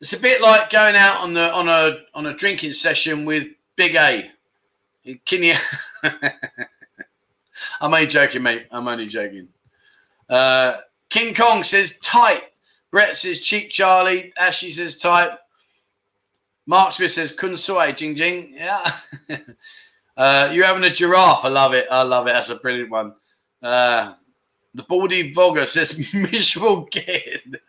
[0.00, 3.46] It's a bit like going out on the on a on a drinking session with
[3.76, 4.30] Big A.
[5.06, 5.60] Kinyao.
[7.80, 8.66] I'm only joking, mate.
[8.70, 9.48] I'm only joking.
[10.28, 12.44] Uh, King Kong says tight.
[12.90, 14.32] Brett says cheap Charlie.
[14.38, 15.36] Ashley says tight.
[16.66, 18.54] Mark Smith says, Kun soy, jing jing.
[18.54, 18.90] Yeah.
[20.16, 21.44] uh, you're having a giraffe.
[21.44, 21.86] I love it.
[21.90, 22.32] I love it.
[22.32, 23.14] That's a brilliant one.
[23.62, 24.14] Uh,
[24.74, 27.60] the Baldy Vogger says, miserable kid.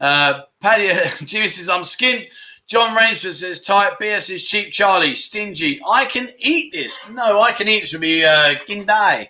[0.00, 0.92] uh, Paddy,
[1.24, 2.26] Jimmy says, I'm skint.
[2.68, 3.98] John Rainsford says, tight.
[3.98, 5.14] BS is cheap Charlie.
[5.14, 5.80] Stingy.
[5.88, 7.10] I can eat this.
[7.10, 7.92] No, I can eat this.
[7.92, 9.28] Would be uh, Gindai.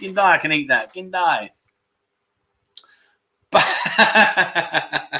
[0.00, 0.94] Gindai, I can eat that.
[0.94, 1.50] Gindai.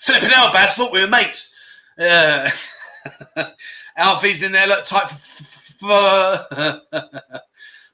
[0.00, 0.74] Flipping out, Baz.
[0.74, 1.54] Thought we were mates.
[1.96, 2.50] Uh,
[3.96, 4.66] Alfie's in there.
[4.66, 5.10] Look, type.
[5.78, 6.80] For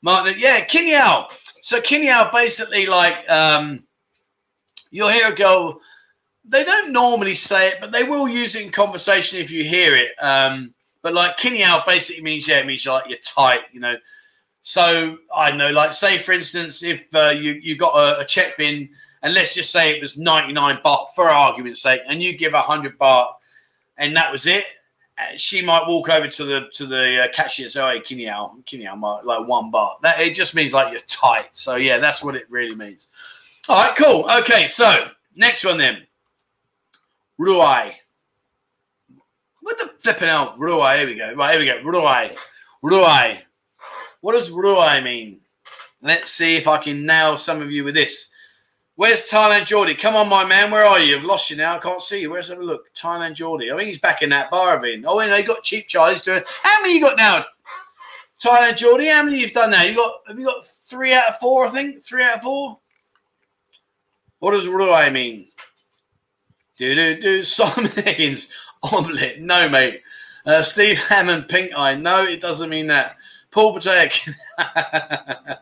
[0.02, 1.30] Martin, yeah, Kinyao.
[1.60, 3.84] So Kinyao basically like um,
[4.90, 5.80] you'll hear a girl.
[6.44, 9.94] They don't normally say it, but they will use it in conversation if you hear
[9.94, 10.10] it.
[10.20, 13.96] Um, but like Kinyao basically means yeah, it means you're like you're tight, you know.
[14.62, 18.56] So I know, like say for instance, if uh, you you got a, a check
[18.56, 18.88] bin
[19.22, 22.98] and let's just say it was 99 baht for argument's sake, and you give 100
[22.98, 23.28] baht,
[23.96, 24.64] and that was it.
[25.16, 28.64] Uh, she might walk over to the to the uh, cashier and say, "Hey, Kinyao,
[28.64, 31.50] Kinyao, like one baht." That it just means like you're tight.
[31.52, 33.08] So yeah, that's what it really means.
[33.68, 34.28] All right, cool.
[34.38, 36.06] Okay, so next one then,
[37.42, 37.92] Ruai.
[39.62, 40.98] What the flipping out, Ruai?
[40.98, 41.34] Here we go.
[41.34, 41.90] Right, here we go.
[41.90, 42.36] Ruai,
[42.84, 43.38] Ruai.
[44.20, 45.40] What does Ruai mean?
[46.00, 48.30] Let's see if I can nail some of you with this.
[48.94, 49.96] Where's Thailand Geordie?
[49.96, 50.70] Come on, my man.
[50.70, 51.16] Where are you?
[51.16, 51.74] I've lost you now.
[51.74, 52.30] I can't see you.
[52.30, 52.94] Where's have look?
[52.94, 53.72] Thailand Geordie.
[53.72, 55.04] I think he's back in that bar of.
[55.04, 56.42] Oh, and they got cheap Charlie's doing.
[56.62, 57.44] How many you got now?
[58.44, 59.08] Thailand Geordie.
[59.08, 59.82] How many you've done now?
[59.82, 61.66] You got have you got three out of four?
[61.66, 62.78] I think three out of four.
[64.38, 65.48] What does what do I mean?
[66.82, 67.44] Do do do.
[67.44, 68.52] Simon Higgins
[68.92, 69.40] omelette.
[69.40, 70.02] No, mate.
[70.44, 71.94] Uh, Steve Hammond pink eye.
[71.94, 73.18] No, it doesn't mean that.
[73.52, 74.28] Paul Patek.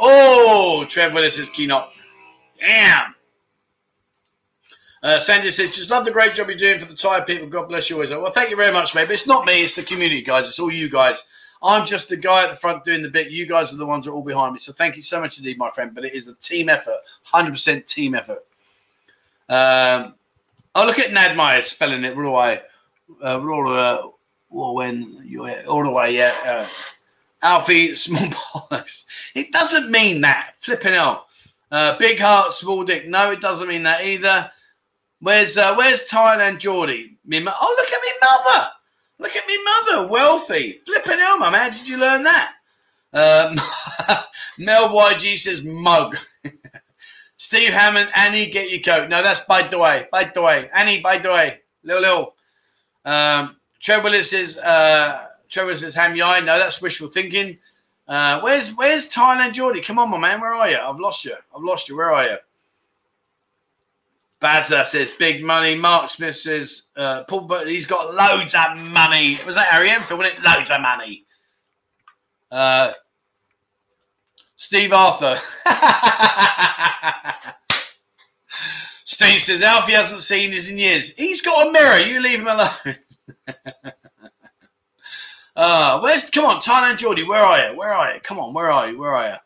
[0.00, 1.92] oh, Trev Willis is up.
[2.58, 3.14] Damn.
[5.04, 7.46] Uh, Sandy says, just love the great job you're doing for the tired people.
[7.46, 8.10] God bless you always.
[8.10, 9.04] Well, thank you very much, mate.
[9.06, 10.48] But it's not me, it's the community, guys.
[10.48, 11.22] It's all you guys.
[11.62, 13.30] I'm just the guy at the front doing the bit.
[13.30, 14.58] You guys are the ones that are all behind me.
[14.58, 15.94] So thank you so much indeed, my friend.
[15.94, 16.98] But it is a team effort,
[17.32, 18.44] 100% team effort.
[19.48, 20.14] Um,
[20.74, 22.58] oh, look at Nad Myers spelling it all uh,
[23.22, 24.08] uh,
[24.48, 26.34] when you're all the way, yeah.
[26.44, 26.66] Uh,
[27.42, 28.30] Alfie, small.
[29.34, 30.54] It doesn't mean that.
[30.60, 31.26] Flipping out.
[31.70, 33.06] Uh, big heart, small dick.
[33.06, 34.50] No, it doesn't mean that either.
[35.20, 37.16] Where's uh, Where's Thailand Geordie?
[37.24, 38.68] Me mo- oh, look at me mother.
[39.18, 40.08] Look at me mother.
[40.08, 40.80] Wealthy.
[40.86, 41.54] Flipping hell, mum.
[41.54, 42.52] How did you learn that?
[43.12, 43.56] Um,
[44.58, 46.16] Mel YG says mug.
[47.36, 49.08] Steve Hammond, Annie, get your coat.
[49.08, 50.06] No, that's by the way.
[50.12, 50.70] By the way.
[50.72, 51.60] Annie, by the way.
[51.82, 52.34] Little, little.
[53.04, 56.40] Um, Trevor says, uh, Trevor says ham yai.
[56.40, 57.58] No, that's wishful thinking.
[58.06, 59.80] Uh, where's Where's Thailand Geordie?
[59.80, 60.40] Come on, my man.
[60.40, 60.76] Where are you?
[60.76, 61.34] I've lost you.
[61.54, 61.96] I've lost you.
[61.96, 62.36] Where are you?
[64.40, 65.74] Bazza says big money.
[65.74, 69.38] Mark Smith says uh, Paul, but he's got loads of money.
[69.46, 70.20] Was that Harry Enfield?
[70.20, 70.44] Wasn't it?
[70.44, 71.24] Loads of money.
[72.50, 72.92] Uh,
[74.56, 75.36] Steve Arthur.
[79.04, 81.14] Steve says Alfie hasn't seen this in years.
[81.14, 81.98] He's got a mirror.
[81.98, 82.96] You leave him alone.
[85.54, 87.24] Uh, where's come on, Thailand Geordie?
[87.24, 87.76] Where are you?
[87.76, 88.20] Where are you?
[88.20, 88.98] Come on, where are you?
[88.98, 89.36] Where are you?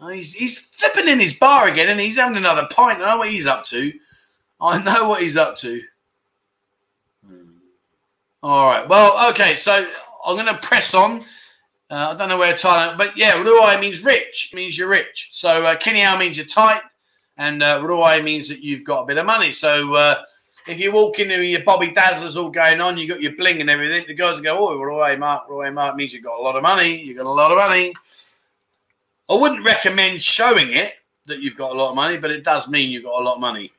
[0.00, 3.00] Oh, he's he's flipping in his bar again, and he's having another pint.
[3.00, 3.92] I know what he's up to.
[4.60, 5.80] I know what he's up to.
[7.24, 7.58] Hmm.
[8.42, 8.88] All right.
[8.88, 9.54] Well, okay.
[9.54, 9.88] So
[10.24, 11.22] I'm going to press on.
[11.92, 14.48] Uh, I don't know where Thailand, but yeah, Ruai means rich.
[14.50, 15.28] It means you're rich.
[15.30, 16.80] So uh, Kiniao means you're tight,
[17.36, 19.52] and uh, Ruai means that you've got a bit of money.
[19.52, 20.22] So uh,
[20.66, 23.60] if you walk in with your Bobby Dazzlers all going on, you got your bling
[23.60, 26.56] and everything, the guys go, oh, Ruai Mark, Ruai Mark means you've got a lot
[26.56, 26.96] of money.
[26.96, 27.92] You've got a lot of money.
[29.28, 30.94] I wouldn't recommend showing it
[31.26, 33.34] that you've got a lot of money, but it does mean you've got a lot
[33.34, 33.70] of money.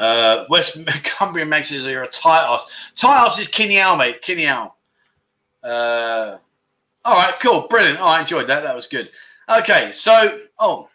[0.00, 2.92] Uh, West Cumbrian makes it you're a tight ass.
[2.96, 4.22] Tight ass is Kiniao, mate.
[4.22, 4.72] Kiniao.
[5.62, 6.38] Uh,
[7.04, 8.00] all right, cool, brilliant.
[8.00, 8.62] Oh, I enjoyed that.
[8.62, 9.10] That was good.
[9.48, 10.88] Okay, so oh,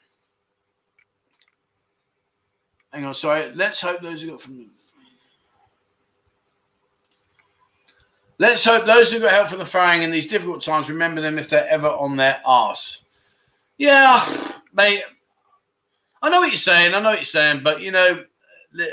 [2.93, 3.51] hang on, sorry.
[3.53, 4.69] Let's hope those who got from.
[8.39, 11.39] Let's hope those who got help from the Farang in these difficult times remember them
[11.39, 13.03] if they're ever on their arse.
[13.77, 14.23] Yeah,
[14.73, 15.03] mate.
[16.21, 16.93] I know what you're saying.
[16.93, 18.23] I know what you're saying, but you know,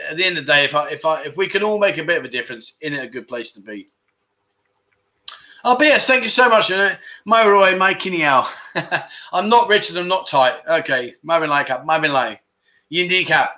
[0.09, 1.99] at the end of the day, if I if I if we can all make
[1.99, 3.87] a bit of a difference, in it a good place to be.
[5.67, 6.71] Oh, BS, thank you so much.
[7.25, 8.47] Mo Roy, Mike Kiniao.
[9.33, 10.57] I'm not rich and I'm not tight.
[10.69, 12.39] Okay, Marvin Lai Cap, Marvin Lai.
[12.93, 13.57] Yindi Cap.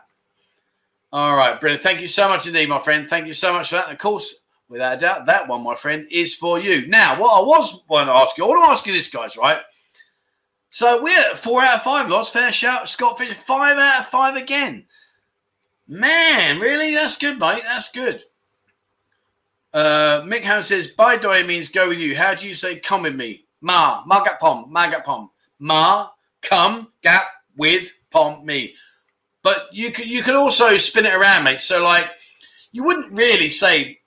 [1.13, 1.83] All right, brilliant.
[1.83, 3.11] Thank you so much indeed, my friend.
[3.11, 3.91] Thank you so much for that.
[3.91, 4.37] Of course,
[4.69, 6.87] without a doubt, that one, my friend, is for you.
[6.87, 9.37] Now, what I was want to ask you, I want to ask you this, guys,
[9.37, 9.61] right?
[10.71, 12.31] So we're at four out of five lots.
[12.31, 12.89] Fair shout.
[12.89, 14.87] Scott Fisher, five out of five again.
[15.89, 16.95] Man, really?
[16.95, 17.63] That's good, mate.
[17.65, 18.23] That's good.
[19.77, 22.17] Uh, Mick Ham says, by Doy means go with you.
[22.17, 23.45] How do you say come with me?
[23.61, 25.29] Ma, ma gap pom, ma gap pom.
[25.59, 26.09] Ma,
[26.41, 27.27] come, gap,
[27.59, 28.75] with, pom, me.
[29.43, 31.61] But you could you could also spin it around, mate.
[31.61, 32.07] So like
[32.73, 33.99] you wouldn't really say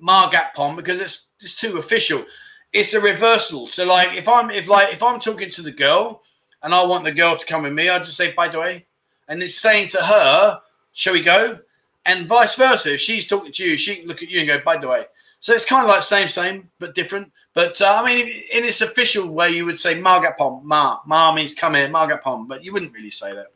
[0.00, 2.24] ma gap pom because it's it's too official.
[2.72, 3.68] It's a reversal.
[3.68, 6.22] So like if I'm if like if I'm talking to the girl
[6.64, 8.86] and I want the girl to come with me, I just say by the way,
[9.28, 10.60] and it's saying to her,
[10.92, 11.60] "Shall we go?"
[12.06, 12.94] And vice versa.
[12.94, 15.06] If she's talking to you, she can look at you and go, by the way.
[15.40, 17.30] So it's kind of like same, same, but different.
[17.52, 21.00] But uh, I mean, in its official way, you would say Margapom, Ma.
[21.06, 23.46] Ma means come here, Margapom, but you wouldn't really say that.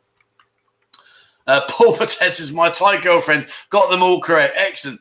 [1.47, 3.47] Uh, Paul Pates is my Thai girlfriend.
[3.69, 4.55] Got them all correct.
[4.55, 4.99] Excellent.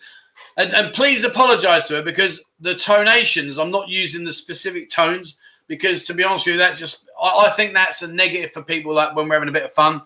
[0.56, 5.36] And, and please apologize to her because the tonations, I'm not using the specific tones
[5.66, 8.62] because to be honest with you, that just, I, I think that's a negative for
[8.62, 10.00] people like when we're having a bit of fun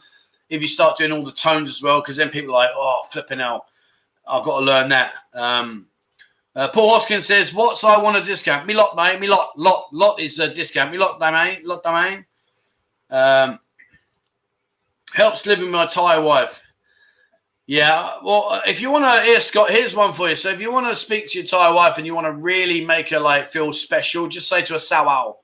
[0.53, 3.05] if you start doing all the tones as well, because then people are like, oh,
[3.11, 3.65] flipping out,
[4.29, 5.15] I've got to learn that.
[5.33, 5.87] Um,
[6.55, 8.67] uh, Paul Hoskins says, "What's I want a discount?
[8.67, 9.19] Me lot, mate.
[9.19, 10.93] Me lot, lot, lot is a discount.
[10.93, 12.27] Me lot, domain, lot, domain.
[13.09, 13.59] Um,
[15.15, 16.63] helps living my Thai wife.
[17.67, 18.17] Yeah.
[18.23, 20.37] Well, if you want to, here, Scott, here's one for you.
[20.37, 22.85] So if you want to speak to your Thai wife and you want to really
[22.85, 25.37] make her like feel special, just say to her, "Sawao."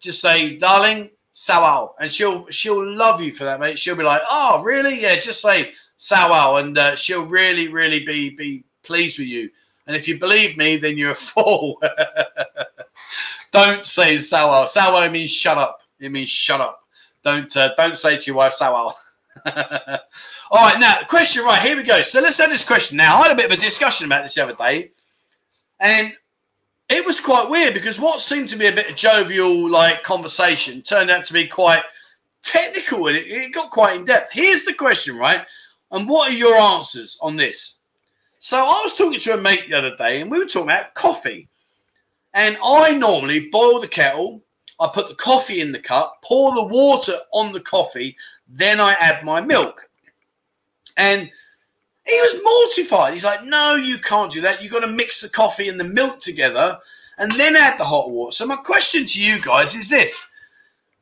[0.00, 1.10] Just say, "Darling,
[1.40, 3.78] Sawal, and she'll she'll love you for that, mate.
[3.78, 5.00] She'll be like, "Oh, really?
[5.00, 9.48] Yeah, just say Sawal, and uh, she'll really, really be be pleased with you."
[9.86, 11.82] And if you believe me, then you're a fool.
[13.52, 14.66] don't say Sawal.
[14.66, 15.80] Sawal means shut up.
[15.98, 16.82] It means shut up.
[17.24, 18.92] Don't uh, don't say to your wife Sawal.
[19.46, 21.42] All right, now question.
[21.42, 22.02] Right here we go.
[22.02, 22.98] So let's have this question.
[22.98, 24.90] Now I had a bit of a discussion about this the other day,
[25.80, 26.12] and
[26.90, 30.82] it was quite weird because what seemed to be a bit of jovial like conversation
[30.82, 31.84] turned out to be quite
[32.42, 34.32] technical and it, it got quite in depth.
[34.32, 35.46] Here's the question, right?
[35.92, 37.76] And what are your answers on this?
[38.40, 40.94] So I was talking to a mate the other day and we were talking about
[40.94, 41.48] coffee.
[42.34, 44.42] And I normally boil the kettle,
[44.80, 48.16] I put the coffee in the cup, pour the water on the coffee,
[48.48, 49.88] then I add my milk.
[50.96, 51.30] And
[52.10, 53.14] he was mortified.
[53.14, 54.62] He's like, no, you can't do that.
[54.62, 56.78] You've got to mix the coffee and the milk together
[57.18, 58.32] and then add the hot water.
[58.32, 60.28] So, my question to you guys is this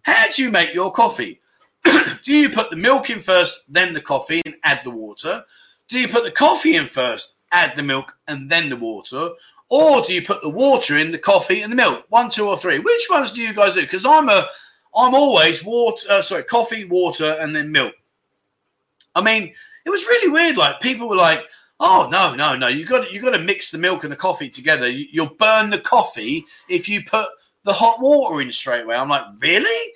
[0.03, 1.41] How do you make your coffee?
[1.85, 5.45] do you put the milk in first, then the coffee, and add the water?
[5.89, 9.31] Do you put the coffee in first, add the milk, and then the water?
[9.71, 12.05] Or do you put the water in, the coffee, and the milk?
[12.09, 12.79] One, two, or three.
[12.79, 13.83] Which ones do you guys do?
[13.83, 14.49] Because I'm a,
[14.97, 17.95] I'm always water, uh, sorry, coffee, water, and then milk.
[19.15, 19.55] I mean,
[19.85, 20.57] it was really weird.
[20.57, 21.45] Like people were like,
[21.81, 22.69] "Oh no, no, no!
[22.69, 24.89] You got you got to mix the milk and the coffee together.
[24.89, 27.29] You, you'll burn the coffee if you put
[27.65, 29.93] the hot water in straight away." I'm like, "Really?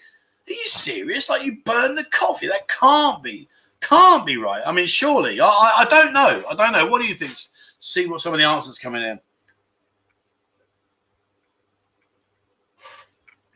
[0.49, 1.29] Are you serious?
[1.29, 2.49] Like you burn the coffee?
[2.49, 3.49] That can't be,
[3.81, 4.63] can't be right.
[4.67, 5.41] I mean, surely.
[5.41, 6.43] I, I, I don't know.
[6.49, 6.87] I don't know.
[6.87, 7.33] What do you think?
[7.79, 9.21] See what some of the answers coming in."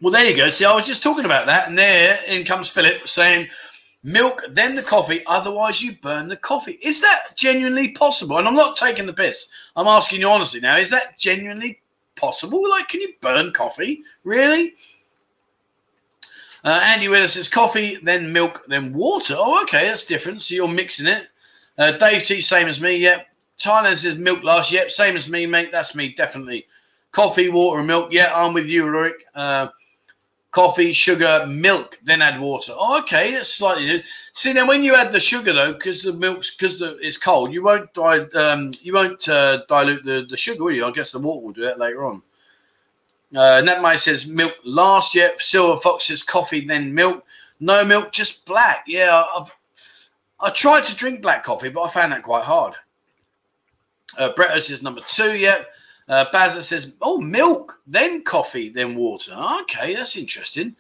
[0.03, 0.51] Well, there you go.
[0.51, 3.49] See, I was just talking about that, and there in comes Philip saying,
[4.07, 5.23] milk, then the coffee.
[5.27, 6.79] Otherwise, you burn the coffee.
[6.81, 8.39] Is that genuinely possible?
[8.39, 9.49] And I'm not taking the piss.
[9.75, 10.77] I'm asking you honestly now.
[10.79, 11.81] Is that genuinely
[12.15, 12.63] possible?
[12.71, 14.05] Like, can you burn coffee?
[14.23, 14.75] Really?
[16.65, 19.35] Uh, Andy Willis says coffee, then milk, then water.
[19.37, 20.41] Oh, okay, that's different.
[20.41, 21.29] So you're mixing it.
[21.77, 22.97] Uh, Dave T, same as me.
[22.97, 23.27] Yep.
[23.59, 24.71] Thailand says milk last.
[24.73, 25.73] Yep, same as me, mate.
[25.73, 26.67] That's me, definitely.
[27.11, 28.13] Coffee, water, and milk.
[28.13, 29.25] Yeah, I'm with you, Rick.
[29.35, 29.69] Uh,
[30.57, 32.73] coffee, sugar, milk, then add water.
[32.75, 34.03] Oh, okay, that's slightly.
[34.33, 37.63] See now, when you add the sugar though, because the milk's because it's cold, you
[37.63, 40.87] won't di- um, you won't uh, dilute the, the sugar, will you?
[40.87, 42.23] I guess the water will do that later on.
[43.35, 45.33] Uh, Netmai says milk last year.
[45.37, 47.23] Silver Fox says coffee, then milk.
[47.61, 48.85] No milk, just black.
[48.87, 49.55] Yeah, I've,
[50.41, 52.73] I tried to drink black coffee, but I found that quite hard.
[54.19, 55.37] Uh, Brett says number two.
[55.37, 55.65] Yeah.
[56.09, 60.77] Uh, Bazza says, "Oh, milk, then coffee, then water." Okay, that's interesting.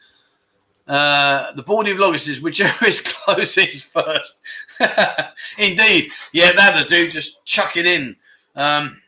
[0.86, 4.40] Uh, the boardy vlogger says, "Whichever is closest first.
[5.58, 7.10] Indeed, yeah, that'll do.
[7.10, 8.14] Just chuck it in.
[8.54, 9.02] Um,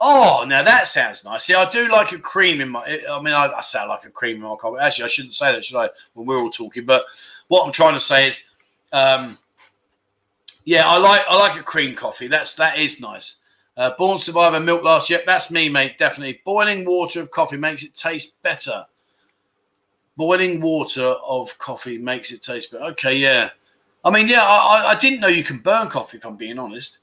[0.00, 1.44] oh, now that sounds nice.
[1.44, 3.00] See, I do like a cream in my.
[3.10, 4.78] I mean, I, I sound like a cream in my coffee.
[4.80, 5.90] Actually, I shouldn't say that, should I?
[6.14, 7.04] When we're all talking, but
[7.48, 8.44] what I'm trying to say is,
[8.92, 9.36] um,
[10.64, 12.28] yeah, I like I like a cream coffee.
[12.28, 13.38] That's that is nice.
[13.78, 15.08] Uh, Born Survivor milk last.
[15.08, 15.22] year.
[15.24, 15.98] that's me, mate.
[16.00, 16.40] Definitely.
[16.44, 18.84] Boiling water of coffee makes it taste better.
[20.16, 22.86] Boiling water of coffee makes it taste better.
[22.86, 23.50] Okay, yeah.
[24.04, 26.98] I mean, yeah, I, I didn't know you can burn coffee, if I'm being honest.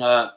[0.00, 0.30] Uh,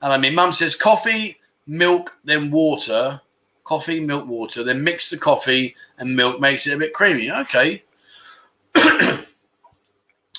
[0.00, 3.20] and I mean, mum says coffee, milk, then water.
[3.64, 4.64] Coffee, milk, water.
[4.64, 7.30] Then mix the coffee and milk makes it a bit creamy.
[7.30, 7.82] Okay.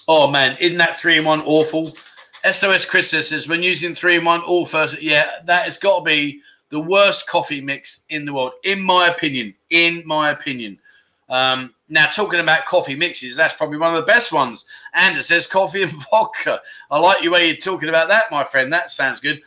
[0.07, 0.57] oh, man.
[0.59, 1.95] Isn't that three in one awful?
[2.51, 6.05] SOS Chris says when using three in one all first, yeah, that has got to
[6.05, 9.53] be the worst coffee mix in the world, in my opinion.
[9.69, 10.79] In my opinion.
[11.29, 14.65] Um, now, talking about coffee mixes, that's probably one of the best ones.
[14.93, 16.61] And it says coffee and vodka.
[16.89, 18.71] I like you way you're talking about that, my friend.
[18.71, 19.41] That sounds good.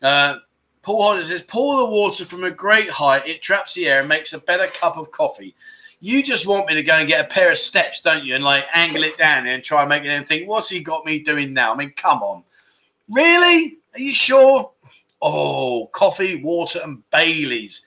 [0.00, 0.38] Uh,
[0.82, 3.26] Paul Hodder says, pour the water from a great height.
[3.26, 5.54] It traps the air and makes a better cup of coffee.
[6.04, 8.34] You just want me to go and get a pair of steps, don't you?
[8.34, 10.80] And like angle it down there and try and make it and think, what's he
[10.80, 11.72] got me doing now?
[11.72, 12.42] I mean, come on.
[13.08, 13.78] Really?
[13.94, 14.72] Are you sure?
[15.22, 17.86] Oh, coffee, water, and Bailey's.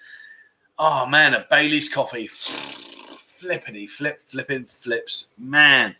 [0.80, 2.28] Oh man, a Bailey's coffee.
[2.28, 5.28] Flippity flip, flipping flips.
[5.38, 5.94] Man.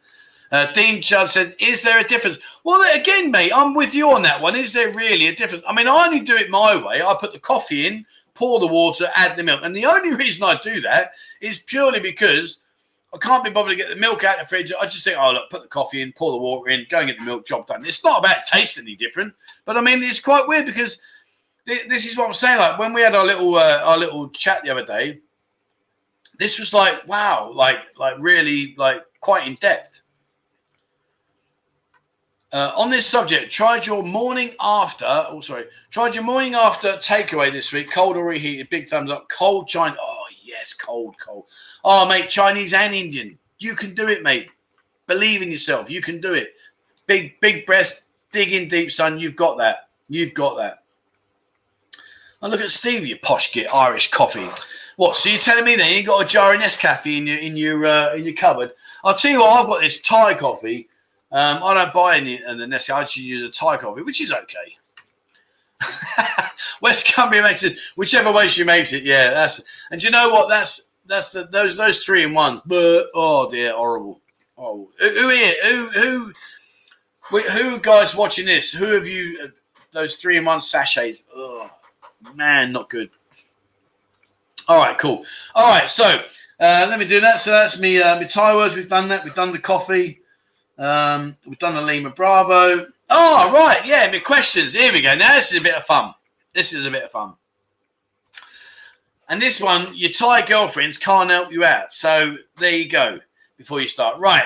[0.54, 2.38] Uh, Dean Judd says, Is there a difference?
[2.64, 4.56] Well, again, mate, I'm with you on that one.
[4.56, 5.66] Is there really a difference?
[5.68, 7.02] I mean, I only do it my way.
[7.02, 8.06] I put the coffee in,
[8.36, 9.62] pour the water, add the milk.
[9.64, 12.62] And the only reason I do that is purely because
[13.14, 14.74] I can't be bothered to get the milk out of the fridge.
[14.80, 17.08] I just think, oh, look, put the coffee in, pour the water in, go and
[17.08, 17.86] get the milk, job done.
[17.86, 19.34] It's not about tasting any different,
[19.64, 21.00] but I mean, it's quite weird because
[21.66, 22.60] this is what I'm saying.
[22.60, 25.20] Like when we had our little uh, our little chat the other day,
[26.38, 30.02] this was like wow, like like really like quite in depth.
[32.52, 35.06] Uh, on this subject, tried your morning after.
[35.08, 37.92] Oh, sorry, tried your morning after takeaway this week.
[37.92, 38.70] Cold or reheated?
[38.70, 39.28] Big thumbs up.
[39.30, 39.96] Cold China.
[40.00, 41.48] Oh yes, cold, cold.
[41.84, 43.38] Oh mate, Chinese and Indian.
[43.60, 44.50] You can do it, mate.
[45.08, 45.90] Believe in yourself.
[45.90, 46.56] You can do it.
[47.08, 48.06] Big, big breast.
[48.32, 49.20] Dig in deep, son.
[49.20, 49.90] You've got that.
[50.08, 50.84] You've got that.
[52.42, 54.48] I look at Steve, you posh git Irish coffee.
[54.98, 55.16] What?
[55.16, 57.86] So you're telling me then you got a jar of Nescafe in your in your
[57.86, 58.72] uh, in your cupboard?
[59.04, 59.60] I'll tell you what.
[59.60, 60.88] I've got this Thai coffee
[61.32, 62.96] um, I don't buy any Nestle.
[62.96, 64.78] I just use a Thai coffee, which is okay.
[66.82, 69.04] West Cumbria makes it whichever way she makes it.
[69.04, 69.62] Yeah, that's
[69.92, 70.50] and you know what?
[70.50, 72.62] That's that's the those those three in one.
[72.66, 74.22] But oh dear, horrible.
[74.58, 75.54] Oh, who, who here?
[75.64, 76.34] Who
[77.30, 78.72] who who guys watching this?
[78.72, 79.40] Who have you?
[79.44, 79.48] Uh,
[79.92, 81.26] those three in one sachets.
[81.36, 81.70] Oh
[82.36, 83.10] man, not good.
[84.68, 85.26] All right, cool.
[85.54, 86.06] All right, so
[86.60, 87.40] uh, let me do that.
[87.40, 88.02] So that's me.
[88.02, 88.76] Uh, my Thai words.
[88.76, 89.24] We've done that.
[89.24, 90.22] We've done the coffee.
[90.78, 92.88] Um, we've done the Lima Bravo.
[93.10, 93.86] Oh, right.
[93.86, 94.74] Yeah, my questions.
[94.74, 95.16] Here we go.
[95.16, 96.14] Now, this is a bit of fun.
[96.54, 97.34] This is a bit of fun.
[99.30, 101.92] And this one, your Thai girlfriends can't help you out.
[101.92, 103.20] So there you go
[103.58, 104.20] before you start.
[104.20, 104.46] Right.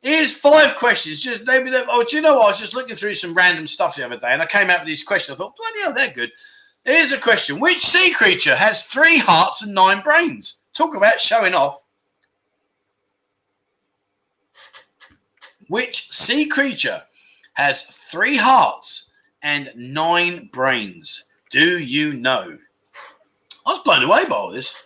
[0.00, 1.20] Here's five questions.
[1.20, 2.46] Just maybe, oh, do you know what?
[2.46, 4.80] I was just looking through some random stuff the other day and I came out
[4.80, 5.36] with these questions.
[5.36, 6.32] I thought, bloody hell, they're good.
[6.84, 10.62] Here's a question Which sea creature has three hearts and nine brains?
[10.74, 11.81] Talk about showing off.
[15.72, 17.04] Which sea creature
[17.54, 19.06] has three hearts
[19.42, 21.24] and nine brains?
[21.48, 22.58] Do you know?
[23.64, 24.82] I was blown away by all this.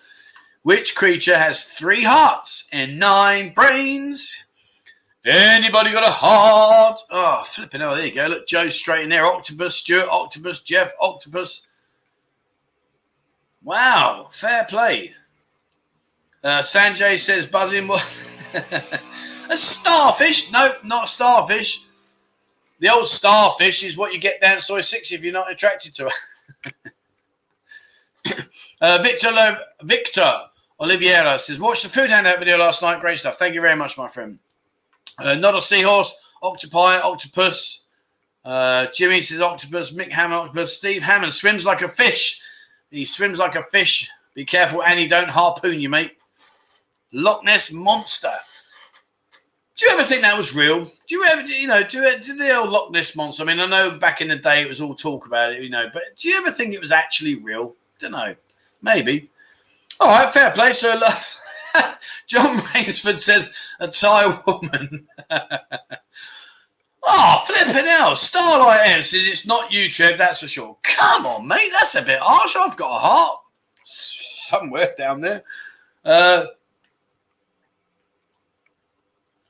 [0.62, 4.44] Which creature has three hearts and nine brains?
[5.24, 7.00] Anybody got a heart?
[7.10, 8.28] Oh, flipping hell, there you go.
[8.28, 9.26] Look, Joe straight in there.
[9.26, 11.62] Octopus, Stuart, Octopus, Jeff, Octopus.
[13.64, 15.16] Wow, fair play.
[16.44, 17.90] Uh, Sanjay says buzzing.
[19.50, 20.52] A starfish?
[20.52, 21.84] No, not a starfish.
[22.78, 26.10] The old starfish is what you get down soy six if you're not attracted to
[28.24, 28.44] it.
[28.80, 30.40] uh, Victor Victor
[30.78, 33.00] Oliveira says, "Watch the food handout video last night.
[33.00, 33.38] Great stuff.
[33.38, 34.38] Thank you very much, my friend."
[35.18, 37.84] Uh, not a seahorse, octopi, octopus.
[38.44, 39.90] Uh, Jimmy says octopus.
[39.92, 40.76] Mick Hammond, octopus.
[40.76, 42.40] Steve Hammond swims like a fish.
[42.90, 44.10] He swims like a fish.
[44.34, 45.08] Be careful, Annie.
[45.08, 46.12] Don't harpoon you, mate.
[47.12, 48.32] Loch Ness monster.
[49.76, 50.84] Do you ever think that was real?
[50.84, 53.42] Do you ever, you know, do, do the old Loch Ness monster?
[53.42, 55.68] I mean, I know back in the day it was all talk about it, you
[55.68, 57.74] know, but do you ever think it was actually real?
[57.98, 58.34] Don't know.
[58.80, 59.30] Maybe.
[60.00, 60.72] All right, fair play.
[60.72, 60.98] So,
[62.26, 65.06] John Rainsford says a Thai woman.
[67.04, 68.16] oh, flipping hell.
[68.16, 70.76] Starlight M says it's not you, Trev, that's for sure.
[70.82, 71.70] Come on, mate.
[71.72, 72.56] That's a bit harsh.
[72.56, 73.40] I've got a heart
[73.84, 75.44] somewhere down there.
[76.02, 76.46] Uh,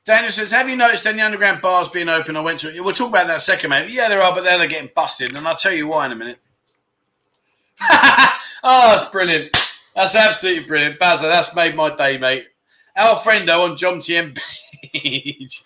[0.07, 2.37] Daniel says, "Have you noticed any underground bars being open?
[2.37, 2.81] I went to.
[2.81, 3.91] We'll talk about that second, mate.
[3.91, 6.17] Yeah, there are, but then they're getting busted, and I'll tell you why in a
[6.17, 6.39] minute."
[7.83, 9.51] oh, that's brilliant.
[9.97, 11.23] That's absolutely brilliant, Bazza.
[11.23, 12.47] That's made my day, mate.
[12.97, 14.39] Alfredo on John TM
[14.93, 15.65] page.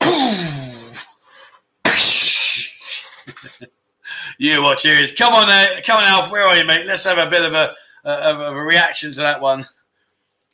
[4.38, 5.10] you watch here is.
[5.12, 6.30] Come on, uh, come on, Alf.
[6.30, 6.86] Where are you, mate?
[6.86, 7.74] Let's have a bit of a,
[8.04, 9.66] of a reaction to that one.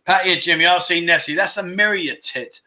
[0.07, 0.65] Pat here, Jimmy.
[0.65, 1.35] I've seen Nessie.
[1.35, 2.63] That's the myriad tit.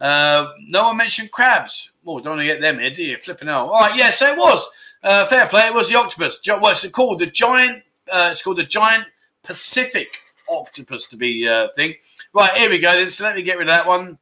[0.00, 1.92] Uh, no one mentioned crabs.
[2.06, 3.16] Oh, don't want to get them here, do you?
[3.16, 3.68] Flipping out.
[3.68, 4.68] All right, yeah, so it was.
[5.02, 5.66] Uh, fair play.
[5.66, 6.40] It was the octopus.
[6.46, 7.18] What's it called?
[7.18, 7.82] The giant.
[8.10, 9.06] Uh, it's called the giant
[9.42, 10.08] Pacific
[10.48, 11.94] octopus to be uh, thing.
[12.32, 12.92] Right, here we go.
[12.92, 13.10] Then.
[13.10, 14.18] So let me get rid of that one.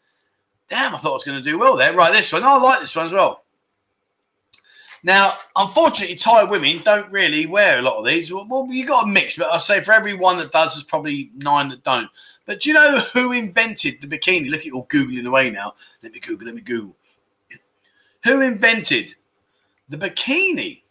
[0.69, 1.95] Damn, I thought I was going to do well there.
[1.95, 2.43] Right, this one.
[2.45, 3.45] I like this one as well.
[5.05, 8.33] Now, unfortunately, Thai women don't really wear a lot of these.
[8.33, 11.31] Well, you got a mix, but I say for every one that does, there's probably
[11.37, 12.09] nine that don't.
[12.47, 14.51] But do you know who invented the bikini?
[14.51, 15.75] Look at you all Googling away now.
[16.03, 16.97] Let me Google, let me Google.
[18.25, 19.15] Who invented
[19.89, 20.83] the bikini?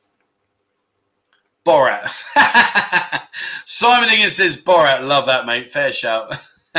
[1.65, 2.09] Borat.
[3.65, 5.07] Simon Higgins says Borat.
[5.07, 5.71] Love that, mate.
[5.71, 6.35] Fair shout.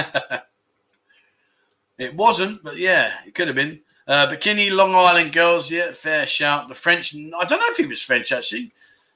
[1.99, 3.81] it wasn't, but yeah, it could have been.
[4.09, 5.71] Uh, bikini Long Island girls.
[5.71, 6.67] Yeah, fair shout.
[6.69, 7.15] The French.
[7.15, 8.73] I don't know if he was French actually.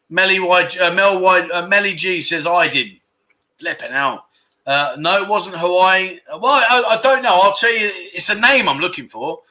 [0.08, 3.00] Melly White, uh, Mel White, uh, Melly G says I did.
[3.58, 4.25] Flipping out.
[4.66, 6.18] Uh, no, it wasn't Hawaii.
[6.28, 7.38] Well, I, I, don't know.
[7.40, 9.42] I'll tell you, it's a name I'm looking for.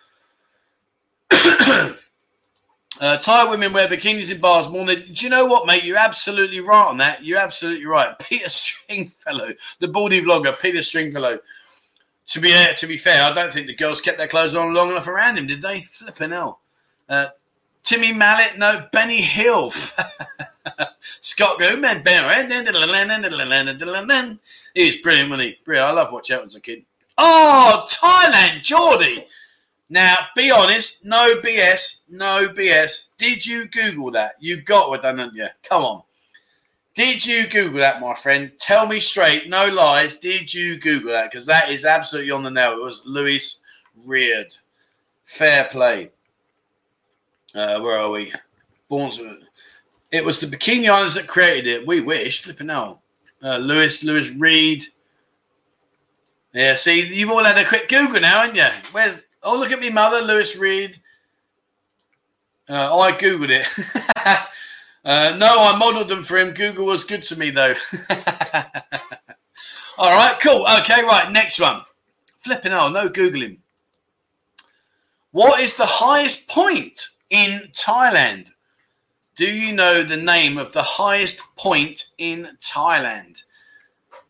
[1.32, 1.94] uh,
[3.00, 5.14] Thai women wear bikinis in bars more than.
[5.14, 5.86] Do you know what, mate?
[5.86, 7.24] You're absolutely right on that.
[7.24, 8.18] You're absolutely right.
[8.20, 11.40] Peter Stringfellow, the baldy vlogger, Peter Stringfellow.
[12.28, 14.74] To be uh, to be fair, I don't think the girls kept their clothes on
[14.74, 15.82] long enough around him, did they?
[15.82, 16.60] Flipping hell.
[17.08, 17.28] Uh,
[17.84, 19.72] Timmy Mallett, no, Benny Hill.
[21.22, 22.04] Scott Goodman,
[24.76, 25.58] he was brilliant, wasn't he?
[25.64, 25.90] Brilliant.
[25.90, 26.84] I love watching that as a kid.
[27.18, 29.26] Oh, Thailand, Geordie.
[29.90, 33.16] Now, be honest, no BS, no BS.
[33.18, 34.36] Did you Google that?
[34.40, 35.48] You got it, didn't you?
[35.64, 36.02] Come on.
[36.96, 38.52] Did you Google that, my friend?
[38.58, 40.18] Tell me straight, no lies.
[40.18, 41.30] Did you Google that?
[41.30, 42.74] Because that is absolutely on the nail.
[42.74, 43.62] It was Louis
[44.08, 44.58] Réard.
[45.26, 46.12] Fair play.
[47.54, 48.34] Uh, where are we?
[48.90, 49.44] Bournemouth.
[50.16, 51.86] It was the Bikini Islands that created it.
[51.86, 52.42] We wish.
[52.44, 53.02] Flipping out.
[53.44, 54.86] Uh, Lewis, Lewis Reed.
[56.54, 58.70] Yeah, see, you've all had a quick Google now, haven't you?
[58.94, 61.02] Where's oh look at me mother, Lewis Reed.
[62.70, 63.68] Uh, I googled it.
[65.04, 66.54] uh, no, I modelled them for him.
[66.54, 67.76] Google was good to me though.
[69.98, 70.66] all right, cool.
[70.80, 71.30] Okay, right.
[71.30, 71.82] Next one.
[72.40, 72.94] Flipping out.
[72.94, 73.58] No googling.
[75.32, 78.46] What is the highest point in Thailand?
[79.36, 83.44] Do you know the name of the highest point in Thailand?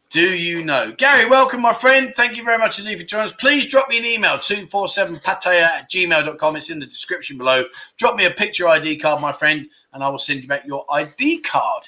[0.10, 0.94] Do you know?
[0.98, 2.12] Gary, welcome, my friend.
[2.16, 3.34] Thank you very much indeed for joining us.
[3.34, 6.56] Please drop me an email, 247pattaya at gmail.com.
[6.56, 7.66] It's in the description below.
[7.98, 10.86] Drop me a picture ID card, my friend, and I will send you back your
[10.92, 11.84] ID card.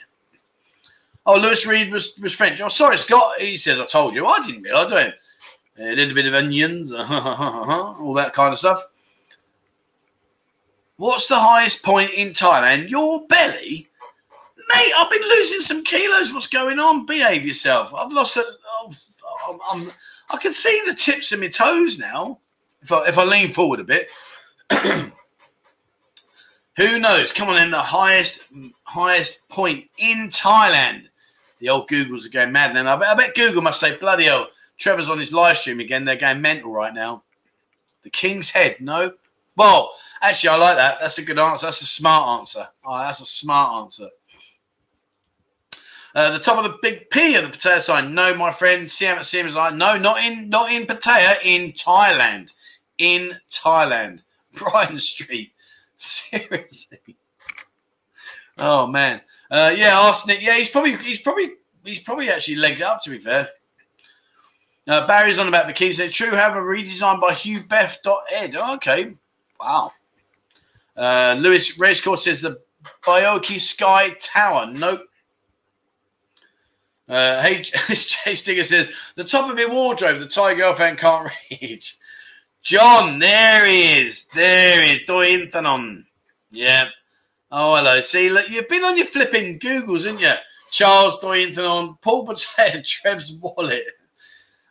[1.26, 2.62] Oh, Lewis Reed was, was French.
[2.62, 3.40] Oh, sorry, Scott.
[3.40, 4.28] He says, I told you.
[4.28, 5.14] I didn't realise, I
[5.78, 8.86] do A little bit of onions, all that kind of stuff.
[10.98, 12.90] What's the highest point in Thailand?
[12.90, 13.88] Your belly?
[14.76, 16.34] Mate, I've been losing some kilos.
[16.34, 17.06] What's going on?
[17.06, 17.94] Behave yourself.
[17.94, 18.44] I've lost a.
[18.66, 18.92] Oh,
[19.50, 19.92] I'm, I'm,
[20.32, 22.40] I can see the tips of my toes now.
[22.82, 24.10] If I, if I lean forward a bit.
[26.78, 27.32] Who knows?
[27.32, 28.52] Come on, in the highest
[28.84, 31.08] highest point in Thailand.
[31.60, 32.76] The old Googles are going mad.
[32.76, 34.48] Then I bet, I bet Google must say, bloody hell,
[34.78, 36.06] Trevor's on his live stream again.
[36.06, 37.24] They're going mental right now.
[38.04, 39.14] The King's Head, no.
[39.56, 40.98] Well, Actually, I like that.
[41.00, 41.68] That's a good answer.
[41.68, 42.68] That's a smart answer.
[42.86, 44.10] Oh, that's a smart answer.
[46.16, 48.16] Uh, the top of the big P of the Pattaya sign.
[48.16, 48.90] No, my friend.
[48.90, 52.54] Siam Siam is like, no, not in not in Pattaya, in Thailand.
[52.98, 54.24] In Thailand.
[54.58, 55.52] Brighton Street.
[55.98, 57.00] Seriously.
[58.58, 59.22] Oh man.
[59.52, 60.42] Uh, yeah, arsenic.
[60.42, 61.52] Yeah, he's probably he's probably
[61.84, 63.50] he's probably actually legged up to be fair.
[64.88, 65.98] Uh, Barry's on about the keys.
[65.98, 67.60] They're true, have a redesign by Hugh
[68.32, 68.56] Ed.
[68.56, 69.16] okay.
[69.60, 69.92] Wow.
[70.98, 72.60] Uh, Lewis Racecourse says the
[73.06, 74.72] Baiyoke Sky Tower.
[74.74, 75.04] Nope.
[77.10, 81.98] Uh, hey, Jay Stinger says the top of your wardrobe, the Thai girlfriend can't reach.
[82.62, 84.28] John, there he is.
[84.28, 85.02] There he is.
[85.08, 86.04] Doi Inthanon.
[86.52, 86.90] Yeah.
[87.50, 88.02] Oh, hello.
[88.02, 90.34] See, look, you've been on your flipping Googles, haven't you?
[90.72, 93.86] Charles Doi Inthanon, Paul Potato, Trev's wallet.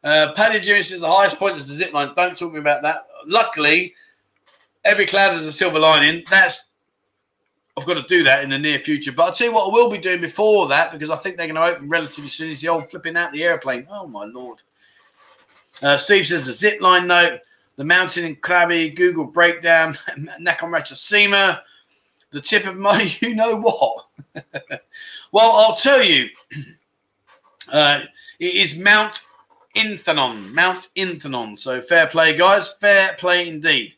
[0.05, 2.12] Uh, Paddy Jimmy says the highest point is the zip line.
[2.15, 3.07] Don't talk to me about that.
[3.27, 3.94] Luckily,
[4.86, 6.24] every cloud has a silver lining.
[6.30, 6.70] That's
[7.76, 9.12] I've got to do that in the near future.
[9.12, 11.46] But I'll tell you what I will be doing before that because I think they're
[11.46, 13.86] going to open relatively soon is the old flipping out the airplane.
[13.90, 14.62] Oh, my Lord.
[15.82, 17.40] Uh, Steve says the zip line note,
[17.76, 19.92] the mountain in Krabi, Google breakdown,
[20.40, 21.60] Nakhon Ratchasima,
[22.30, 24.06] the tip of my you know what.
[25.32, 26.30] well, I'll tell you,
[27.72, 28.00] uh,
[28.38, 29.20] it is Mount
[29.76, 30.54] Inthanon.
[30.54, 31.58] Mount Inthanon.
[31.58, 32.72] So fair play, guys.
[32.72, 33.95] Fair play indeed.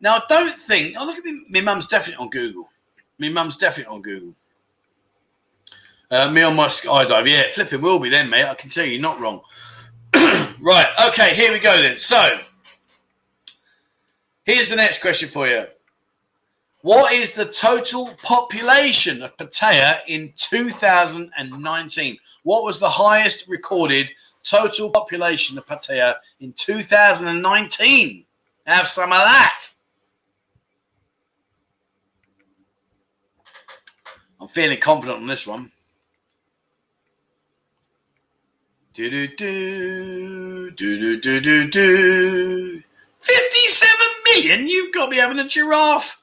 [0.00, 1.44] Now, I don't think, oh, look at me.
[1.50, 2.68] My mum's definitely on Google.
[3.18, 4.34] My mum's definitely on Google.
[6.10, 7.28] Uh, me on my skydive.
[7.28, 8.44] Yeah, flipping will be then, mate.
[8.44, 9.42] I can tell you, not wrong.
[10.14, 10.86] right.
[11.08, 11.98] Okay, here we go then.
[11.98, 12.38] So,
[14.44, 15.66] here's the next question for you.
[16.82, 22.18] What is the total population of Pattaya in 2019?
[22.44, 24.08] What was the highest recorded
[24.44, 28.24] total population of Pattaya in 2019?
[28.64, 29.64] Have some of that.
[34.40, 35.72] I'm feeling confident on this one.
[38.94, 42.82] Do do do do do do do do.
[43.20, 44.66] Fifty-seven million.
[44.66, 46.20] You've got to be having a giraffe.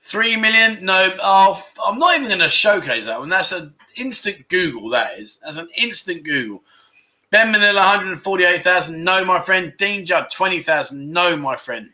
[0.00, 0.84] Three million.
[0.84, 3.28] No, oh, I'm not even going to showcase that one.
[3.28, 4.90] That's an instant Google.
[4.90, 5.38] That is.
[5.44, 6.62] That's an instant Google.
[7.30, 9.02] Ben Manila, 148,000.
[9.02, 9.72] No, my friend.
[9.78, 11.10] Dean Judd, 20,000.
[11.10, 11.90] No, my friend.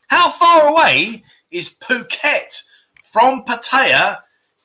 [0.07, 2.66] How far away is Phuket
[3.17, 4.19] from Pattaya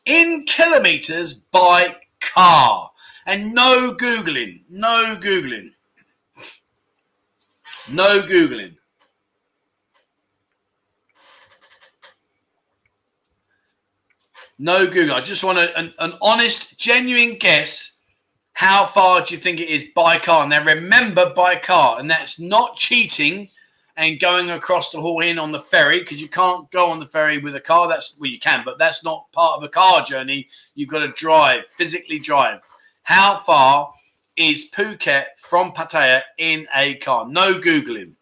[0.04, 2.90] in kilometers by car.
[3.24, 4.60] And no Googling.
[4.68, 5.70] No Googling.
[7.90, 8.76] No Googling.
[14.58, 15.14] No Google.
[15.14, 17.96] I just want a, an, an honest, genuine guess.
[18.52, 20.46] How far do you think it is by car?
[20.46, 23.48] Now, remember by car, and that's not cheating
[23.96, 27.06] and going across the Hua Hin on the ferry because you can't go on the
[27.06, 27.88] ferry with a car.
[27.88, 30.48] That's well, you can, but that's not part of a car journey.
[30.74, 32.60] You've got to drive, physically drive.
[33.02, 33.92] How far
[34.36, 37.28] is Phuket from Pattaya in a car?
[37.28, 38.12] No googling.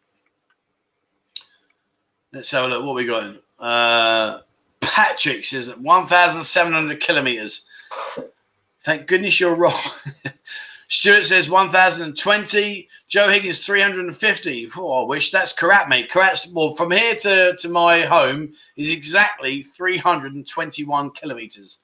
[2.32, 2.84] Let's have a look.
[2.84, 3.36] What we got?
[3.58, 4.40] Uh,
[4.80, 7.66] Patrick says 1,700 kilometers.
[8.82, 9.78] Thank goodness you're wrong.
[10.90, 12.88] Stuart says 1,020.
[13.06, 14.70] Joe Higgins 350.
[14.76, 16.10] Oh, I wish that's correct, mate.
[16.10, 16.48] Correct.
[16.52, 21.78] Well, from here to, to my home is exactly 321 kilometers.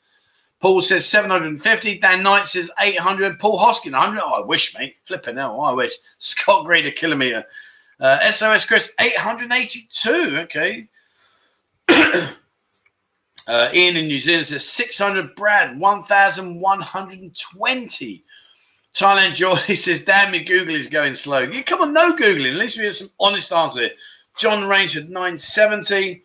[0.58, 2.00] Paul says 750.
[2.00, 3.38] Dan Knight says 800.
[3.38, 4.20] Paul Hoskin 100.
[4.20, 4.96] Oh, I wish, mate.
[5.04, 5.60] Flipping hell.
[5.60, 5.92] I wish.
[6.18, 7.44] Scott Green a kilometer.
[8.00, 10.38] Uh, SOS Chris, 882.
[10.38, 10.88] Okay.
[13.46, 15.36] uh, Ian in New Zealand says 600.
[15.36, 18.24] Brad, 1,120.
[18.96, 21.40] Thailand Joy says, damn me, Google is going slow.
[21.40, 22.52] Yeah, come on, no Googling.
[22.52, 23.90] At least we have some honest answer.
[24.36, 26.22] John Rain said 970.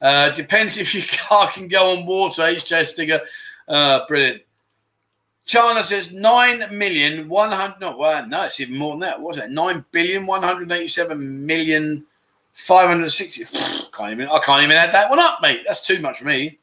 [0.00, 2.42] Uh, depends if your car can go on water.
[2.42, 3.20] HJ Stinger.
[3.68, 4.42] Uh, brilliant.
[5.44, 9.50] China says 9 million 100 no well, no it's even more than that what's that
[9.50, 12.06] 9 billion 187 million
[12.52, 13.44] 560
[13.92, 16.58] can't even I can't even add that one up mate that's too much for me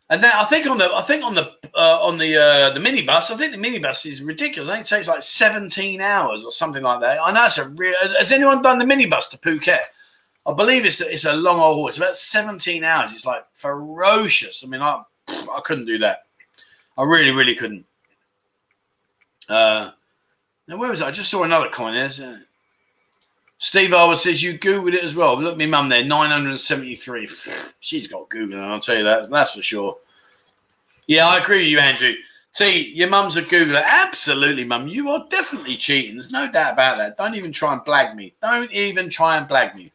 [0.09, 2.79] and then I think on the I think on the uh, on the uh, the
[2.79, 4.71] minibus, I think the minibus is ridiculous.
[4.71, 7.19] I think it takes like 17 hours or something like that.
[7.21, 7.93] I know it's a real.
[8.01, 9.81] Has, has anyone done the minibus to Phuket?
[10.47, 11.89] I believe it's a, it's a long old haul.
[11.89, 13.13] It's about 17 hours.
[13.13, 14.63] It's like ferocious.
[14.65, 16.27] I mean, I I couldn't do that.
[16.97, 17.87] I really really couldn't.
[19.49, 19.91] Uh,
[20.69, 21.09] now where was I?
[21.09, 22.43] I just saw another coin there.
[23.59, 25.41] Steve Harwood says you Googled it as well.
[25.41, 27.29] Look, at my mum there, 973.
[27.81, 29.31] She's got Google, I'll tell you that.
[29.31, 29.97] That's for sure.
[31.07, 32.15] Yeah, I agree with you, Andrew.
[32.53, 33.85] See, your mum's a Googler.
[33.85, 34.89] Absolutely, mum.
[34.89, 36.15] You are definitely cheating.
[36.15, 37.17] There's no doubt about that.
[37.17, 38.35] Don't even try and blag me.
[38.43, 39.93] Don't even try and blag me.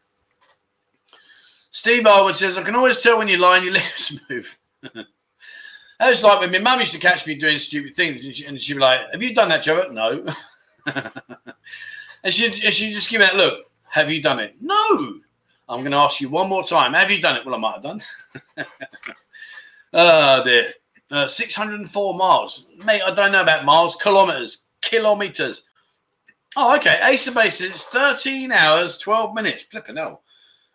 [1.71, 4.59] Steve Harwood says, I can always tell when you lie and your lips move.
[5.99, 8.59] That's like when my mum used to catch me doing stupid things and, she, and
[8.59, 9.89] she'd be like, Have you done that, Joe?
[9.91, 10.25] No.
[12.23, 14.55] And she, and she just give me that look, have you done it?
[14.61, 15.19] No.
[15.67, 16.93] I'm going to ask you one more time.
[16.93, 17.45] Have you done it?
[17.45, 18.01] Well, I might have done.
[19.93, 20.73] oh, dear.
[21.09, 22.67] Uh, 604 miles.
[22.85, 25.63] Mate, I don't know about miles, kilometers, kilometers.
[26.57, 26.99] Oh, okay.
[27.03, 29.63] Ace of Bases, it's 13 hours, 12 minutes.
[29.63, 30.23] Flipping hell.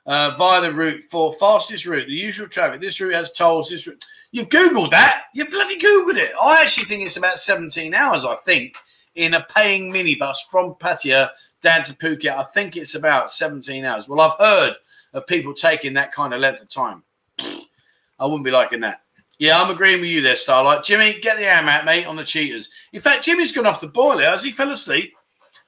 [0.07, 2.81] Uh, via the route for fastest route, the usual traffic.
[2.81, 3.71] This route has tolls.
[3.71, 4.05] This route.
[4.31, 5.25] You've Googled that.
[5.35, 6.31] You bloody Googled it.
[6.41, 8.77] I actually think it's about 17 hours, I think
[9.17, 11.31] in a paying minibus from Pattaya
[11.63, 12.37] down to Phuket.
[12.37, 14.09] I think it's about 17 hours.
[14.09, 14.77] Well, I've heard
[15.15, 17.03] of people taking that kind of length of time.
[17.39, 19.01] I wouldn't be liking that.
[19.39, 20.85] Yeah, I'm agreeing with you there, Starlight.
[20.85, 22.71] Jimmy, get the ham out, mate, on the cheaters.
[22.93, 24.25] In fact, Jimmy's gone off the boiler.
[24.25, 25.15] Has he fell asleep?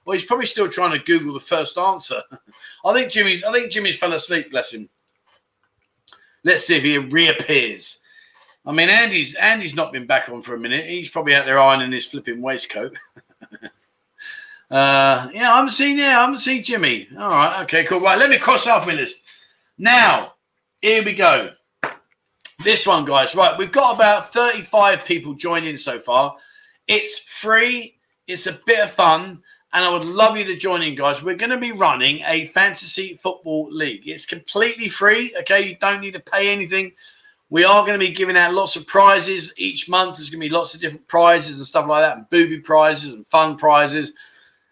[0.09, 2.23] Well, he's probably still trying to Google the first answer.
[2.87, 4.89] I think Jimmy's I think Jimmy's fell asleep, bless him.
[6.45, 8.01] Let's see if he reappears.
[8.65, 10.87] I mean, Andy's Andy's not been back on for a minute.
[10.87, 12.97] He's probably out there ironing his flipping waistcoat.
[14.71, 15.97] Uh, yeah, I haven't seen.
[15.97, 17.09] Yeah, I haven't seen Jimmy.
[17.19, 18.01] All right, okay, cool.
[18.01, 19.23] Right, let me cross off my list.
[19.79, 20.35] Now,
[20.83, 21.53] here we go.
[22.63, 23.35] This one, guys.
[23.35, 26.37] Right, we've got about thirty-five people joining so far.
[26.87, 27.99] It's free.
[28.27, 31.23] It's a bit of fun, and I would love you to join in, guys.
[31.23, 34.09] We're going to be running a fantasy football league.
[34.09, 35.35] It's completely free.
[35.41, 36.93] Okay, you don't need to pay anything.
[37.51, 40.17] We are going to be giving out lots of prizes each month.
[40.17, 43.13] There's going to be lots of different prizes and stuff like that, and booby prizes
[43.13, 44.13] and fun prizes.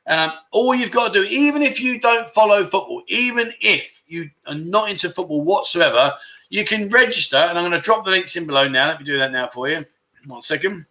[0.07, 4.31] Um, all you've got to do, even if you don't follow football, even if you
[4.47, 6.13] are not into football whatsoever,
[6.49, 7.37] you can register.
[7.37, 8.89] And I'm going to drop the links in below now.
[8.89, 9.85] Let me do that now for you.
[10.27, 10.87] One second.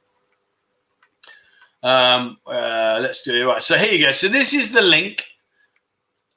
[1.85, 3.61] Um, uh, let's do it right.
[3.61, 4.11] So here you go.
[4.11, 5.23] So this is the link.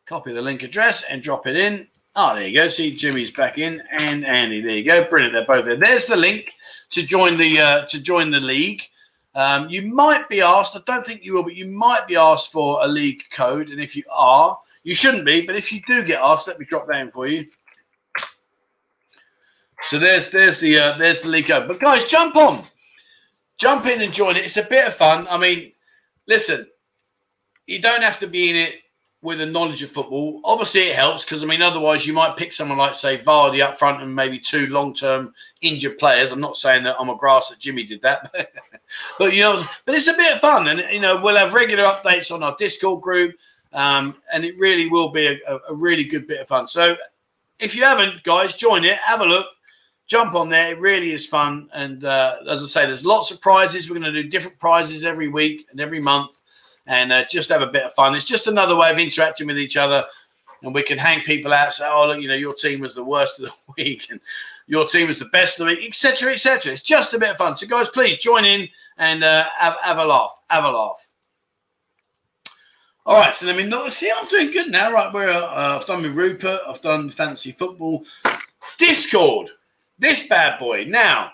[0.07, 1.89] Copy the link address and drop it in.
[2.17, 2.69] Oh, there you go.
[2.69, 4.61] See, Jimmy's back in, and Andy.
[4.61, 5.05] There you go.
[5.09, 5.33] Brilliant.
[5.33, 5.77] They're both there.
[5.77, 6.53] There's the link
[6.91, 8.83] to join the uh, to join the league.
[9.35, 12.51] Um, you might be asked, I don't think you will, but you might be asked
[12.53, 13.69] for a league code.
[13.69, 16.67] And if you are, you shouldn't be, but if you do get asked, let me
[16.67, 17.47] drop that in for you.
[19.83, 21.69] So there's there's the uh, there's the league code.
[21.69, 22.65] But guys, jump on,
[23.59, 24.45] jump in and join it.
[24.45, 25.27] It's a bit of fun.
[25.29, 25.73] I mean,
[26.27, 26.67] listen,
[27.67, 28.77] you don't have to be in it
[29.21, 30.41] with a knowledge of football.
[30.45, 33.79] Obviously, it helps because I mean, otherwise, you might pick someone like say Vardy up
[33.79, 36.31] front and maybe two long-term injured players.
[36.31, 38.33] I'm not saying that I'm a grass that Jimmy did that,
[39.19, 41.85] but you know, but it's a bit of fun, and you know, we'll have regular
[41.85, 43.35] updates on our Discord group,
[43.73, 46.69] um, and it really will be a, a really good bit of fun.
[46.69, 46.97] So,
[47.59, 49.47] if you haven't, guys, join it, have a look.
[50.09, 50.73] Jump on there.
[50.73, 51.69] It really is fun.
[51.73, 53.89] And uh, as I say, there's lots of prizes.
[53.89, 56.39] We're going to do different prizes every week and every month
[56.89, 58.15] and uh, just have a bit of fun.
[58.15, 60.05] It's just another way of interacting with each other,
[60.63, 61.75] and we can hang people out.
[61.75, 64.21] Say, oh, look, you know, your team was the worst of the week, and
[64.67, 66.73] your team was the best of the week, etc., etc.
[66.73, 67.57] It's just a bit of fun.
[67.57, 70.33] So, guys, please join in and uh, have, have a laugh.
[70.49, 71.07] Have a laugh.
[73.05, 73.89] All right, so let me know.
[73.91, 74.91] See, I'm doing good now.
[74.91, 78.05] Right, where uh, I've done with Rupert, I've done fancy football,
[78.79, 79.51] Discord,
[79.99, 80.85] this bad boy.
[80.89, 81.33] Now,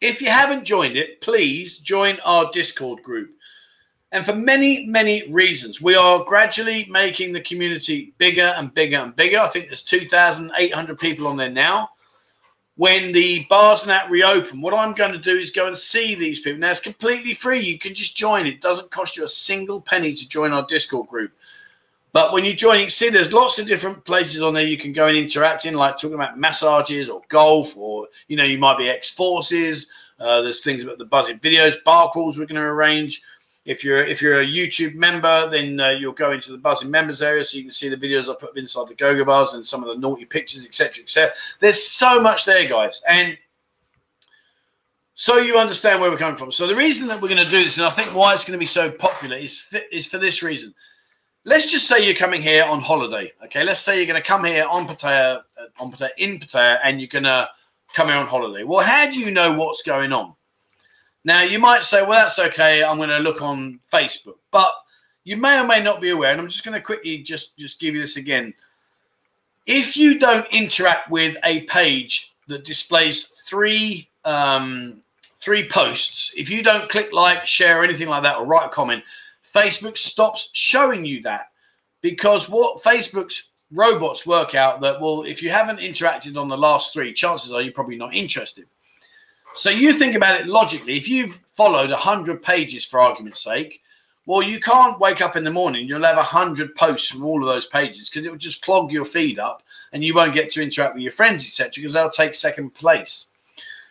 [0.00, 3.30] if you haven't joined it, please join our Discord group.
[4.12, 9.14] And for many, many reasons, we are gradually making the community bigger and bigger and
[9.14, 9.38] bigger.
[9.38, 11.90] I think there's 2,800 people on there now
[12.80, 16.14] when the bars and that reopen, what I'm going to do is go and see
[16.14, 16.60] these people.
[16.60, 17.60] Now it's completely free.
[17.60, 18.46] You can just join.
[18.46, 21.30] It doesn't cost you a single penny to join our Discord group.
[22.12, 24.76] But when you join, you can see there's lots of different places on there you
[24.76, 28.58] can go and interact in, like talking about massages or golf, or you know, you
[28.58, 29.88] might be ex-forces.
[30.18, 33.22] Uh, there's things about the Buzzin videos, bar calls we're going to arrange.
[33.64, 37.22] If you're if you're a YouTube member, then uh, you'll go into the Buzzin members
[37.22, 39.84] area, so you can see the videos I put inside the go-go bars and some
[39.84, 41.32] of the naughty pictures, etc., etc.
[41.60, 43.38] There's so much there, guys, and
[45.14, 46.50] so you understand where we're coming from.
[46.50, 48.58] So the reason that we're going to do this, and I think why it's going
[48.58, 50.74] to be so popular, is is for this reason.
[51.44, 53.32] Let's just say you're coming here on holiday.
[53.44, 56.78] Okay, let's say you're going to come here on Pattaya, uh, on Pattaya, in Pattaya,
[56.84, 57.48] and you're going to
[57.94, 58.62] come here on holiday.
[58.62, 60.34] Well, how do you know what's going on?
[61.24, 62.82] Now, you might say, well, that's okay.
[62.82, 64.36] I'm going to look on Facebook.
[64.50, 64.70] But
[65.24, 67.80] you may or may not be aware, and I'm just going to quickly just, just
[67.80, 68.52] give you this again.
[69.66, 76.62] If you don't interact with a page that displays three um, three posts, if you
[76.62, 79.02] don't click like, share, anything like that, or write a comment,
[79.54, 81.48] Facebook stops showing you that
[82.02, 86.92] because what Facebook's robots work out that well, if you haven't interacted on the last
[86.92, 88.66] three, chances are you're probably not interested.
[89.54, 90.96] So you think about it logically.
[90.96, 93.82] If you've followed 100 pages, for argument's sake,
[94.26, 95.88] well, you can't wake up in the morning.
[95.88, 99.04] You'll have 100 posts from all of those pages because it will just clog your
[99.04, 99.62] feed up
[99.92, 103.28] and you won't get to interact with your friends, etc., because they'll take second place.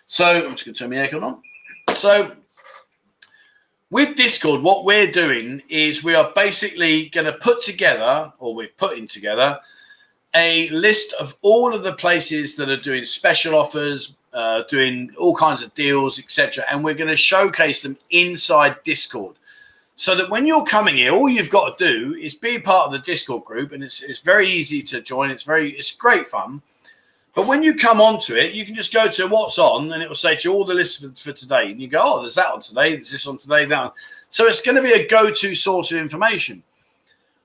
[0.07, 1.95] So I'm just going to turn my aircon on.
[1.95, 2.31] So
[3.91, 8.69] with Discord, what we're doing is we are basically going to put together, or we're
[8.77, 9.59] putting together,
[10.35, 15.35] a list of all of the places that are doing special offers, uh, doing all
[15.35, 16.63] kinds of deals, etc.
[16.71, 19.35] And we're going to showcase them inside Discord.
[19.95, 22.91] So that when you're coming here, all you've got to do is be part of
[22.91, 25.31] the Discord group, and it's, it's very easy to join.
[25.31, 26.61] It's very it's great fun.
[27.35, 30.09] But when you come onto it, you can just go to what's on, and it
[30.09, 31.71] will say to you all the lists for, today.
[31.71, 33.93] And you go, oh, there's that on today, there's this on today, that.
[34.29, 36.63] So it's going to be a go-to source of information.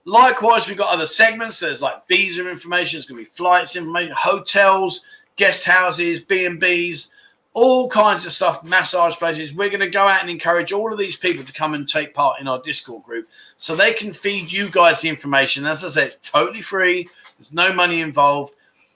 [0.06, 1.61] Likewise, we've got other segments.
[1.61, 2.97] There's like visa information.
[2.97, 5.02] There's going to be flights information, hotels,
[5.36, 7.11] guest houses, B&Bs,
[7.55, 9.55] all kinds of stuff, massage places.
[9.55, 12.12] We're going to go out and encourage all of these people to come and take
[12.12, 15.65] part in our Discord group so they can feed you guys the information.
[15.65, 17.09] As I said, it's totally free.
[17.39, 18.55] There's no money involved,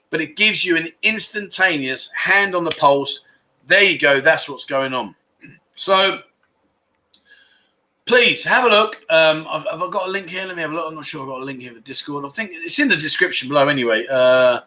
[0.09, 3.25] but it gives you an instantaneous hand on the pulse.
[3.67, 4.21] There you go.
[4.21, 5.15] That's what's going on.
[5.75, 6.21] So
[8.05, 8.97] please have a look.
[9.09, 10.45] Um, I've, I've, got a link here.
[10.45, 10.87] Let me have a look.
[10.89, 12.25] I'm not sure I've got a link here for Discord.
[12.25, 14.05] I think it's in the description below anyway.
[14.11, 14.59] Uh,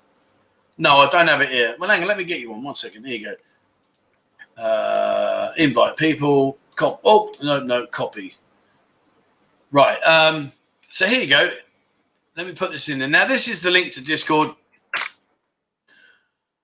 [0.79, 1.77] no, I don't have it here.
[1.79, 2.63] Well, hang on, let me get you one.
[2.63, 3.03] One second.
[3.03, 3.37] There you
[4.57, 4.63] go.
[4.63, 6.57] Uh, invite people.
[6.77, 7.01] Cop.
[7.05, 8.37] Oh no, no, copy.
[9.71, 9.99] Right.
[10.03, 10.53] Um,
[10.89, 11.51] so here you go.
[12.37, 13.09] Let me put this in there.
[13.09, 14.55] Now, this is the link to Discord.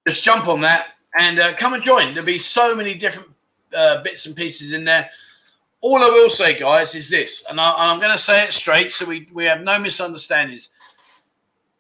[0.09, 2.13] Just jump on that and uh, come and join.
[2.13, 3.29] There'll be so many different
[3.75, 5.11] uh, bits and pieces in there.
[5.81, 8.91] All I will say, guys, is this, and I, I'm going to say it straight
[8.91, 10.71] so we, we have no misunderstandings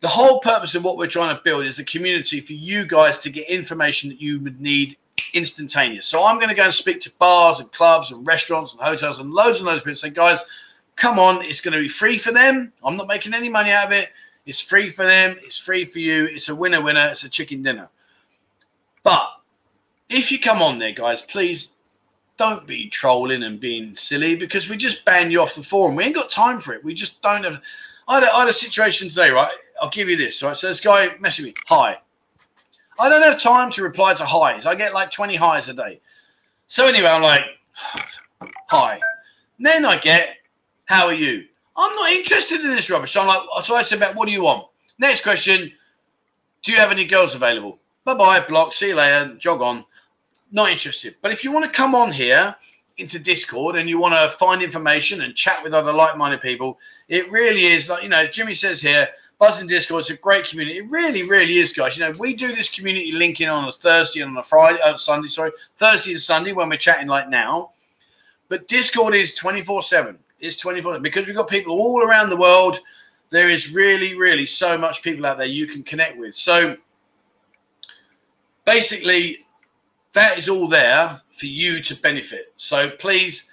[0.00, 3.18] the whole purpose of what we're trying to build is a community for you guys
[3.20, 4.96] to get information that you would need
[5.34, 6.06] instantaneous.
[6.06, 9.18] So I'm going to go and speak to bars and clubs and restaurants and hotels
[9.18, 9.90] and loads and loads of people.
[9.90, 10.44] and Say, guys,
[10.94, 12.72] come on, it's going to be free for them.
[12.84, 14.10] I'm not making any money out of it.
[14.46, 15.36] It's free for them.
[15.42, 16.26] It's free for you.
[16.26, 17.08] It's a winner winner.
[17.08, 17.88] It's a chicken dinner.
[19.08, 19.40] But
[20.10, 21.76] if you come on there, guys, please
[22.36, 25.96] don't be trolling and being silly because we just ban you off the forum.
[25.96, 26.84] We ain't got time for it.
[26.84, 27.62] We just don't have.
[28.06, 29.50] I had, a, I had a situation today, right?
[29.80, 30.42] I'll give you this.
[30.42, 30.54] Right.
[30.54, 31.98] So this guy messaged me, hi.
[33.00, 34.66] I don't have time to reply to highs.
[34.66, 36.00] I get like 20 highs a day.
[36.66, 37.44] So anyway, I'm like,
[38.68, 39.00] hi.
[39.56, 40.36] And then I get,
[40.84, 41.46] how are you?
[41.78, 43.12] I'm not interested in this rubbish.
[43.12, 44.66] So I'm like, so I said, about what do you want?
[44.98, 45.72] Next question,
[46.62, 47.78] do you have any girls available?
[48.08, 49.84] Bye bye, block, see you later, jog on.
[50.50, 51.16] Not interested.
[51.20, 52.56] But if you want to come on here
[52.96, 56.78] into Discord and you want to find information and chat with other like minded people,
[57.08, 59.08] it really is like, you know, Jimmy says here,
[59.38, 60.78] Buzzin Discord is a great community.
[60.78, 61.98] It really, really is, guys.
[61.98, 64.96] You know, we do this community linking on a Thursday and on a Friday, uh,
[64.96, 67.72] Sunday, sorry, Thursday and Sunday when we're chatting like now.
[68.48, 70.18] But Discord is 24 7.
[70.40, 72.80] It's 24 because we've got people all around the world.
[73.28, 76.34] There is really, really so much people out there you can connect with.
[76.34, 76.78] So
[78.68, 79.46] basically,
[80.12, 82.52] that is all there for you to benefit.
[82.58, 83.50] So please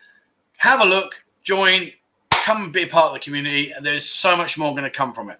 [0.58, 1.92] have a look, join,
[2.32, 4.90] come and be a part of the community, and there's so much more going to
[4.90, 5.40] come from it.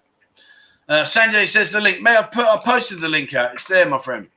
[0.88, 2.00] Uh, Sanjay says the link.
[2.00, 2.46] May I put?
[2.46, 3.52] I posted the link out.
[3.52, 4.28] It's there, my friend.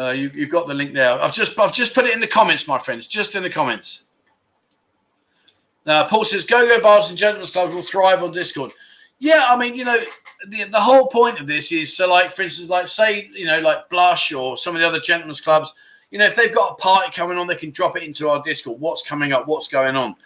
[0.00, 1.20] Uh, you, have got the link there.
[1.20, 3.08] I've just I've just put it in the comments, my friends.
[3.08, 4.04] Just in the comments.
[5.84, 8.72] Uh, Paul says, "Go go bars and gentlemen's clubs will thrive on Discord."
[9.20, 9.98] Yeah, I mean, you know,
[10.48, 13.60] the, the whole point of this is so, like, for instance, like say, you know,
[13.60, 15.72] like Blush or some of the other gentlemen's clubs.
[16.10, 18.42] You know, if they've got a party coming on, they can drop it into our
[18.42, 18.80] Discord.
[18.80, 19.46] What's coming up?
[19.46, 20.16] What's going on?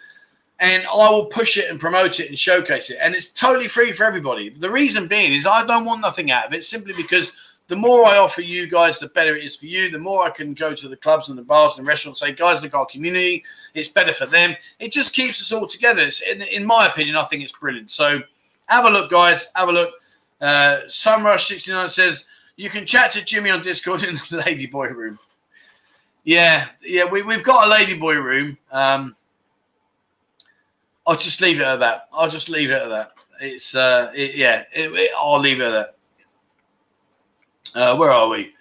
[0.59, 2.97] and I will push it and promote it and showcase it.
[3.01, 4.49] And it's totally free for everybody.
[4.49, 7.33] The reason being is I don't want nothing out of it simply because
[7.67, 9.89] the more I offer you guys, the better it is for you.
[9.89, 12.29] The more I can go to the clubs and the bars and the restaurants and
[12.29, 13.43] say, guys, look, our community,
[13.73, 14.55] it's better for them.
[14.79, 16.03] It just keeps us all together.
[16.03, 17.91] It's, in, in my opinion, I think it's brilliant.
[17.91, 18.19] So
[18.67, 19.47] have a look, guys.
[19.55, 19.93] Have a look.
[20.41, 22.27] Uh, Sunrush69 says,
[22.57, 25.19] you can chat to Jimmy on Discord in the Ladyboy room.
[26.23, 28.57] Yeah, yeah, we, we've got a Ladyboy room.
[28.71, 29.15] Um,
[31.05, 32.07] I'll just leave it at that.
[32.11, 33.11] I'll just leave it at that.
[33.39, 34.63] It's uh, it, yeah.
[34.73, 35.95] It, it, I'll leave it at
[37.73, 37.79] that.
[37.79, 38.53] Uh, where are we?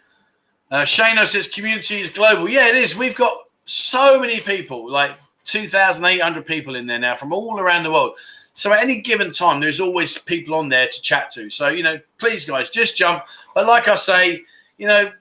[0.71, 2.49] Uh, Shano says community is global.
[2.49, 2.97] Yeah, it is.
[2.97, 5.13] We've got so many people, like
[5.45, 8.19] two thousand eight hundred people in there now from all around the world.
[8.55, 11.51] So at any given time, there's always people on there to chat to.
[11.51, 13.25] So you know, please guys, just jump.
[13.55, 14.43] But like I say,
[14.79, 15.13] you know,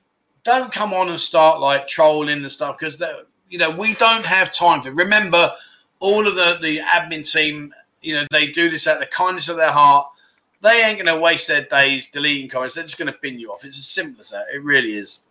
[0.44, 3.02] don't come on and start like trolling and stuff because
[3.50, 4.90] you know we don't have time for.
[4.90, 4.96] it.
[4.96, 5.54] Remember
[6.00, 9.50] all of the the admin team, you know, they do this out of the kindness
[9.50, 10.08] of their heart.
[10.62, 12.76] They ain't going to waste their days deleting comments.
[12.76, 13.66] They're just going to bin you off.
[13.66, 14.46] It's as simple as that.
[14.54, 15.24] It really is.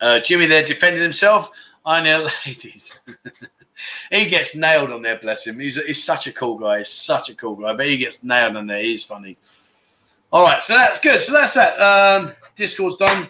[0.00, 1.50] Uh, Jimmy there defending himself.
[1.86, 2.98] I know, ladies.
[4.10, 5.58] he gets nailed on there, bless him.
[5.58, 6.78] He's, he's such a cool guy.
[6.78, 8.82] He's such a cool guy, but he gets nailed on there.
[8.82, 9.36] He's funny.
[10.32, 11.20] All right, so that's good.
[11.20, 11.78] So that's that.
[11.80, 13.28] Um, Discord's done.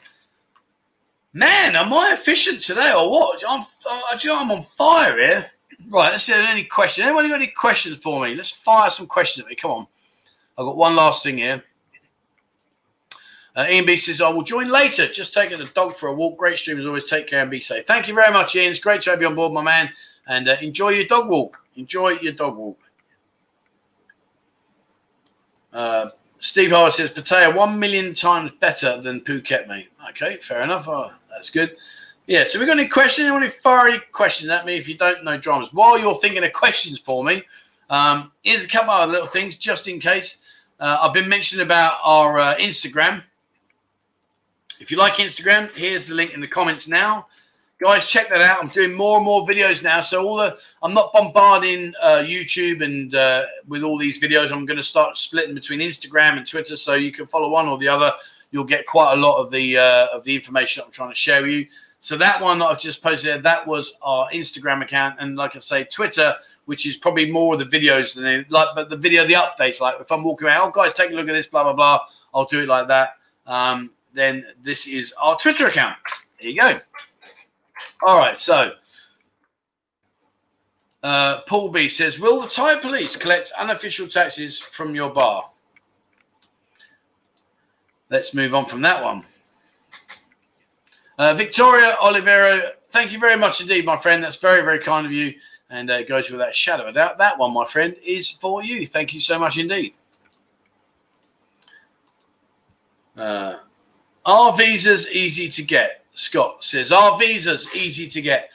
[1.32, 3.42] Man, am I efficient today or what?
[3.48, 5.50] I'm, uh, I'm on fire here.
[5.90, 7.06] Right, let's see any questions.
[7.06, 8.34] Anyone got any questions for me?
[8.34, 9.56] Let's fire some questions at me.
[9.56, 9.86] Come on.
[10.56, 11.62] I've got one last thing here.
[13.56, 15.08] Uh, Ian B says, I will join later.
[15.08, 16.38] Just taking the dog for a walk.
[16.38, 17.04] Great stream as always.
[17.04, 17.84] Take care and be safe.
[17.84, 18.70] Thank you very much, Ian.
[18.70, 19.90] It's great to have you on board, my man.
[20.26, 21.64] And uh, enjoy your dog walk.
[21.76, 22.78] Enjoy your dog walk.
[25.72, 29.88] Uh, Steve Howard says, Pattaya, one million times better than Phuket, mate.
[30.10, 30.88] Okay, fair enough.
[30.88, 31.76] Oh, that's good.
[32.26, 33.28] Yeah, so we've got any questions?
[33.28, 35.72] Anyone fire any questions at me if you don't know dramas?
[35.72, 37.42] While you're thinking of questions for me,
[37.90, 40.38] um, here's a couple of little things just in case.
[40.80, 43.22] Uh, I've been mentioning about our uh, Instagram.
[44.80, 47.26] If you like Instagram, here's the link in the comments now.
[47.82, 48.62] Guys, check that out.
[48.62, 50.00] I'm doing more and more videos now.
[50.00, 54.52] So all the I'm not bombarding uh, YouTube and uh, with all these videos.
[54.52, 57.76] I'm going to start splitting between Instagram and Twitter, so you can follow one or
[57.76, 58.12] the other.
[58.52, 61.42] You'll get quite a lot of the uh, of the information I'm trying to share
[61.42, 61.66] with you.
[61.98, 65.56] So that one that I've just posted there, that was our Instagram account, and like
[65.56, 66.36] I say, Twitter,
[66.66, 69.80] which is probably more of the videos than any, like, but the video, the updates.
[69.80, 72.00] Like if I'm walking around, oh guys, take a look at this, blah blah blah.
[72.32, 73.16] I'll do it like that.
[73.46, 75.96] Um, then this is our Twitter account.
[76.40, 76.78] There you go.
[78.06, 78.72] All right, so
[81.02, 85.44] uh, Paul B says, "Will the Thai police collect unofficial taxes from your bar?"
[88.10, 89.24] Let's move on from that one.
[91.18, 94.22] Uh, Victoria Olivero, thank you very much indeed, my friend.
[94.22, 95.34] That's very, very kind of you.
[95.70, 97.16] And uh, goes without a shadow of doubt.
[97.16, 98.86] That one, my friend, is for you.
[98.86, 99.94] Thank you so much indeed.
[103.16, 103.56] Uh,
[104.26, 106.03] are visas easy to get?
[106.14, 108.50] Scott says, Are visas easy to get?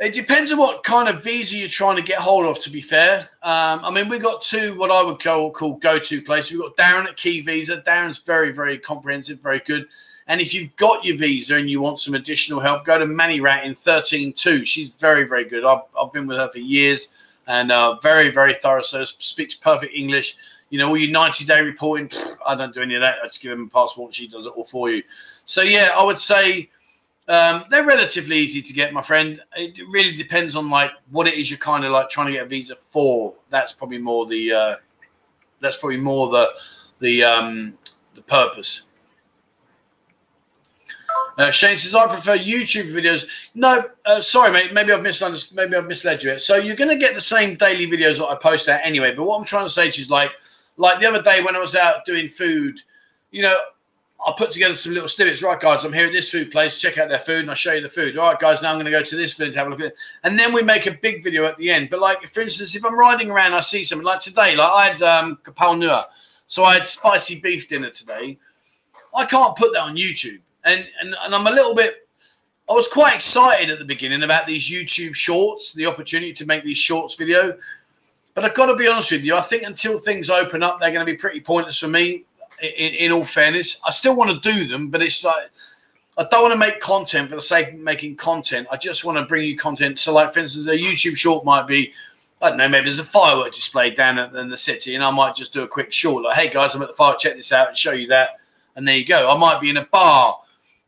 [0.00, 2.80] It depends on what kind of visa you're trying to get hold of, to be
[2.80, 3.20] fair.
[3.42, 6.50] Um, I mean, we've got two, what I would call, call go to places.
[6.50, 7.80] We've got Darren at Key Visa.
[7.86, 9.86] Darren's very, very comprehensive, very good.
[10.26, 13.40] And if you've got your visa and you want some additional help, go to Manny
[13.40, 14.66] Rat in 13.2.
[14.66, 15.64] She's very, very good.
[15.64, 17.16] I've, I've been with her for years
[17.46, 18.82] and uh, very, very thorough.
[18.82, 20.36] So speaks perfect English.
[20.74, 22.10] You know, all your 90 day reporting,
[22.44, 23.18] I don't do any of that.
[23.22, 25.04] I just give them a passport and she does it all for you.
[25.44, 26.68] So, yeah, I would say
[27.28, 29.40] um, they're relatively easy to get, my friend.
[29.54, 32.46] It really depends on like what it is you're kind of like trying to get
[32.46, 33.36] a visa for.
[33.50, 34.76] That's probably more the, uh,
[35.60, 36.50] that's probably more the,
[36.98, 37.78] the, um,
[38.16, 38.82] the purpose.
[41.38, 43.28] Uh, Shane says, I prefer YouTube videos.
[43.54, 44.72] No, uh, sorry, mate.
[44.72, 45.54] Maybe I've misunderstood.
[45.54, 46.36] Maybe I've misled you.
[46.40, 49.14] So you're going to get the same daily videos that I post out anyway.
[49.14, 50.32] But what I'm trying to say to you is like,
[50.76, 52.80] like the other day when I was out doing food,
[53.30, 53.56] you know,
[54.24, 55.42] I'll put together some little snippets.
[55.42, 56.80] Right, guys, I'm here at this food place.
[56.80, 58.16] Check out their food, and I'll show you the food.
[58.16, 59.86] All right, guys, now I'm going to go to this village, have a look at
[59.86, 61.90] it, and then we make a big video at the end.
[61.90, 64.56] But like, for instance, if I'm riding around, I see something like today.
[64.56, 66.04] Like I had um, kapal nua,
[66.46, 68.38] so I had spicy beef dinner today.
[69.14, 72.08] I can't put that on YouTube, and and, and I'm a little bit.
[72.68, 76.64] I was quite excited at the beginning about these YouTube shorts, the opportunity to make
[76.64, 77.58] these shorts video.
[78.34, 79.36] But I've got to be honest with you.
[79.36, 82.24] I think until things open up, they're going to be pretty pointless for me
[82.62, 83.80] in, in all fairness.
[83.86, 85.50] I still want to do them, but it's like
[86.16, 88.68] I don't want to make content for the sake of making content.
[88.70, 89.98] I just want to bring you content.
[89.98, 91.92] So, like for instance, a YouTube short might be,
[92.40, 95.34] I don't know, maybe there's a firework display down in the city, and I might
[95.34, 97.14] just do a quick short, like, "Hey guys, I'm at the fire.
[97.18, 98.40] Check this out," and show you that.
[98.76, 99.30] And there you go.
[99.30, 100.38] I might be in a bar,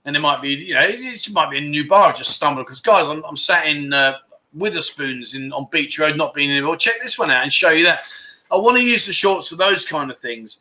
[0.05, 2.09] and it might be, you know, it might be a new bar.
[2.09, 4.19] I just stumbled because, guys, I'm, I'm sat in uh,
[4.57, 6.67] Wetherspoons in on Beach Road, not being in.
[6.67, 8.03] Well, check this one out and show you that.
[8.53, 10.61] I want to use the shorts for those kind of things.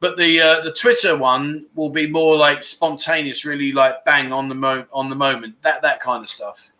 [0.00, 4.48] But the uh, the Twitter one will be more like spontaneous, really like bang on
[4.48, 6.70] the mo- on the moment, that that kind of stuff.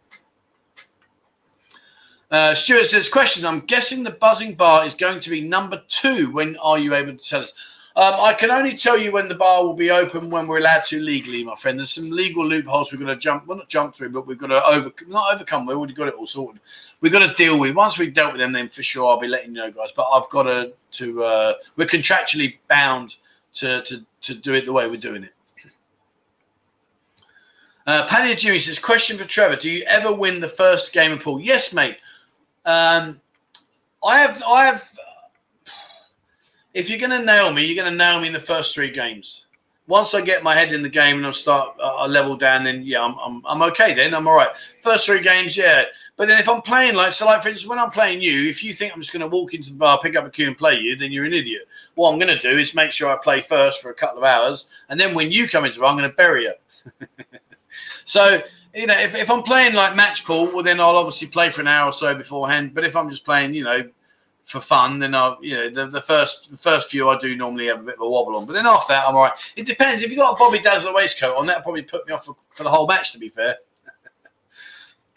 [2.30, 6.30] Uh, Stuart says, question, I'm guessing the Buzzin bar is going to be number two.
[6.32, 7.54] When are you able to tell us?
[7.96, 10.84] Um, I can only tell you when the bar will be open when we're allowed
[10.84, 11.78] to legally, my friend.
[11.78, 14.48] There's some legal loopholes we've got to jump, well, not jump through, but we've got
[14.48, 15.66] to over, not overcome.
[15.66, 16.60] We've already got it all sorted.
[17.00, 17.74] We've got to deal with.
[17.74, 19.90] Once we've dealt with them, then for sure I'll be letting you know, guys.
[19.96, 23.16] But I've got to, to uh, we're contractually bound
[23.54, 25.32] to, to, to do it the way we're doing it.
[27.86, 31.20] Uh, Paddy Jimmy says, question for Trevor: Do you ever win the first game of
[31.20, 31.40] pool?
[31.40, 31.96] Yes, mate.
[32.66, 33.20] Um,
[34.04, 34.97] I have, I have
[36.78, 38.90] if you're going to nail me, you're going to nail me in the first three
[38.90, 39.46] games.
[39.88, 42.62] Once I get my head in the game and I start uh, I level down,
[42.62, 43.94] then yeah, I'm, I'm, I'm okay.
[43.94, 44.50] Then I'm all right.
[44.82, 45.86] First three games, yeah.
[46.16, 48.62] But then if I'm playing like so, like for instance, when I'm playing you, if
[48.62, 50.56] you think I'm just going to walk into the bar, pick up a cue, and
[50.56, 51.62] play you, then you're an idiot.
[51.96, 54.24] What I'm going to do is make sure I play first for a couple of
[54.24, 56.52] hours, and then when you come into the bar, I'm going to bury you.
[58.04, 58.40] so
[58.74, 61.62] you know, if, if I'm playing like match pool, well, then I'll obviously play for
[61.62, 62.74] an hour or so beforehand.
[62.74, 63.88] But if I'm just playing, you know,
[64.48, 67.80] for fun, then I, you know, the, the first first few I do normally have
[67.80, 69.32] a bit of a wobble on, but then after that I'm all right.
[69.56, 70.02] It depends.
[70.02, 72.62] If you've got a Bobby Dazzler waistcoat on, that'll probably put me off for, for
[72.62, 73.12] the whole match.
[73.12, 73.58] To be fair.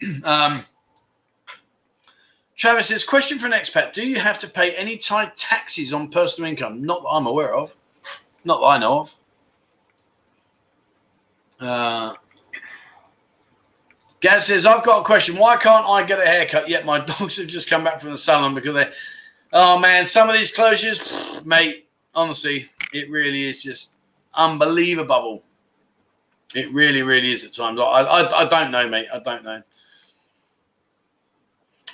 [0.24, 0.62] um,
[2.56, 6.08] Travis says, question for an expat: Do you have to pay any Thai taxes on
[6.08, 6.84] personal income?
[6.84, 7.74] Not that I'm aware of.
[8.44, 9.14] Not that I know of.
[11.58, 12.14] Uh,
[14.20, 15.36] Gaz says, I've got a question.
[15.36, 16.84] Why can't I get a haircut yet?
[16.84, 18.90] My dogs have just come back from the salon because they
[19.52, 21.88] Oh man, some of these closures, mate.
[22.14, 23.92] Honestly, it really is just
[24.34, 25.42] unbelievable.
[26.54, 27.80] It really, really is at times.
[27.80, 29.08] I, I, I don't know, mate.
[29.12, 29.62] I don't know.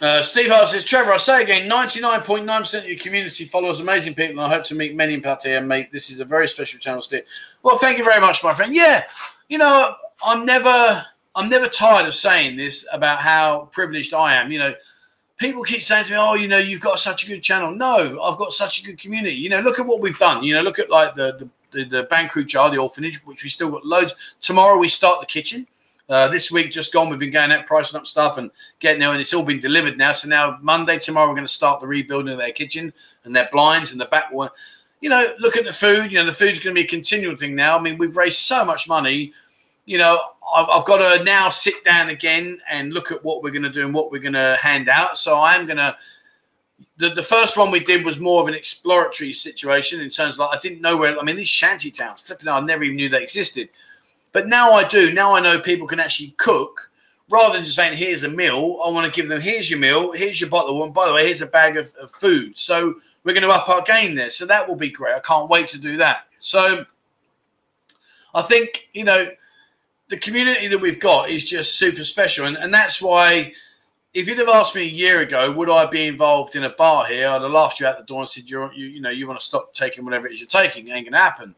[0.00, 4.40] Uh, Steve Hart says, Trevor, I say again, 99.9% of your community follows amazing people,
[4.40, 5.90] and I hope to meet many in Pattaya, mate.
[5.90, 7.24] This is a very special channel, Steve.
[7.64, 8.74] Well, thank you very much, my friend.
[8.74, 9.04] Yeah,
[9.48, 9.94] you know,
[10.24, 11.04] I'm never,
[11.34, 14.52] I'm never tired of saying this about how privileged I am.
[14.52, 14.74] You know,
[15.38, 18.20] people keep saying to me, "Oh, you know, you've got such a good channel." No,
[18.22, 19.34] I've got such a good community.
[19.34, 20.42] You know, look at what we've done.
[20.44, 23.48] You know, look at like the the, the, the Crew Child, the orphanage, which we
[23.48, 24.14] still got loads.
[24.40, 25.66] Tomorrow we start the kitchen.
[26.08, 28.50] Uh, this week just gone, we've been going out pricing up stuff and
[28.80, 30.12] getting there, and it's all been delivered now.
[30.12, 32.92] So now Monday, tomorrow, we're going to start the rebuilding of their kitchen
[33.24, 34.48] and their blinds and the back one.
[35.00, 36.10] You know, look at the food.
[36.10, 37.78] You know, the food's going to be a continual thing now.
[37.78, 39.34] I mean, we've raised so much money.
[39.88, 40.20] You know,
[40.54, 43.86] I've, got to now sit down again and look at what we're going to do
[43.86, 45.16] and what we're going to hand out.
[45.16, 45.96] So I am going to.
[46.98, 50.40] The, the first one we did was more of an exploratory situation in terms of
[50.40, 53.08] like I didn't know where I mean these shanty towns flipping I never even knew
[53.08, 53.68] they existed,
[54.32, 55.12] but now I do.
[55.12, 56.90] Now I know people can actually cook
[57.30, 58.80] rather than just saying here's a meal.
[58.84, 60.92] I want to give them here's your meal, here's your bottle water.
[60.92, 62.58] By the way, here's a bag of, of food.
[62.58, 64.30] So we're going to up our game there.
[64.30, 65.14] So that will be great.
[65.14, 66.26] I can't wait to do that.
[66.38, 66.84] So
[68.34, 69.28] I think you know
[70.08, 73.52] the community that we've got is just super special, and, and that's why.
[74.14, 77.04] If you'd have asked me a year ago, would I be involved in a bar
[77.04, 77.28] here?
[77.28, 79.38] I'd have laughed you out the door and said, "You're, you, you know, you want
[79.38, 80.88] to stop taking whatever it is you're taking.
[80.88, 81.54] It ain't gonna happen."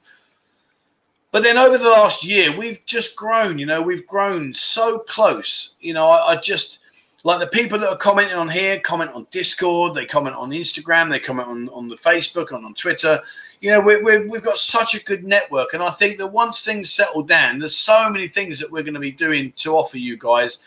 [1.30, 3.58] But then over the last year, we've just grown.
[3.58, 5.76] You know, we've grown so close.
[5.80, 6.79] You know, I, I just
[7.24, 11.10] like the people that are commenting on here comment on Discord, they comment on Instagram,
[11.10, 13.22] they comment on on the Facebook, on on Twitter
[13.60, 15.74] you know, we we've got such a good network.
[15.74, 18.94] And I think that once things settle down, there's so many things that we're going
[18.94, 20.60] to be doing to offer you guys.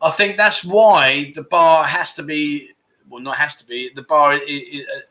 [0.00, 2.70] I think that's why the bar has to be,
[3.08, 4.38] well, not has to be, the bar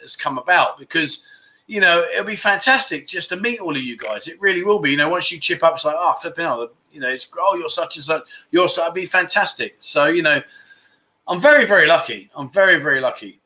[0.02, 1.24] has come about because,
[1.68, 4.28] you know, it'll be fantastic just to meet all of you guys.
[4.28, 4.92] It really will be.
[4.92, 7.56] You know, once you chip up, it's like, oh, flipping out, you know, it's, oh,
[7.56, 9.78] you're such and such, you're such, it'd be fantastic.
[9.80, 10.42] So, you know,
[11.28, 12.30] I'm very, very lucky.
[12.36, 13.40] I'm very, very lucky.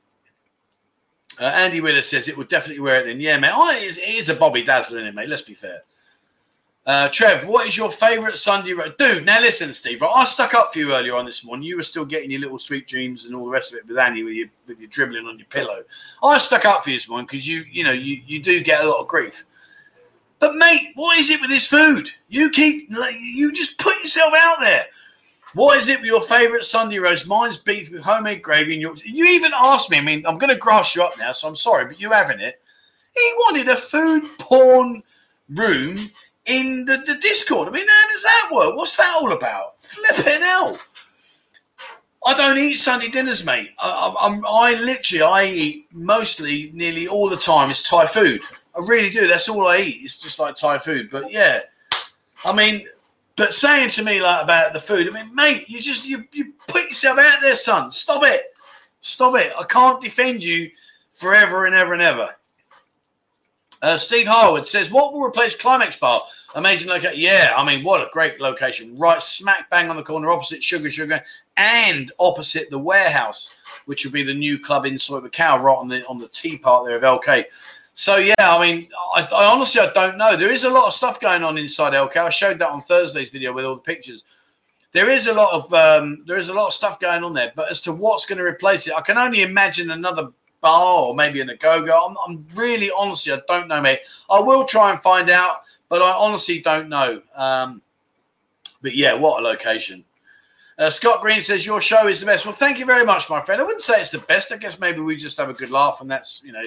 [1.39, 3.19] Uh, Andy Wheeler says it would definitely wear it then.
[3.19, 3.51] Yeah, man.
[3.53, 5.29] Oh, it is, it is a Bobby Dazzler in it, mate.
[5.29, 5.81] Let's be fair.
[6.87, 8.97] Uh, Trev, what is your favourite Sunday roast?
[8.97, 10.01] Dude, now listen, Steve.
[10.01, 11.65] Right, I stuck up for you earlier on this morning.
[11.65, 13.97] You were still getting your little sweet dreams and all the rest of it with
[13.97, 15.83] Annie with your with your dribbling on your pillow.
[16.23, 18.85] I stuck up for you this morning because you you know you you do get
[18.85, 19.45] a lot of grief.
[20.39, 22.09] But mate, what is it with this food?
[22.29, 22.89] You keep
[23.19, 24.85] you just put yourself out there.
[25.55, 27.27] What is it with your favourite Sunday roast?
[27.27, 29.01] Mine's beef with homemade gravy and yours.
[29.03, 29.97] You even asked me.
[29.97, 32.39] I mean, I'm going to grass you up now, so I'm sorry, but you having
[32.39, 32.61] it.
[33.13, 35.03] He wanted a food porn
[35.49, 35.97] room
[36.47, 37.67] in the, the Discord.
[37.67, 38.75] I mean, how does that work?
[38.75, 39.81] What's that all about?
[39.81, 40.79] Flipping hell.
[42.25, 43.69] I don't eat Sunday dinners, mate.
[43.79, 47.69] I, I, I literally, I eat mostly, nearly all the time.
[47.69, 48.41] It's Thai food.
[48.75, 49.27] I really do.
[49.27, 50.01] That's all I eat.
[50.03, 51.09] It's just like Thai food.
[51.09, 51.61] But yeah,
[52.45, 52.87] I mean,
[53.35, 56.53] but saying to me like about the food, I mean, mate, you just you you
[56.67, 57.91] put yourself out there, son.
[57.91, 58.43] Stop it.
[58.99, 59.53] Stop it.
[59.57, 60.69] I can't defend you
[61.13, 62.35] forever and ever and ever.
[63.81, 66.23] Uh, Steve Harwood says, "What will replace Climax Bar?
[66.55, 67.19] Amazing location.
[67.19, 68.97] Yeah, I mean, what a great location.
[68.97, 71.23] Right smack bang on the corner, opposite Sugar Sugar,
[71.57, 75.87] and opposite the warehouse, which will be the new club in Soy Cow, right on
[75.87, 77.45] the on the T part there of LK.
[77.93, 80.37] So yeah, I mean, I, I, honestly I don't know.
[80.37, 82.15] There is a lot of stuff going on inside LK.
[82.15, 84.23] I showed that on Thursday's video with all the pictures.
[84.93, 87.51] There is a lot of um, there is a lot of stuff going on there,
[87.55, 90.29] but as to what's going to replace it, I can only imagine another
[90.61, 92.07] bar or maybe an go-go.
[92.07, 93.99] I'm, I'm really honestly I don't know, mate.
[94.29, 97.21] I will try and find out but I honestly don't know.
[97.35, 97.81] Um,
[98.81, 100.03] but yeah, what a location.
[100.77, 102.45] Uh, Scott Green says your show is the best.
[102.45, 103.59] Well, thank you very much, my friend.
[103.59, 104.51] I wouldn't say it's the best.
[104.51, 106.63] I guess maybe we just have a good laugh, and that's you know,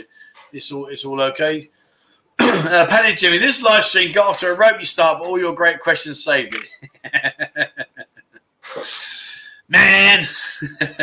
[0.53, 1.71] it's all it's all okay.
[2.41, 5.55] uh, Panic Jimmy, this live stream got off to a ropey start, but all your
[5.55, 6.57] great questions saved
[7.05, 7.71] it.
[9.69, 10.27] Man,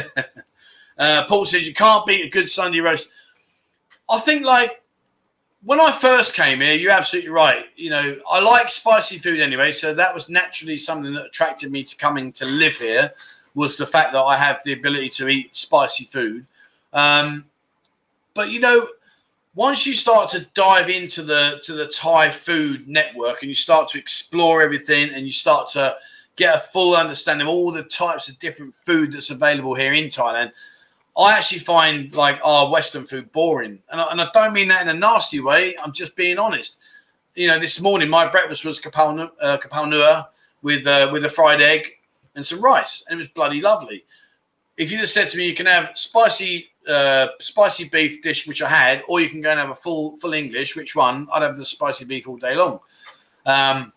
[0.97, 3.07] uh, Paul says you can't beat a good Sunday roast.
[4.09, 4.81] I think like
[5.63, 7.65] when I first came here, you're absolutely right.
[7.75, 11.83] You know, I like spicy food anyway, so that was naturally something that attracted me
[11.83, 13.11] to coming to live here.
[13.55, 16.45] Was the fact that I have the ability to eat spicy food.
[16.93, 17.45] Um,
[18.35, 18.87] but you know,
[19.55, 23.89] once you start to dive into the to the Thai food network and you start
[23.89, 25.95] to explore everything and you start to
[26.35, 30.05] get a full understanding of all the types of different food that's available here in
[30.05, 30.51] Thailand,
[31.17, 34.83] I actually find like our Western food boring, and I, and I don't mean that
[34.83, 35.75] in a nasty way.
[35.83, 36.77] I'm just being honest.
[37.33, 40.23] You know, this morning my breakfast was kapau uh,
[40.61, 41.93] with uh, with a fried egg
[42.35, 44.05] and some rice, and it was bloody lovely.
[44.77, 48.61] If you just said to me, you can have spicy uh, spicy beef dish, which
[48.61, 50.75] I had, or you can go and have a full full English.
[50.75, 51.27] Which one?
[51.33, 52.79] I'd have the spicy beef all day long.
[53.45, 53.91] Um,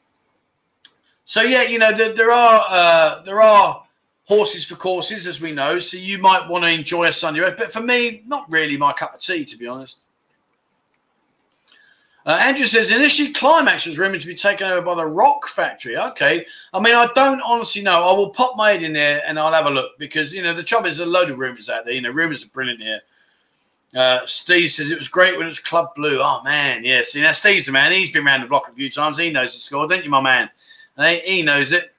[1.25, 3.85] so yeah, you know, there, there are uh, there are
[4.31, 5.81] horses for courses, as we know.
[5.81, 8.93] So you might want to enjoy a Sunday roast, but for me, not really my
[8.93, 10.03] cup of tea, to be honest.
[12.25, 15.97] Uh, Andrew says initially Climax was rumored to be taken over by the Rock Factory.
[15.97, 18.05] Okay, I mean I don't honestly know.
[18.05, 20.55] I will pop my head in there and I'll have a look because you know
[20.55, 21.95] the trouble is a load of rumors out there.
[21.95, 23.01] You know rumors are brilliant here.
[23.97, 26.21] Uh, Steve says it was great when it was Club Blue.
[26.23, 27.01] Oh man, yeah.
[27.03, 27.91] See now Steve's the man.
[27.91, 29.19] He's been around the block a few times.
[29.19, 30.51] He knows the score, don't you, my man?
[31.25, 31.95] he knows it.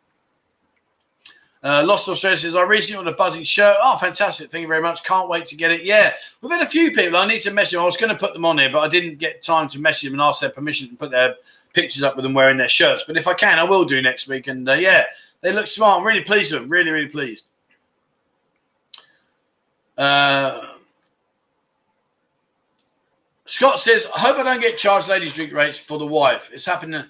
[1.63, 3.77] Uh, Lost Australia says, I recently ordered a Buzzin shirt.
[3.81, 4.49] Oh, fantastic.
[4.49, 5.03] Thank you very much.
[5.03, 5.83] Can't wait to get it.
[5.83, 7.17] Yeah, we've had a few people.
[7.17, 7.83] I need to message them.
[7.83, 10.09] I was going to put them on here, but I didn't get time to message
[10.09, 11.35] them and ask their permission to put their
[11.73, 13.03] pictures up with them wearing their shirts.
[13.05, 14.47] But if I can, I will do next week.
[14.47, 15.05] And uh, yeah,
[15.41, 15.99] they look smart.
[15.99, 16.71] I'm really pleased with them.
[16.71, 17.45] Really, really pleased.
[19.97, 20.67] Uh,
[23.45, 26.49] Scott says, I hope I don't get charged ladies' drink rates for the wife.
[26.53, 27.03] It's happening.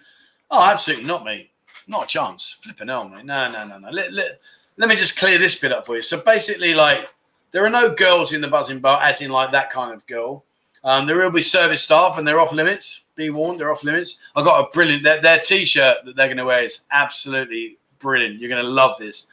[0.50, 1.51] Oh, absolutely not, mate.
[1.92, 2.58] Not a chance.
[2.62, 3.26] Flipping hell, mate.
[3.26, 3.90] No, no, no, no.
[3.90, 4.40] Let, let,
[4.78, 6.02] let me just clear this bit up for you.
[6.02, 7.14] So basically, like,
[7.52, 10.46] there are no girls in the Buzzin bar, as in like that kind of girl.
[10.86, 13.02] Um, there will be service staff, and they're off limits.
[13.16, 14.20] Be warned, they're off limits.
[14.38, 18.40] I got a brilliant their, their t-shirt that they're going to wear is absolutely brilliant.
[18.40, 19.28] You're going to love this.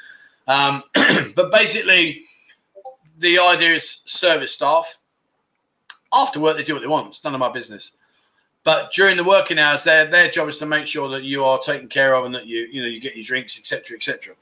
[0.49, 0.83] Um,
[1.37, 2.25] but basically,
[3.21, 4.99] the idea is service staff.
[6.13, 7.07] After work, they do what they want.
[7.07, 7.93] It's none of my business.
[8.69, 11.59] But during the working hours, their their job is to make sure that you are
[11.59, 14.35] taken care of and that you you know you get your drinks, etc., etc.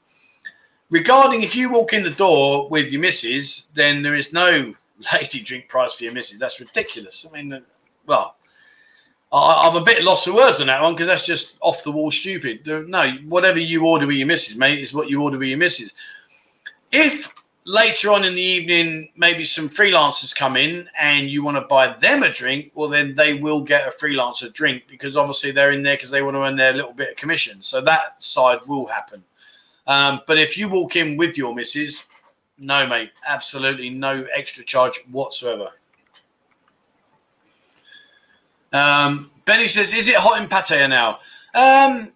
[0.89, 4.73] Regarding if you walk in the door with your missus, then there is no
[5.13, 6.39] lady drink price for your missus.
[6.39, 7.25] That's ridiculous.
[7.25, 7.61] I mean, uh,
[8.05, 8.35] well,
[9.31, 11.93] I, am a bit lost for words on that one because that's just off the
[11.93, 12.67] wall stupid.
[12.67, 15.93] No, whatever you order with your missus, mate, is what you order with your missus.
[16.91, 17.31] If
[17.67, 21.89] later on in the evening, maybe some freelancers come in and you want to buy
[21.99, 25.83] them a drink, well, then they will get a freelancer drink because obviously they're in
[25.83, 27.61] there because they want to earn their little bit of commission.
[27.61, 29.21] So that side will happen.
[29.85, 32.07] Um, but if you walk in with your missus,
[32.57, 35.69] no, mate, absolutely no extra charge whatsoever.
[38.73, 41.19] Um, Benny says, "Is it hot in Pattaya now?"
[41.53, 42.11] Um,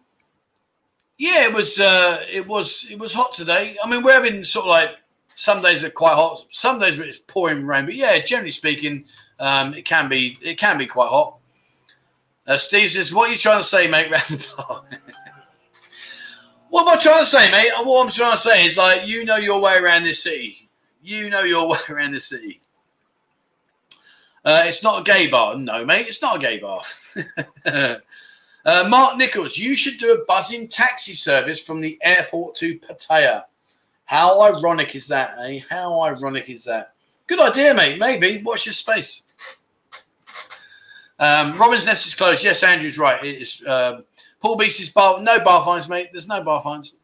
[1.18, 3.78] yeah, it was uh, it was it was hot today.
[3.82, 4.98] I mean, we're having sort of like
[5.42, 7.86] some days are quite hot, some days it's pouring rain.
[7.86, 9.06] But yeah, generally speaking,
[9.40, 11.38] um, it can be it can be quite hot.
[12.46, 14.12] Uh, Steve says, "What are you trying to say, mate?"
[16.70, 17.72] what am I trying to say, mate?
[17.84, 20.70] What I'm trying to say is like you know your way around this city.
[21.02, 22.62] You know your way around this city.
[24.46, 26.06] Uh, it's not a gay bar, no, mate.
[26.08, 26.84] It's not a gay bar.
[27.66, 33.46] uh, Mark Nichols, you should do a Buzzin taxi service from the airport to Pattaya.
[34.12, 35.62] How ironic is that, eh?
[35.70, 36.96] How ironic is that?
[37.28, 37.98] Good idea, mate.
[37.98, 38.44] Maybe.
[38.44, 39.24] Watch your space.
[41.18, 42.44] Um, Robin's Nest is closed.
[42.44, 43.24] Yes, Andrew's right.
[43.24, 43.64] It is.
[43.66, 44.02] Uh,
[44.42, 45.22] Paul Beast's bar.
[45.22, 46.10] No bar fines, mate.
[46.12, 46.98] There's no bar fines.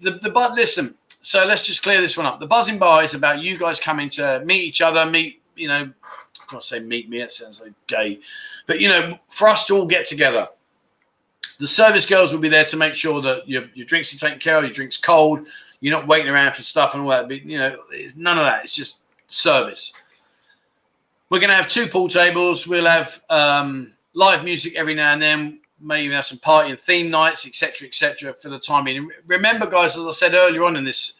[0.00, 0.94] The the but listen.
[1.22, 2.38] So let's just clear this one up.
[2.38, 5.90] The Buzzin bar is about you guys coming to meet each other, meet you know.
[5.94, 7.22] I can't say meet me.
[7.22, 8.20] It sounds like gay,
[8.66, 10.48] but you know, for us to all get together.
[11.58, 14.38] The service girls will be there to make sure that your, your drinks are taken
[14.38, 15.46] care of, your drinks cold,
[15.80, 17.28] you're not waiting around for stuff and all that.
[17.28, 18.64] But you know, it's none of that.
[18.64, 19.92] It's just service.
[21.28, 22.66] We're going to have two pool tables.
[22.66, 25.60] We'll have um, live music every now and then.
[25.80, 28.32] Maybe have some party and theme nights, etc., etc.
[28.34, 29.10] for the time being.
[29.26, 31.14] Remember, guys, as I said earlier on in this,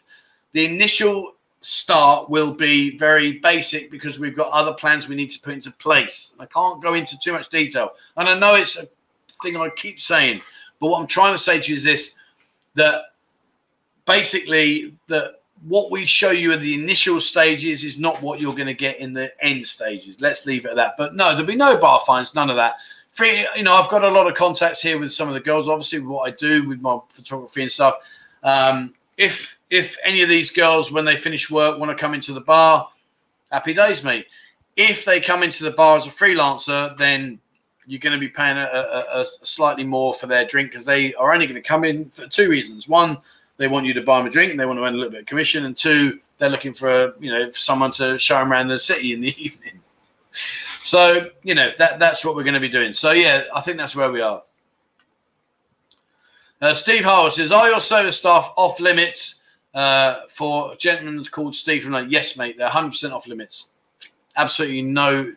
[0.53, 5.39] the initial start will be very basic because we've got other plans we need to
[5.41, 6.33] put into place.
[6.39, 8.87] I can't go into too much detail, and I know it's a
[9.43, 10.41] thing I keep saying,
[10.79, 12.15] but what I'm trying to say to you is this:
[12.73, 13.13] that
[14.07, 18.67] basically that what we show you in the initial stages is not what you're going
[18.67, 20.21] to get in the end stages.
[20.21, 20.95] Let's leave it at that.
[20.97, 22.75] But no, there'll be no bar fines, none of that.
[23.11, 25.67] Free, you know, I've got a lot of contacts here with some of the girls,
[25.67, 27.95] obviously, with what I do with my photography and stuff.
[28.43, 32.31] Um, if if any of these girls, when they finish work, want to come into
[32.31, 32.87] the bar,
[33.51, 34.27] happy days, mate.
[34.75, 37.39] If they come into the bar as a freelancer, then
[37.87, 41.15] you're going to be paying a, a, a slightly more for their drink because they
[41.15, 42.87] are only going to come in for two reasons.
[42.87, 43.17] One,
[43.57, 45.11] they want you to buy them a drink and they want to earn a little
[45.11, 45.65] bit of commission.
[45.65, 49.13] And two, they're looking for you know for someone to show them around the city
[49.13, 49.79] in the evening.
[50.31, 52.93] So you know that that's what we're going to be doing.
[52.93, 54.43] So yeah, I think that's where we are.
[56.61, 59.41] Uh, Steve Harwood says, "Are your service staff off limits
[59.73, 63.69] uh, for gentlemen called Steve?" Like, yes, mate, they're 100 percent off limits.
[64.35, 65.33] Absolutely no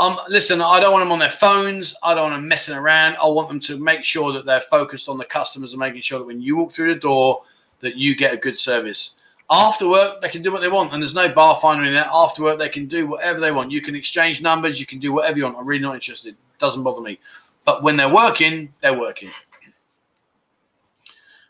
[0.00, 1.94] um, listen, I don't want them on their phones.
[2.02, 3.18] I don't want them messing around.
[3.22, 6.18] I want them to make sure that they're focused on the customers and making sure
[6.18, 7.42] that when you walk through the door,
[7.80, 9.16] that you get a good service.
[9.50, 12.08] After work, they can do what they want, and there's no bar finder in there.
[12.10, 13.70] After work, they can do whatever they want.
[13.70, 14.80] You can exchange numbers.
[14.80, 15.58] You can do whatever you want.
[15.58, 16.34] I'm really not interested.
[16.58, 17.18] Doesn't bother me.
[17.66, 19.28] But when they're working, they're working.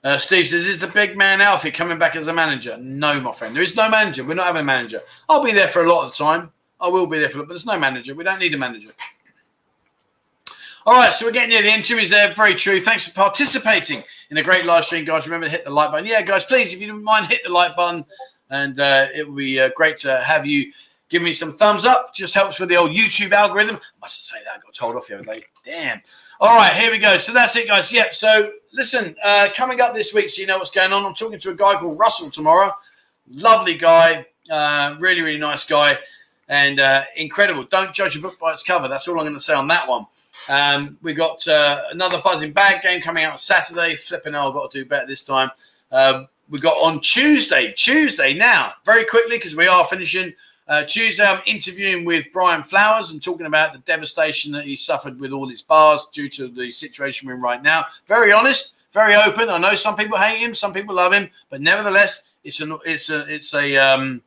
[0.02, 3.32] Uh, Steve says, "Is the big man Alfie coming back as a manager?" No, my
[3.32, 3.54] friend.
[3.54, 4.24] There is no manager.
[4.24, 5.00] We're not having a manager.
[5.28, 6.50] I'll be there for a lot of the time.
[6.80, 8.14] I will be there for, it, but there's no manager.
[8.14, 8.90] We don't need a manager.
[10.86, 11.84] All right, so we're getting near the end.
[11.84, 12.32] Jimmy's there.
[12.32, 12.80] Very true.
[12.80, 15.26] Thanks for participating in a great live stream, guys.
[15.26, 16.06] Remember to hit the like button.
[16.06, 18.04] Yeah, guys, please, if you don't mind, hit the like button.
[18.48, 20.72] And uh, it would be uh, great to have you
[21.10, 22.14] give me some thumbs up.
[22.14, 23.76] Just helps with the old YouTube algorithm.
[23.76, 24.54] I Must say that.
[24.54, 25.44] I got told off the other day.
[25.66, 26.00] Damn.
[26.40, 27.18] All right, here we go.
[27.18, 27.92] So that's it, guys.
[27.92, 31.04] Yeah, so listen, uh, coming up this week, so you know what's going on.
[31.04, 32.72] I'm talking to a guy called Russell tomorrow.
[33.30, 34.24] Lovely guy.
[34.50, 35.98] Uh, really, really nice guy
[36.50, 37.62] and uh, incredible.
[37.62, 38.88] Don't judge a book by its cover.
[38.88, 40.04] That's all I'm going to say on that one.
[40.48, 43.94] Um, we got uh, another Buzzin bag game coming out on Saturday.
[43.94, 45.50] Flipping hell, I've got to do better this time.
[45.92, 47.72] Um, we got on Tuesday.
[47.76, 50.34] Tuesday now, very quickly because we are finishing.
[50.66, 55.18] Uh, Tuesday, I'm interviewing with Brian Flowers and talking about the devastation that he suffered
[55.18, 57.86] with all his bars due to the situation we're in right now.
[58.06, 59.48] Very honest, very open.
[59.48, 63.10] I know some people hate him, some people love him, but nevertheless, it's a it's
[63.10, 64.22] a it's a um,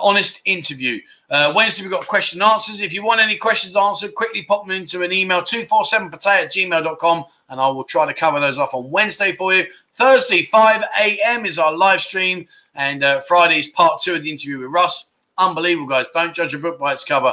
[0.00, 1.00] honest interview.
[1.30, 2.80] Uh, Wednesday, we've got question and answers.
[2.80, 7.24] If you want any questions answered, quickly pop them into an email 247pattaya at gmail.com
[7.48, 9.66] and I will try to cover those off on Wednesday for you.
[9.94, 11.46] Thursday, 5 a.m.
[11.46, 15.10] is our live stream, and uh, Friday is part two of the interview with Russ.
[15.38, 16.06] Unbelievable, guys.
[16.12, 17.32] Don't judge a book by its cover.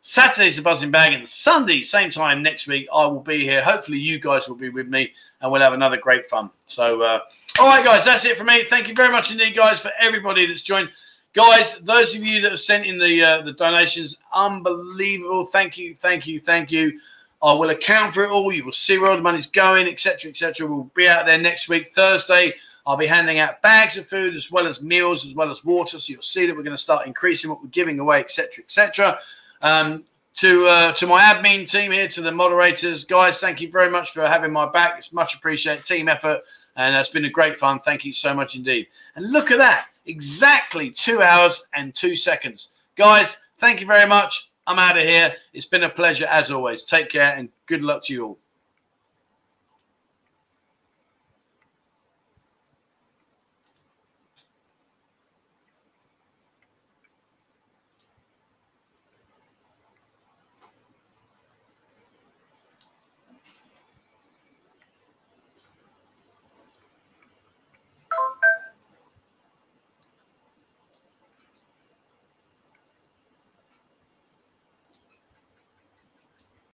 [0.00, 3.62] Saturday's the Buzzin bag, and Sunday, same time next week, I will be here.
[3.62, 5.12] Hopefully, you guys will be with me,
[5.42, 6.50] and we'll have another great fun.
[6.64, 7.20] So, uh,
[7.60, 8.64] all right, guys, that's it for me.
[8.64, 10.90] Thank you very much indeed, guys, for everybody that's joined.
[11.34, 15.44] Guys, those of you that have sent in the uh, the donations, unbelievable.
[15.44, 16.98] Thank you, thank you, thank you.
[17.42, 18.52] I will account for it all.
[18.52, 20.66] You will see where all the money's going, etc., etc.
[20.66, 22.54] We'll be out there next week, Thursday.
[22.86, 25.98] I'll be handing out bags of food as well as meals, as well as water.
[25.98, 29.18] So you'll see that we're going to start increasing what we're giving away, etc., etc.
[29.60, 30.04] Um,
[30.36, 34.12] to uh, to my admin team here, to the moderators, guys, thank you very much
[34.12, 34.94] for having my back.
[34.96, 35.84] It's much appreciated.
[35.84, 36.40] Team effort,
[36.76, 37.80] and it's been a great fun.
[37.80, 38.86] Thank you so much indeed.
[39.14, 42.70] And look at that exactly two hours and two seconds.
[42.96, 44.50] Guys, thank you very much.
[44.66, 45.34] I'm out of here.
[45.52, 46.84] It's been a pleasure as always.
[46.84, 48.38] Take care and good luck to you all.